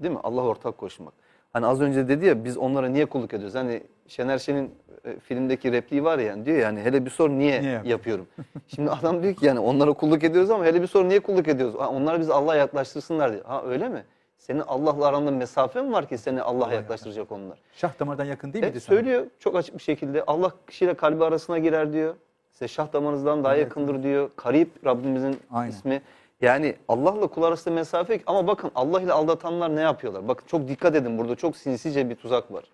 Değil 0.00 0.14
mi? 0.14 0.20
Allah 0.22 0.42
ortak 0.42 0.78
koşmak. 0.78 1.14
Hani 1.52 1.66
az 1.66 1.80
önce 1.80 2.08
dedi 2.08 2.26
ya 2.26 2.44
biz 2.44 2.56
onlara 2.56 2.88
niye 2.88 3.06
kulluk 3.06 3.34
ediyoruz? 3.34 3.54
Hani 3.54 3.82
Şener 4.06 4.38
Şen'in 4.38 4.74
e, 5.04 5.18
filmdeki 5.20 5.72
repliği 5.72 6.04
var 6.04 6.18
ya 6.18 6.24
yani 6.26 6.46
diyor 6.46 6.58
yani 6.58 6.80
hele 6.80 7.04
bir 7.04 7.10
sor 7.10 7.30
niye, 7.30 7.62
Niye 7.62 7.72
yap- 7.72 7.86
yapıyorum? 7.86 8.26
Şimdi 8.66 8.90
adam 8.90 9.22
diyor 9.22 9.34
ki 9.34 9.46
yani 9.46 9.58
onlara 9.60 9.92
kulluk 9.92 10.24
ediyoruz 10.24 10.50
ama 10.50 10.64
hele 10.64 10.82
bir 10.82 10.86
sor 10.86 11.04
niye 11.08 11.20
kulluk 11.20 11.48
ediyoruz? 11.48 11.74
Ha, 11.78 11.88
onlar 11.90 12.20
bizi 12.20 12.32
Allah'a 12.32 12.56
yaklaştırsınlar 12.56 13.32
diyor. 13.32 13.44
Ha 13.44 13.62
öyle 13.66 13.88
mi? 13.88 14.04
Senin 14.38 14.60
Allah'la 14.60 15.06
aranda 15.06 15.30
mesafe 15.30 15.82
mi 15.82 15.92
var 15.92 16.08
ki 16.08 16.18
seni 16.18 16.42
Allah'a 16.42 16.72
yaklaştıracak 16.72 17.32
onlar? 17.32 17.58
Şah 17.72 18.00
damardan 18.00 18.24
yakın 18.24 18.52
değil 18.52 18.64
Evet, 18.64 18.74
miydi 18.74 18.84
sana? 18.84 18.96
söylüyor 18.96 19.26
çok 19.38 19.56
açık 19.56 19.74
bir 19.78 19.82
şekilde. 19.82 20.24
Allah 20.26 20.52
kişiyle 20.66 20.94
kalbi 20.94 21.24
arasına 21.24 21.58
girer 21.58 21.92
diyor. 21.92 22.14
Size 22.52 22.68
şah 22.68 22.92
damarınızdan 22.92 23.44
daha 23.44 23.54
Evet. 23.56 23.64
yakındır 23.64 24.02
diyor. 24.02 24.30
Karip 24.36 24.86
Rabbimizin 24.86 25.36
Aynen. 25.52 25.70
ismi. 25.70 26.02
Yani 26.40 26.76
Allah'la 26.88 27.26
kul 27.26 27.42
arasında 27.42 27.74
mesafe 27.74 28.12
yok. 28.12 28.22
Ama 28.26 28.46
bakın 28.46 28.70
Allah 28.74 29.00
ile 29.00 29.12
aldatanlar 29.12 29.76
ne 29.76 29.80
yapıyorlar? 29.80 30.28
Bakın 30.28 30.46
çok 30.46 30.68
dikkat 30.68 30.94
edin 30.94 31.18
burada 31.18 31.36
çok 31.36 31.56
sinsice 31.56 32.10
bir 32.10 32.16
tuzak 32.16 32.52
var. 32.52 32.64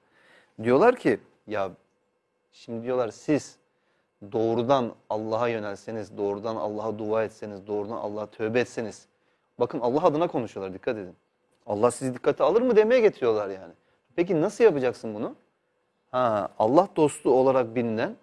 Diyorlar 0.62 0.96
ki 0.96 1.20
ya 1.46 1.70
şimdi 2.52 2.84
diyorlar 2.84 3.08
siz 3.08 3.56
doğrudan 4.32 4.92
Allah'a 5.10 5.48
yönelseniz, 5.48 6.16
doğrudan 6.18 6.56
Allah'a 6.56 6.98
dua 6.98 7.24
etseniz, 7.24 7.66
doğrudan 7.66 7.96
Allah'a 7.96 8.26
tövbe 8.26 8.60
etseniz. 8.60 9.06
Bakın 9.60 9.80
Allah 9.80 10.02
adına 10.04 10.28
konuşuyorlar 10.28 10.74
dikkat 10.74 10.96
edin. 10.96 11.16
Allah 11.66 11.90
sizi 11.90 12.14
dikkate 12.14 12.44
alır 12.44 12.62
mı 12.62 12.76
demeye 12.76 13.00
getiriyorlar 13.00 13.48
yani. 13.48 13.72
Peki 14.16 14.40
nasıl 14.40 14.64
yapacaksın 14.64 15.14
bunu? 15.14 15.34
Ha, 16.10 16.48
Allah 16.58 16.88
dostu 16.96 17.30
olarak 17.34 17.74
bilinen 17.74 18.16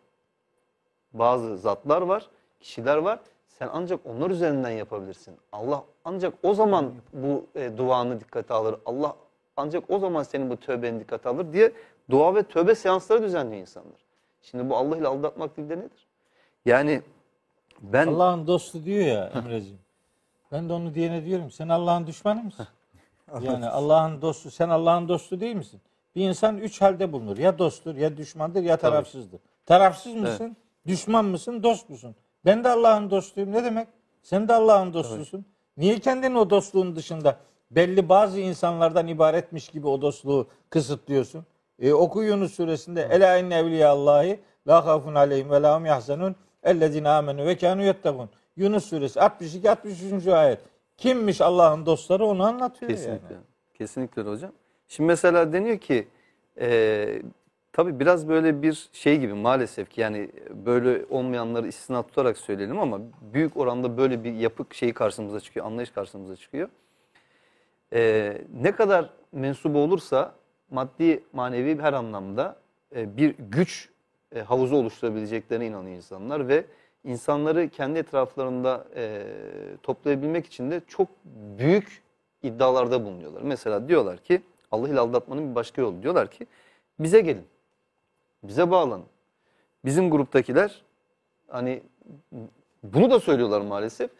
bazı 1.13 1.57
zatlar 1.57 2.01
var, 2.01 2.29
kişiler 2.59 2.97
var. 2.97 3.19
Sen 3.61 3.69
ancak 3.73 3.99
onlar 4.05 4.29
üzerinden 4.29 4.69
yapabilirsin. 4.69 5.35
Allah 5.51 5.83
ancak 6.05 6.33
o 6.43 6.53
zaman 6.53 6.93
bu 7.13 7.45
e, 7.55 7.77
duanı 7.77 8.19
dikkate 8.19 8.53
alır. 8.53 8.75
Allah 8.85 9.15
ancak 9.57 9.83
o 9.89 9.99
zaman 9.99 10.23
senin 10.23 10.49
bu 10.49 10.57
tövbeni 10.57 10.99
dikkate 10.99 11.29
alır 11.29 11.53
diye 11.53 11.71
dua 12.09 12.35
ve 12.35 12.43
tövbe 12.43 12.75
seansları 12.75 13.23
düzenliyor 13.23 13.61
insanlar. 13.61 14.05
Şimdi 14.41 14.69
bu 14.69 14.77
Allah 14.77 14.97
ile 14.97 15.07
aldatmak 15.07 15.57
değil 15.57 15.69
de 15.69 15.77
nedir? 15.77 16.07
Yani 16.65 17.01
ben 17.81 18.07
Allah'ın 18.07 18.47
dostu 18.47 18.83
diyor 18.83 19.05
ya 19.05 19.31
Emreciğim. 19.35 19.79
Ben 20.51 20.69
de 20.69 20.73
onu 20.73 20.93
diyene 20.93 21.25
diyorum. 21.25 21.51
Sen 21.51 21.69
Allah'ın 21.69 22.07
düşmanı 22.07 22.43
mısın? 22.43 22.67
Yani 23.41 23.69
Allah'ın 23.69 24.21
dostu. 24.21 24.51
Sen 24.51 24.69
Allah'ın 24.69 25.07
dostu 25.07 25.39
değil 25.39 25.55
misin? 25.55 25.81
Bir 26.15 26.29
insan 26.29 26.57
üç 26.57 26.81
halde 26.81 27.11
bulunur. 27.11 27.37
Ya 27.37 27.59
dosttur, 27.59 27.95
ya 27.95 28.17
düşmandır, 28.17 28.63
ya 28.63 28.77
tarafsızdır. 28.77 29.39
Tarafsız 29.65 30.13
mısın? 30.13 30.57
Düşman 30.87 31.25
mısın? 31.25 31.63
Dost 31.63 31.89
musun? 31.89 32.15
Ben 32.45 32.63
de 32.63 32.69
Allah'ın 32.69 33.11
dostuyum. 33.11 33.51
Ne 33.51 33.63
demek? 33.63 33.87
Sen 34.23 34.47
de 34.47 34.53
Allah'ın 34.53 34.93
dostusun. 34.93 35.45
Niye 35.77 35.99
kendini 35.99 36.37
o 36.37 36.49
dostluğun 36.49 36.95
dışında 36.95 37.37
belli 37.71 38.09
bazı 38.09 38.39
insanlardan 38.39 39.07
ibaretmiş 39.07 39.69
gibi 39.69 39.87
o 39.87 40.01
dostluğu 40.01 40.47
kısıtlıyorsun? 40.69 41.45
E, 41.79 41.93
oku 41.93 42.23
Yunus 42.23 42.53
suresinde 42.53 43.07
Ela 43.11 43.37
inne 43.37 43.55
evliyallahi 43.55 44.39
la 44.67 44.83
khafun 44.85 45.15
aleyhim 45.15 45.49
ve 45.49 45.61
la 45.61 45.75
hum 45.75 45.85
yahzanun 45.85 46.35
ellezine 46.63 47.09
amenu 47.09 47.45
ve 47.45 47.57
kanu 47.57 47.83
yettekun. 47.83 48.29
Yunus 48.57 48.85
suresi 48.85 49.21
62 49.21 49.69
63. 49.69 50.27
ayet. 50.27 50.59
Kimmiş 50.97 51.41
Allah'ın 51.41 51.85
dostları 51.85 52.25
onu 52.25 52.43
anlatıyor 52.43 52.91
Kesinlikle. 52.91 53.33
yani. 53.33 53.43
Kesinlikle 53.73 54.21
hocam. 54.21 54.51
Şimdi 54.87 55.07
mesela 55.07 55.53
deniyor 55.53 55.77
ki 55.77 56.07
e, 56.59 57.21
tabii 57.73 57.99
biraz 57.99 58.27
böyle 58.27 58.61
bir 58.61 58.89
şey 58.93 59.19
gibi 59.19 59.33
maalesef 59.33 59.89
ki 59.89 60.01
yani 60.01 60.29
böyle 60.65 61.05
olmayanları 61.09 61.67
istisna 61.67 62.03
tutarak 62.03 62.37
söyleyelim 62.37 62.79
ama 62.79 62.99
büyük 63.33 63.57
oranda 63.57 63.97
böyle 63.97 64.23
bir 64.23 64.33
yapı 64.33 64.65
şeyi 64.71 64.93
karşımıza 64.93 65.39
çıkıyor, 65.39 65.65
anlayış 65.65 65.91
karşımıza 65.91 66.35
çıkıyor. 66.35 66.69
E, 67.93 68.37
ne 68.61 68.71
kadar 68.71 69.09
mensubu 69.31 69.79
olursa 69.79 70.35
maddi 70.69 71.23
manevi 71.33 71.79
her 71.81 71.93
anlamda 71.93 72.55
e, 72.95 73.17
bir 73.17 73.35
güç 73.39 73.89
e, 74.35 74.41
havuzu 74.41 74.75
oluşturabileceklerine 74.75 75.67
inanıyor 75.67 75.95
insanlar 75.95 76.47
ve 76.47 76.65
insanları 77.03 77.69
kendi 77.69 77.99
etraflarında 77.99 78.87
e, 78.95 79.23
toplayabilmek 79.83 80.45
için 80.45 80.71
de 80.71 80.81
çok 80.87 81.07
büyük 81.57 82.01
iddialarda 82.43 83.05
bulunuyorlar. 83.05 83.41
Mesela 83.41 83.87
diyorlar 83.87 84.17
ki 84.17 84.41
Allah 84.71 84.89
ile 84.89 84.99
aldatmanın 84.99 85.49
bir 85.49 85.55
başka 85.55 85.81
yolu. 85.81 86.03
Diyorlar 86.03 86.31
ki 86.31 86.47
bize 86.99 87.21
gelin, 87.21 87.45
bize 88.43 88.71
bağlanın. 88.71 89.05
Bizim 89.85 90.11
gruptakiler 90.11 90.81
hani 91.47 91.83
bunu 92.83 93.11
da 93.11 93.19
söylüyorlar 93.19 93.61
maalesef. 93.61 94.11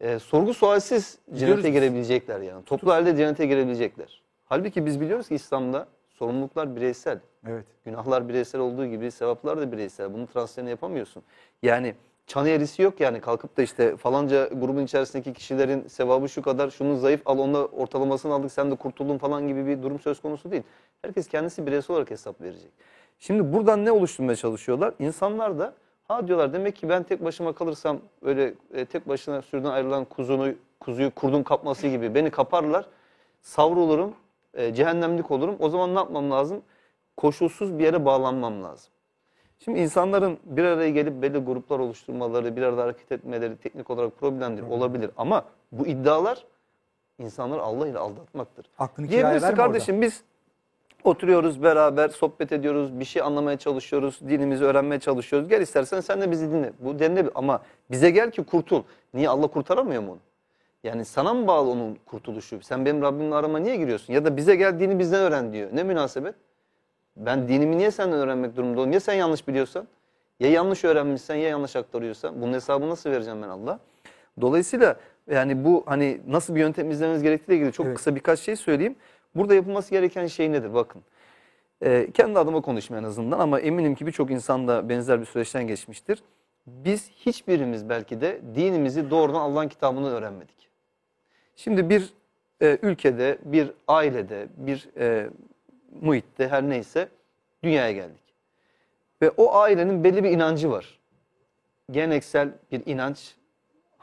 e, 0.00 0.18
sorgu 0.18 0.54
sualsiz 0.54 1.18
Biliyoruz 1.28 1.40
cennete 1.62 1.68
biz. 1.68 1.74
girebilecekler 1.74 2.40
yani. 2.40 2.64
Toplu 2.64 2.92
halde 2.92 3.16
cennete 3.16 3.46
girebilecekler. 3.46 4.22
Halbuki 4.46 4.86
biz 4.86 5.00
biliyoruz 5.00 5.28
ki 5.28 5.34
İslam'da 5.34 5.86
sorumluluklar 6.08 6.76
bireysel. 6.76 7.18
Evet. 7.48 7.64
Günahlar 7.84 8.28
bireysel 8.28 8.60
olduğu 8.60 8.86
gibi 8.86 9.10
sevaplar 9.10 9.58
da 9.60 9.72
bireysel. 9.72 10.14
Bunun 10.14 10.26
transferini 10.26 10.70
yapamıyorsun. 10.70 11.22
Yani 11.62 11.94
çan 12.26 12.46
eğrisi 12.46 12.82
yok 12.82 13.00
yani 13.00 13.20
kalkıp 13.20 13.56
da 13.56 13.62
işte 13.62 13.96
falanca 13.96 14.46
grubun 14.46 14.82
içerisindeki 14.84 15.32
kişilerin 15.32 15.88
sevabı 15.88 16.28
şu 16.28 16.42
kadar 16.42 16.70
şunun 16.70 16.96
zayıf 16.96 17.20
al 17.26 17.38
onda 17.38 17.66
ortalamasını 17.66 18.34
aldık 18.34 18.52
sen 18.52 18.70
de 18.70 18.74
kurtuldun 18.76 19.18
falan 19.18 19.48
gibi 19.48 19.66
bir 19.66 19.82
durum 19.82 20.00
söz 20.00 20.20
konusu 20.20 20.50
değil. 20.50 20.62
Herkes 21.02 21.28
kendisi 21.28 21.66
bireysel 21.66 21.94
olarak 21.94 22.10
hesap 22.10 22.40
verecek. 22.40 22.70
Şimdi 23.18 23.52
buradan 23.52 23.84
ne 23.84 23.92
oluşturmaya 23.92 24.36
çalışıyorlar? 24.36 24.94
İnsanlar 24.98 25.58
da 25.58 25.74
ha 26.08 26.28
diyorlar 26.28 26.52
demek 26.52 26.76
ki 26.76 26.88
ben 26.88 27.02
tek 27.02 27.24
başıma 27.24 27.52
kalırsam 27.52 27.98
öyle 28.22 28.54
e, 28.74 28.84
tek 28.84 29.08
başına 29.08 29.42
sürüden 29.42 29.70
ayrılan 29.70 30.04
kuzunu 30.04 30.54
kuzuyu 30.80 31.10
kurdun 31.10 31.42
kapması 31.42 31.88
gibi 31.88 32.14
beni 32.14 32.30
kaparlar. 32.30 32.86
Savrulurum, 33.42 34.14
e, 34.54 34.74
cehennemlik 34.74 35.30
olurum. 35.30 35.56
O 35.58 35.68
zaman 35.68 35.94
ne 35.94 35.98
yapmam 35.98 36.30
lazım? 36.30 36.62
Koşulsuz 37.16 37.78
bir 37.78 37.84
yere 37.84 38.04
bağlanmam 38.04 38.64
lazım. 38.64 38.92
Şimdi 39.58 39.80
insanların 39.80 40.38
bir 40.44 40.64
araya 40.64 40.90
gelip 40.90 41.22
belli 41.22 41.38
gruplar 41.38 41.78
oluşturmaları, 41.78 42.56
bir 42.56 42.62
arada 42.62 42.82
hareket 42.82 43.12
etmeleri 43.12 43.56
teknik 43.56 43.90
olarak 43.90 44.18
problemdir, 44.20 44.62
olabilir. 44.62 45.10
Ama 45.16 45.44
bu 45.72 45.86
iddialar 45.86 46.44
insanları 47.18 47.62
Allah 47.62 47.88
ile 47.88 47.98
aldatmaktır. 47.98 48.66
Aklını 48.78 49.08
kiraya 49.08 49.22
Diyebilirsin 49.22 49.56
kardeşim 49.56 50.02
biz 50.02 50.22
oturuyoruz 51.04 51.62
beraber 51.62 52.08
sohbet 52.08 52.52
ediyoruz, 52.52 53.00
bir 53.00 53.04
şey 53.04 53.22
anlamaya 53.22 53.56
çalışıyoruz, 53.56 54.20
dinimizi 54.28 54.64
öğrenmeye 54.64 55.00
çalışıyoruz. 55.00 55.48
Gel 55.48 55.60
istersen 55.60 56.00
sen 56.00 56.20
de 56.20 56.30
bizi 56.30 56.50
dinle. 56.52 56.72
Bu 56.80 56.98
denilebilir 56.98 57.32
ama 57.34 57.62
bize 57.90 58.10
gel 58.10 58.30
ki 58.30 58.44
kurtul. 58.44 58.82
Niye 59.14 59.28
Allah 59.28 59.46
kurtaramıyor 59.46 60.02
mu 60.02 60.10
onu? 60.12 60.18
Yani 60.84 61.04
sana 61.04 61.34
mı 61.34 61.46
bağlı 61.46 61.70
onun 61.70 61.98
kurtuluşu? 62.06 62.60
Sen 62.62 62.84
benim 62.86 63.02
Rabbimle 63.02 63.34
arama 63.34 63.58
niye 63.58 63.76
giriyorsun? 63.76 64.12
Ya 64.12 64.24
da 64.24 64.36
bize 64.36 64.56
gel 64.56 64.80
dini 64.80 64.98
bizden 64.98 65.20
öğren 65.20 65.52
diyor. 65.52 65.68
Ne 65.72 65.82
münasebet? 65.82 66.34
Ben 67.16 67.48
dinimi 67.48 67.78
niye 67.78 67.90
senden 67.90 68.18
öğrenmek 68.18 68.56
durumunda 68.56 68.80
olayım? 68.80 68.92
Ya 68.92 69.00
sen 69.00 69.14
yanlış 69.14 69.48
biliyorsan? 69.48 69.86
Ya 70.40 70.50
yanlış 70.50 70.84
öğrenmişsen 70.84 71.34
ya 71.34 71.48
yanlış 71.48 71.76
aktarıyorsan? 71.76 72.42
Bunun 72.42 72.52
hesabını 72.52 72.90
nasıl 72.90 73.10
vereceğim 73.10 73.42
ben 73.42 73.48
Allah? 73.48 73.78
Dolayısıyla 74.40 74.96
yani 75.30 75.64
bu 75.64 75.82
hani 75.86 76.20
nasıl 76.28 76.54
bir 76.54 76.60
yöntem 76.60 76.90
izlememiz 76.90 77.22
gerektiğiyle 77.22 77.60
ilgili 77.60 77.72
çok 77.72 77.86
Evet. 77.86 77.96
kısa 77.96 78.14
birkaç 78.14 78.40
şey 78.40 78.56
söyleyeyim. 78.56 78.96
Burada 79.36 79.54
yapılması 79.54 79.90
gereken 79.90 80.26
şey 80.26 80.52
nedir? 80.52 80.74
Bakın. 80.74 81.02
Ee, 81.82 82.08
kendi 82.14 82.38
adıma 82.38 82.60
konuşmayayım 82.60 83.06
en 83.06 83.10
azından 83.10 83.38
ama 83.38 83.60
eminim 83.60 83.94
ki 83.94 84.06
birçok 84.06 84.30
insan 84.30 84.68
da 84.68 84.88
benzer 84.88 85.20
bir 85.20 85.26
süreçten 85.26 85.66
geçmiştir. 85.66 86.22
Biz 86.66 87.10
hiçbirimiz 87.10 87.88
belki 87.88 88.20
de 88.20 88.40
dinimizi 88.54 89.10
doğrudan 89.10 89.40
Allah'ın 89.40 89.68
kitabından 89.68 90.12
öğrenmedik. 90.12 90.68
Şimdi 91.56 91.90
bir 91.90 92.12
e, 92.62 92.78
ülkede, 92.82 93.38
bir 93.44 93.72
ailede, 93.88 94.48
bir 94.56 94.88
e, 94.96 95.30
muhitte 96.00 96.48
her 96.48 96.68
neyse 96.68 97.08
dünyaya 97.62 97.92
geldik. 97.92 98.26
Ve 99.22 99.30
o 99.30 99.54
ailenin 99.54 100.04
belli 100.04 100.24
bir 100.24 100.30
inancı 100.30 100.70
var. 100.70 100.98
Geleneksel 101.90 102.50
bir 102.72 102.82
inanç 102.86 103.34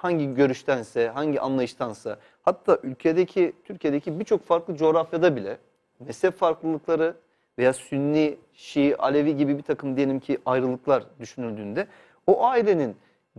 hangi 0.04 0.34
görüştense, 0.34 1.08
hangi 1.08 1.42
anlayıştansa 1.42 2.18
hatta 2.42 2.78
ülkedeki, 2.84 3.54
Türkiye'deki 3.66 4.20
birçok 4.20 4.46
farklı 4.46 4.76
coğrafyada 4.76 5.36
bile 5.36 5.58
mezhep 6.00 6.38
farklılıkları 6.38 7.16
veya 7.58 7.74
Sünni, 7.74 8.38
Şii, 8.54 8.96
Alevi 8.96 9.38
gibi 9.38 9.58
bir 9.58 9.64
takım 9.64 9.98
diyelim 9.98 10.20
ki 10.20 10.38
ayrılıklar 10.46 11.04
düşünüldüğünde 11.20 11.88
o 12.28 12.46
ailenin 12.46 12.96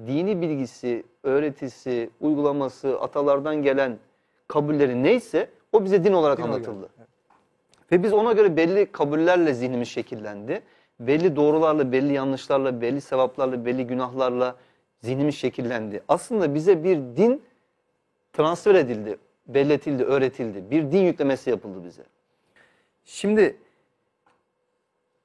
dini 0.07 0.41
bilgisi, 0.41 1.05
öğretisi, 1.23 2.11
uygulaması, 2.21 3.01
atalardan 3.01 3.63
gelen 3.63 3.99
kabulleri 4.49 5.03
neyse 5.03 5.51
o 5.73 5.85
bize 5.85 6.05
din 6.05 6.13
olarak 6.13 6.39
Din 6.39 6.43
olarak, 6.43 6.57
anlatıldı. 6.57 6.89
Ve 7.93 8.03
biz 8.03 8.13
ona 8.13 8.33
göre 8.33 8.57
belli 8.57 8.93
kabullerle 8.93 9.55
zihnimiz 9.55 9.89
şekillendi. 9.89 10.63
Belli 11.01 11.37
doğrularla, 11.37 11.93
belli 11.93 12.13
yanlışlarla, 12.13 12.81
belli 12.81 13.01
sevaplarla, 13.01 13.65
belli 13.65 13.87
günahlarla 13.87 14.57
zihnimiz 15.05 15.35
şekillendi. 15.35 16.03
Aslında 16.09 16.55
bize 16.55 16.85
bir 16.85 16.97
din 16.97 17.43
transfer 18.33 18.75
edildi, 18.75 19.19
belletildi, 19.47 20.05
öğretildi. 20.05 20.71
Bir 20.71 20.93
din 20.93 21.03
yüklemesi 21.03 21.51
yapıldı 21.51 21.85
bize. 21.85 22.03
Şimdi 23.05 23.57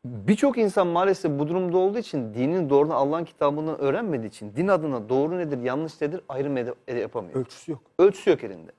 birçok 0.06 0.58
insan 0.58 0.88
maalesef 0.88 1.40
bu 1.40 1.48
durumda 1.48 1.78
olduğu 1.78 1.98
için 2.00 2.34
dinin 2.34 2.70
doğrudan 2.70 2.96
Allah'ın 2.96 3.26
kitabından 3.26 3.80
öğrenmediği 3.80 4.30
için 4.30 4.56
din 4.56 4.68
adına 4.68 5.10
doğru 5.10 5.38
nedir, 5.38 5.62
yanlış 5.64 6.02
nedir 6.02 6.22
ayrım 6.30 6.58
ede- 6.58 7.00
yapamıyor. 7.00 7.36
Ölçüsü 7.36 7.72
yok. 7.72 7.82
Ölçüsü 8.00 8.30
yok 8.30 8.44
elinde. 8.44 8.72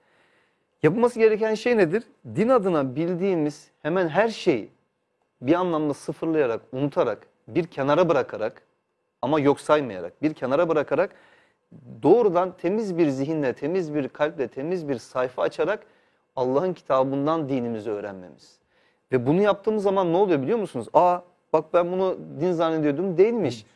Yapılması 0.82 1.18
gereken 1.18 1.54
şey 1.54 1.76
nedir? 1.76 2.02
Din 2.36 2.48
adına 2.48 2.96
bildiğimiz 2.96 3.70
hemen 3.82 4.08
her 4.08 4.28
şeyi 4.28 4.68
bir 5.42 5.54
anlamda 5.54 5.94
sıfırlayarak, 5.94 6.60
unutarak, 6.72 7.26
bir 7.48 7.66
kenara 7.66 8.08
bırakarak 8.08 8.62
ama 9.22 9.40
yok 9.40 9.60
saymayarak, 9.60 10.22
bir 10.22 10.34
kenara 10.34 10.68
bırakarak 10.68 11.14
doğrudan 12.02 12.56
temiz 12.56 12.98
bir 12.98 13.08
zihinle, 13.08 13.52
temiz 13.52 13.94
bir 13.94 14.08
kalple, 14.08 14.48
temiz 14.48 14.88
bir 14.88 14.98
sayfa 14.98 15.42
açarak 15.42 15.86
Allah'ın 16.36 16.74
kitabından 16.74 17.48
dinimizi 17.48 17.90
öğrenmemiz. 17.90 18.58
Ve 19.12 19.26
bunu 19.26 19.42
yaptığımız 19.42 19.82
zaman 19.82 20.12
ne 20.12 20.16
oluyor 20.16 20.42
biliyor 20.42 20.58
musunuz? 20.58 20.88
Aa 20.92 21.18
bak 21.52 21.64
ben 21.74 21.92
bunu 21.92 22.18
din 22.40 22.52
zannediyordum 22.52 23.16
değilmiş. 23.16 23.66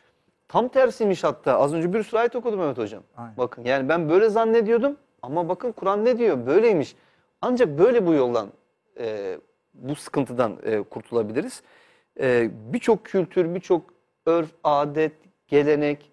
Tam 0.47 0.67
tersiymiş 0.67 1.23
hatta. 1.23 1.59
Az 1.59 1.73
önce 1.73 1.93
bir 1.93 2.03
sürü 2.03 2.19
ayet 2.19 2.35
okudum 2.35 2.59
Mehmet 2.59 2.77
Hocam. 2.77 3.03
Aynen. 3.17 3.37
Bakın 3.37 3.63
yani 3.63 3.89
ben 3.89 4.09
böyle 4.09 4.29
zannediyordum 4.29 4.97
ama 5.21 5.49
bakın 5.49 5.71
Kur'an 5.71 6.05
ne 6.05 6.17
diyor? 6.17 6.45
Böyleymiş. 6.45 6.95
Ancak 7.41 7.77
böyle 7.77 8.05
bu 8.05 8.13
yoldan, 8.13 8.47
e, 8.99 9.37
bu 9.73 9.95
sıkıntıdan 9.95 10.57
e, 10.63 10.81
kurtulabiliriz. 10.81 11.63
E, 12.19 12.49
birçok 12.73 13.05
kültür, 13.05 13.55
birçok 13.55 13.81
örf, 14.25 14.49
adet, 14.63 15.13
gelenek, 15.47 16.11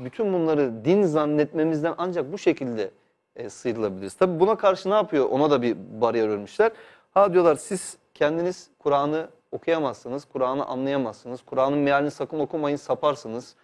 bütün 0.00 0.32
bunları 0.32 0.84
din 0.84 1.02
zannetmemizden 1.02 1.94
ancak 1.98 2.32
bu 2.32 2.38
şekilde 2.38 2.90
e, 3.36 3.50
sıyrılabiliriz. 3.50 4.14
Tabi 4.14 4.40
buna 4.40 4.56
karşı 4.56 4.90
ne 4.90 4.94
yapıyor? 4.94 5.30
Ona 5.30 5.50
da 5.50 5.62
bir 5.62 5.76
bariyer 6.00 6.28
örmüşler. 6.28 6.72
Ha 7.14 7.32
diyorlar 7.32 7.54
siz 7.54 7.98
kendiniz 8.14 8.70
Kur'an'ı 8.78 9.28
okuyamazsınız, 9.52 10.24
Kur'an'ı 10.24 10.64
anlayamazsınız, 10.64 11.42
Kur'an'ın 11.42 11.78
mealini 11.78 12.10
sakın 12.10 12.38
okumayın 12.38 12.76
saparsınız 12.76 13.54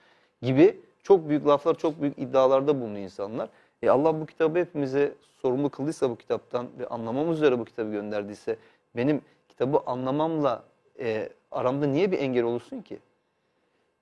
gibi 0.43 0.81
çok 1.03 1.29
büyük 1.29 1.47
laflar, 1.47 1.75
çok 1.75 2.01
büyük 2.01 2.19
iddialarda 2.19 2.81
bulunuyor 2.81 3.05
insanlar. 3.05 3.49
E 3.83 3.91
Allah 3.91 4.21
bu 4.21 4.27
kitabı 4.27 4.59
hepimize 4.59 5.15
sorumlu 5.43 5.71
kıldıysa 5.71 6.11
bu 6.11 6.17
kitaptan 6.17 6.67
ve 6.79 6.87
anlamamız 6.87 7.37
üzere 7.37 7.59
bu 7.59 7.65
kitabı 7.65 7.91
gönderdiyse 7.91 8.57
benim 8.97 9.23
kitabı 9.49 9.79
anlamamla 9.87 10.63
e, 11.01 11.29
aramda 11.51 11.87
niye 11.87 12.13
bir 12.13 12.19
engel 12.19 12.45
olursun 12.45 12.83
ki? 12.83 12.99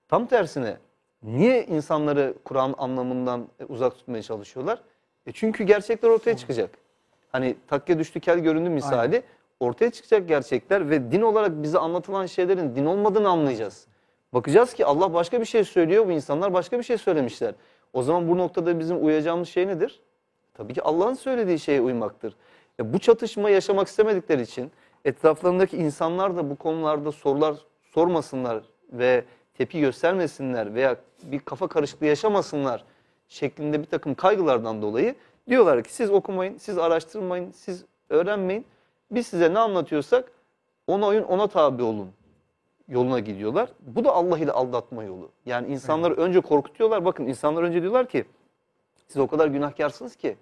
Tam 0.08 0.26
tersine 0.26 0.76
niye 1.22 1.66
insanları 1.66 2.34
Kur'an 2.44 2.74
anlamından 2.78 3.48
e, 3.60 3.64
uzak 3.64 3.96
tutmaya 3.96 4.22
çalışıyorlar? 4.22 4.82
E 5.26 5.32
çünkü 5.32 5.64
gerçekler 5.64 6.08
ortaya 6.08 6.36
çıkacak. 6.36 6.70
Hani 7.32 7.56
takke 7.68 7.98
düştü 7.98 8.20
kel 8.20 8.38
göründü 8.38 8.70
misali 8.70 9.22
ortaya 9.60 9.90
çıkacak 9.90 10.28
gerçekler 10.28 10.90
ve 10.90 11.12
din 11.12 11.22
olarak 11.22 11.62
bize 11.62 11.78
anlatılan 11.78 12.26
şeylerin 12.26 12.76
din 12.76 12.86
olmadığını 12.86 13.28
anlayacağız. 13.28 13.86
Bakacağız 14.34 14.74
ki 14.74 14.86
Allah 14.86 15.14
başka 15.14 15.40
bir 15.40 15.44
şey 15.44 15.64
söylüyor, 15.64 16.06
bu 16.06 16.10
insanlar 16.10 16.52
başka 16.52 16.78
bir 16.78 16.84
şey 16.84 16.98
söylemişler. 16.98 17.54
O 17.92 18.02
zaman 18.02 18.28
bu 18.28 18.38
noktada 18.38 18.78
bizim 18.78 19.04
uyacağımız 19.04 19.48
şey 19.48 19.66
nedir? 19.66 20.00
Tabii 20.54 20.74
ki 20.74 20.82
Allah'ın 20.82 21.14
söylediği 21.14 21.58
şeye 21.58 21.80
uymaktır. 21.80 22.36
E 22.80 22.92
bu 22.92 22.98
çatışma 22.98 23.50
yaşamak 23.50 23.88
istemedikleri 23.88 24.42
için 24.42 24.70
etraflarındaki 25.04 25.76
insanlar 25.76 26.36
da 26.36 26.50
bu 26.50 26.56
konularda 26.56 27.12
sorular 27.12 27.56
sormasınlar 27.82 28.62
ve 28.92 29.24
tepki 29.61 29.80
göstermesinler 29.80 30.74
veya 30.74 30.96
bir 31.22 31.38
kafa 31.38 31.68
karışıklığı 31.68 32.06
yaşamasınlar 32.06 32.84
şeklinde 33.28 33.80
bir 33.80 33.86
takım 33.86 34.14
kaygılardan 34.14 34.82
dolayı 34.82 35.14
diyorlar 35.48 35.84
ki 35.84 35.94
siz 35.94 36.11
okumayın, 36.11 36.56
siz 36.56 36.78
araştırmayın, 36.78 37.50
siz 37.50 37.84
öğrenmeyin. 38.08 38.66
Biz 39.11 39.26
size 39.26 39.54
ne 39.54 39.58
anlatıyorsak 39.58 40.32
ona 40.86 41.06
uyun, 41.06 41.22
ona 41.22 41.46
tabi 41.46 41.82
olun 41.82 42.11
yoluna 42.88 43.18
gidiyorlar. 43.18 43.68
Bu 43.80 44.04
da 44.04 44.12
Allah 44.12 44.38
ile 44.38 44.52
aldatma 44.52 45.04
yolu. 45.04 45.30
Yani 45.46 45.68
insanları 45.68 46.14
önce 46.14 46.40
korkutuyorlar. 46.40 47.04
Bakın 47.04 47.26
insanlar 47.26 47.62
önce 47.62 47.82
diyorlar 47.82 48.08
ki 48.08 48.24
siz 49.08 49.16
o 49.16 49.26
kadar 49.26 49.46
günahkarsınız 49.48 50.16
ki, 50.16 50.36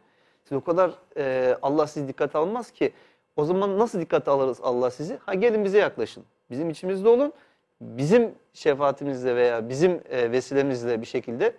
siz 0.45 0.59
o 0.59 0.61
kadar 0.61 0.91
e, 1.17 1.57
Allah 1.63 1.87
sizi 1.87 2.09
dikkate 2.09 2.39
almaz 2.39 2.71
ki. 2.71 2.93
O 3.37 3.45
zaman 3.45 3.79
nasıl 3.79 4.01
dikkate 4.01 4.31
alırız 4.31 4.61
Allah 4.63 4.91
sizi? 4.91 5.19
Ha 5.27 5.35
gelin 5.35 5.65
bize 5.65 5.79
yaklaşın. 5.79 6.25
Bizim 6.51 6.71
içimizde 6.71 7.09
olun. 7.09 7.33
Bizim 7.81 8.35
şefaatimizle 8.53 9.37
veya 9.37 9.69
bizim 9.69 10.01
e, 10.11 10.33
vesilemizle 10.33 11.01
bir 11.01 11.07
şekilde 11.07 11.57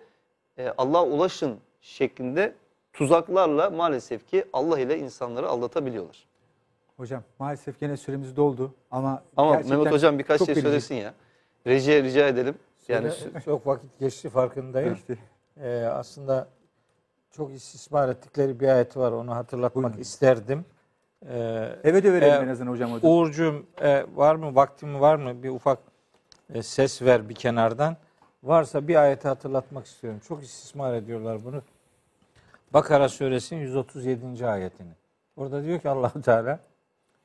e, 0.58 0.74
Allah'a 0.78 1.06
ulaşın 1.06 1.58
şeklinde 1.82 2.54
tuzaklarla 2.94 3.70
maalesef 3.70 4.28
ki 4.28 4.46
Allah 4.54 4.80
ile 4.80 4.98
insanları 5.00 5.50
aldatabiliyorlar. 5.50 6.28
Hocam 6.98 7.24
maalesef 7.40 7.80
gene 7.80 7.98
süremiz 7.98 8.36
doldu 8.36 8.74
ama 8.92 9.24
Ama 9.38 9.54
Mehmet 9.58 9.92
Hocam 9.92 10.20
birkaç 10.20 10.40
çok 10.40 10.46
şey 10.46 10.56
bilgi- 10.56 10.62
söylesin 10.62 10.96
ya. 10.96 11.14
Rejiye 11.68 12.04
rica 12.04 12.28
edelim. 12.28 12.56
Yani 12.88 13.12
çok 13.46 13.68
vakit 13.68 14.00
geçti 14.00 14.30
farkındayım. 14.30 14.94
Geçti. 14.94 15.18
Ee, 15.62 15.84
aslında 15.92 16.48
çok 17.32 17.52
istismar 17.52 18.10
ettikleri 18.10 18.60
bir 18.60 18.68
ayet 18.68 18.98
var. 18.98 19.12
Onu 19.12 19.36
hatırlatmak 19.36 19.86
Buyurun. 19.86 20.02
isterdim. 20.02 20.66
Ee, 21.30 21.70
Eve 21.84 22.04
de 22.04 22.14
verelim 22.14 22.42
Ee, 22.42 22.46
en 22.46 22.48
azından 22.48 22.72
hocam. 22.72 22.92
hocam. 22.92 23.12
Uğurcuğum 23.12 23.66
e, 23.82 24.06
var 24.16 24.36
mı 24.36 24.56
vaktim 24.56 25.00
var 25.00 25.16
mı? 25.16 25.44
Bir 25.44 25.50
ufak 25.50 25.80
e, 26.54 26.64
ses 26.64 27.02
ver 27.02 27.30
bir 27.30 27.36
kenardan. 27.36 27.98
Varsa 28.44 28.88
bir 28.88 28.96
ayeti 28.96 29.28
hatırlatmak 29.28 29.86
istiyorum. 29.86 30.20
Çok 30.28 30.44
istismar 30.44 30.94
ediyorlar 30.94 31.46
bunu. 31.46 31.62
Bakara 32.74 33.10
suresinin 33.10 33.62
137. 33.62 34.48
ayetini. 34.48 34.92
Orada 35.36 35.64
diyor 35.64 35.80
ki 35.80 35.90
Allahu 35.90 36.22
Teala 36.22 36.60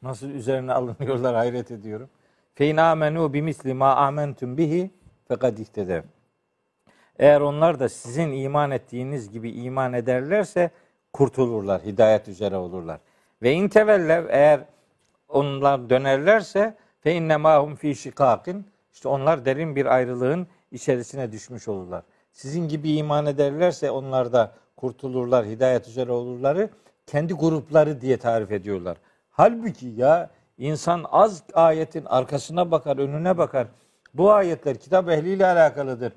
nasıl 0.02 0.28
üzerine 0.28 0.72
alınıyorlar 0.72 1.34
hayret 1.34 1.70
ediyorum. 1.70 2.08
Fe 2.54 2.66
in 2.66 2.76
amenu 2.76 3.32
bimisli 3.32 3.74
ma 3.74 3.96
amentum 3.96 4.58
bihi 4.58 4.90
fekad 5.28 5.58
ihtedev. 5.58 6.02
Eğer 7.18 7.40
onlar 7.40 7.80
da 7.80 7.88
sizin 7.88 8.32
iman 8.32 8.70
ettiğiniz 8.70 9.30
gibi 9.30 9.50
iman 9.50 9.92
ederlerse 9.92 10.70
kurtulurlar, 11.12 11.82
hidayet 11.82 12.28
üzere 12.28 12.56
olurlar. 12.56 13.00
Ve 13.42 13.52
in 13.52 13.68
tevellev 13.68 14.26
eğer 14.28 14.60
onlar 15.28 15.90
dönerlerse 15.90 16.74
fe 17.00 17.12
inne 17.12 17.36
mahum 17.36 17.74
fi 17.74 17.94
şikakin 17.94 18.66
işte 18.94 19.08
onlar 19.08 19.44
derin 19.44 19.76
bir 19.76 19.86
ayrılığın 19.86 20.46
içerisine 20.72 21.32
düşmüş 21.32 21.68
olurlar. 21.68 22.02
Sizin 22.32 22.68
gibi 22.68 22.92
iman 22.92 23.26
ederlerse 23.26 23.90
onlar 23.90 24.32
da 24.32 24.52
kurtulurlar, 24.76 25.46
hidayet 25.46 25.88
üzere 25.88 26.12
olurları 26.12 26.70
kendi 27.06 27.34
grupları 27.34 28.00
diye 28.00 28.16
tarif 28.16 28.52
ediyorlar. 28.52 28.96
Halbuki 29.30 29.86
ya 29.86 30.30
insan 30.58 31.04
az 31.10 31.42
ayetin 31.54 32.04
arkasına 32.04 32.70
bakar, 32.70 32.96
önüne 32.96 33.38
bakar. 33.38 33.66
Bu 34.14 34.32
ayetler 34.32 34.78
kitap 34.78 35.08
ehliyle 35.08 35.46
alakalıdır. 35.46 36.12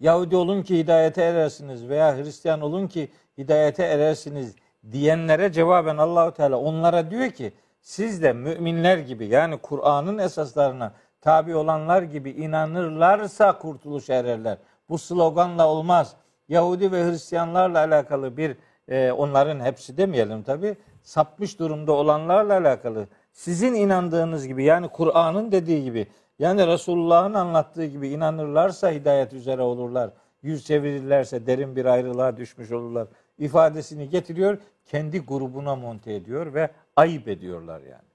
Yahudi 0.00 0.36
olun 0.36 0.62
ki 0.62 0.78
hidayete 0.78 1.22
erersiniz 1.22 1.88
veya 1.88 2.16
Hristiyan 2.16 2.60
olun 2.60 2.86
ki 2.86 3.08
hidayete 3.38 3.82
erersiniz 3.82 4.56
diyenlere 4.92 5.52
cevaben 5.52 5.96
Allahu 5.96 6.34
Teala 6.34 6.56
onlara 6.56 7.10
diyor 7.10 7.30
ki 7.30 7.52
siz 7.80 8.22
de 8.22 8.32
müminler 8.32 8.98
gibi 8.98 9.26
yani 9.26 9.58
Kur'an'ın 9.58 10.18
esaslarına 10.18 10.92
tabi 11.24 11.56
olanlar 11.56 12.02
gibi 12.02 12.30
inanırlarsa 12.30 13.58
kurtuluş 13.58 14.10
ererler. 14.10 14.58
Bu 14.88 14.98
sloganla 14.98 15.68
olmaz. 15.68 16.16
Yahudi 16.48 16.92
ve 16.92 17.04
Hristiyanlarla 17.04 17.78
alakalı 17.78 18.36
bir 18.36 18.56
e, 18.88 19.12
onların 19.12 19.60
hepsi 19.60 19.96
demeyelim 19.96 20.42
tabi 20.42 20.76
sapmış 21.02 21.58
durumda 21.58 21.92
olanlarla 21.92 22.52
alakalı 22.52 23.06
sizin 23.32 23.74
inandığınız 23.74 24.46
gibi 24.46 24.64
yani 24.64 24.88
Kur'an'ın 24.88 25.52
dediği 25.52 25.84
gibi 25.84 26.06
yani 26.38 26.66
Resulullah'ın 26.66 27.34
anlattığı 27.34 27.84
gibi 27.84 28.08
inanırlarsa 28.08 28.90
hidayet 28.90 29.32
üzere 29.32 29.62
olurlar. 29.62 30.10
Yüz 30.42 30.66
çevirirlerse 30.66 31.46
derin 31.46 31.76
bir 31.76 31.84
ayrılığa 31.84 32.36
düşmüş 32.36 32.72
olurlar. 32.72 33.06
ifadesini 33.38 34.08
getiriyor. 34.08 34.58
Kendi 34.86 35.20
grubuna 35.20 35.76
monte 35.76 36.14
ediyor 36.14 36.54
ve 36.54 36.70
ayıp 36.96 37.28
ediyorlar 37.28 37.80
yani. 37.80 38.08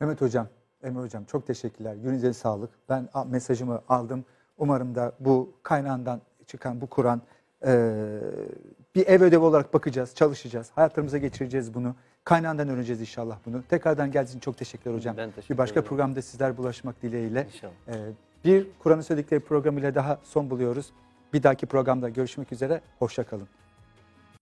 Mehmet 0.00 0.20
Hocam, 0.20 0.46
Emre 0.84 1.00
Hocam 1.00 1.24
çok 1.24 1.46
teşekkürler. 1.46 1.94
Yüreğinize 1.94 2.32
sağlık. 2.32 2.70
Ben 2.88 3.08
mesajımı 3.26 3.82
aldım. 3.88 4.24
Umarım 4.58 4.94
da 4.94 5.12
bu 5.20 5.52
kaynağından 5.62 6.20
çıkan 6.46 6.80
bu 6.80 6.86
Kur'an 6.86 7.22
e, 7.66 8.20
bir 8.94 9.06
ev 9.06 9.22
ödevi 9.22 9.44
olarak 9.44 9.74
bakacağız, 9.74 10.14
çalışacağız. 10.14 10.70
Hayatlarımıza 10.74 11.18
geçireceğiz 11.18 11.74
bunu. 11.74 11.94
Kaynağından 12.24 12.68
öğreneceğiz 12.68 13.00
inşallah 13.00 13.38
bunu. 13.46 13.62
Tekrardan 13.68 14.06
geldiğiniz 14.06 14.30
için 14.30 14.40
çok 14.40 14.58
teşekkürler 14.58 14.96
hocam. 14.96 15.16
Ben 15.16 15.30
teşekkür 15.30 15.54
bir 15.54 15.58
başka 15.58 15.72
ederim. 15.72 15.88
programda 15.88 16.22
sizler 16.22 16.56
bulaşmak 16.56 17.02
dileğiyle. 17.02 17.46
İnşallah. 17.54 17.72
E, 17.88 18.12
bir 18.44 18.66
Kur'an'ın 18.78 19.00
söyledikleri 19.00 19.40
programıyla 19.40 19.94
daha 19.94 20.18
son 20.24 20.50
buluyoruz. 20.50 20.92
Bir 21.32 21.42
dahaki 21.42 21.66
programda 21.66 22.08
görüşmek 22.08 22.52
üzere. 22.52 22.80
Hoşça 22.98 23.24
kalın. 23.24 23.48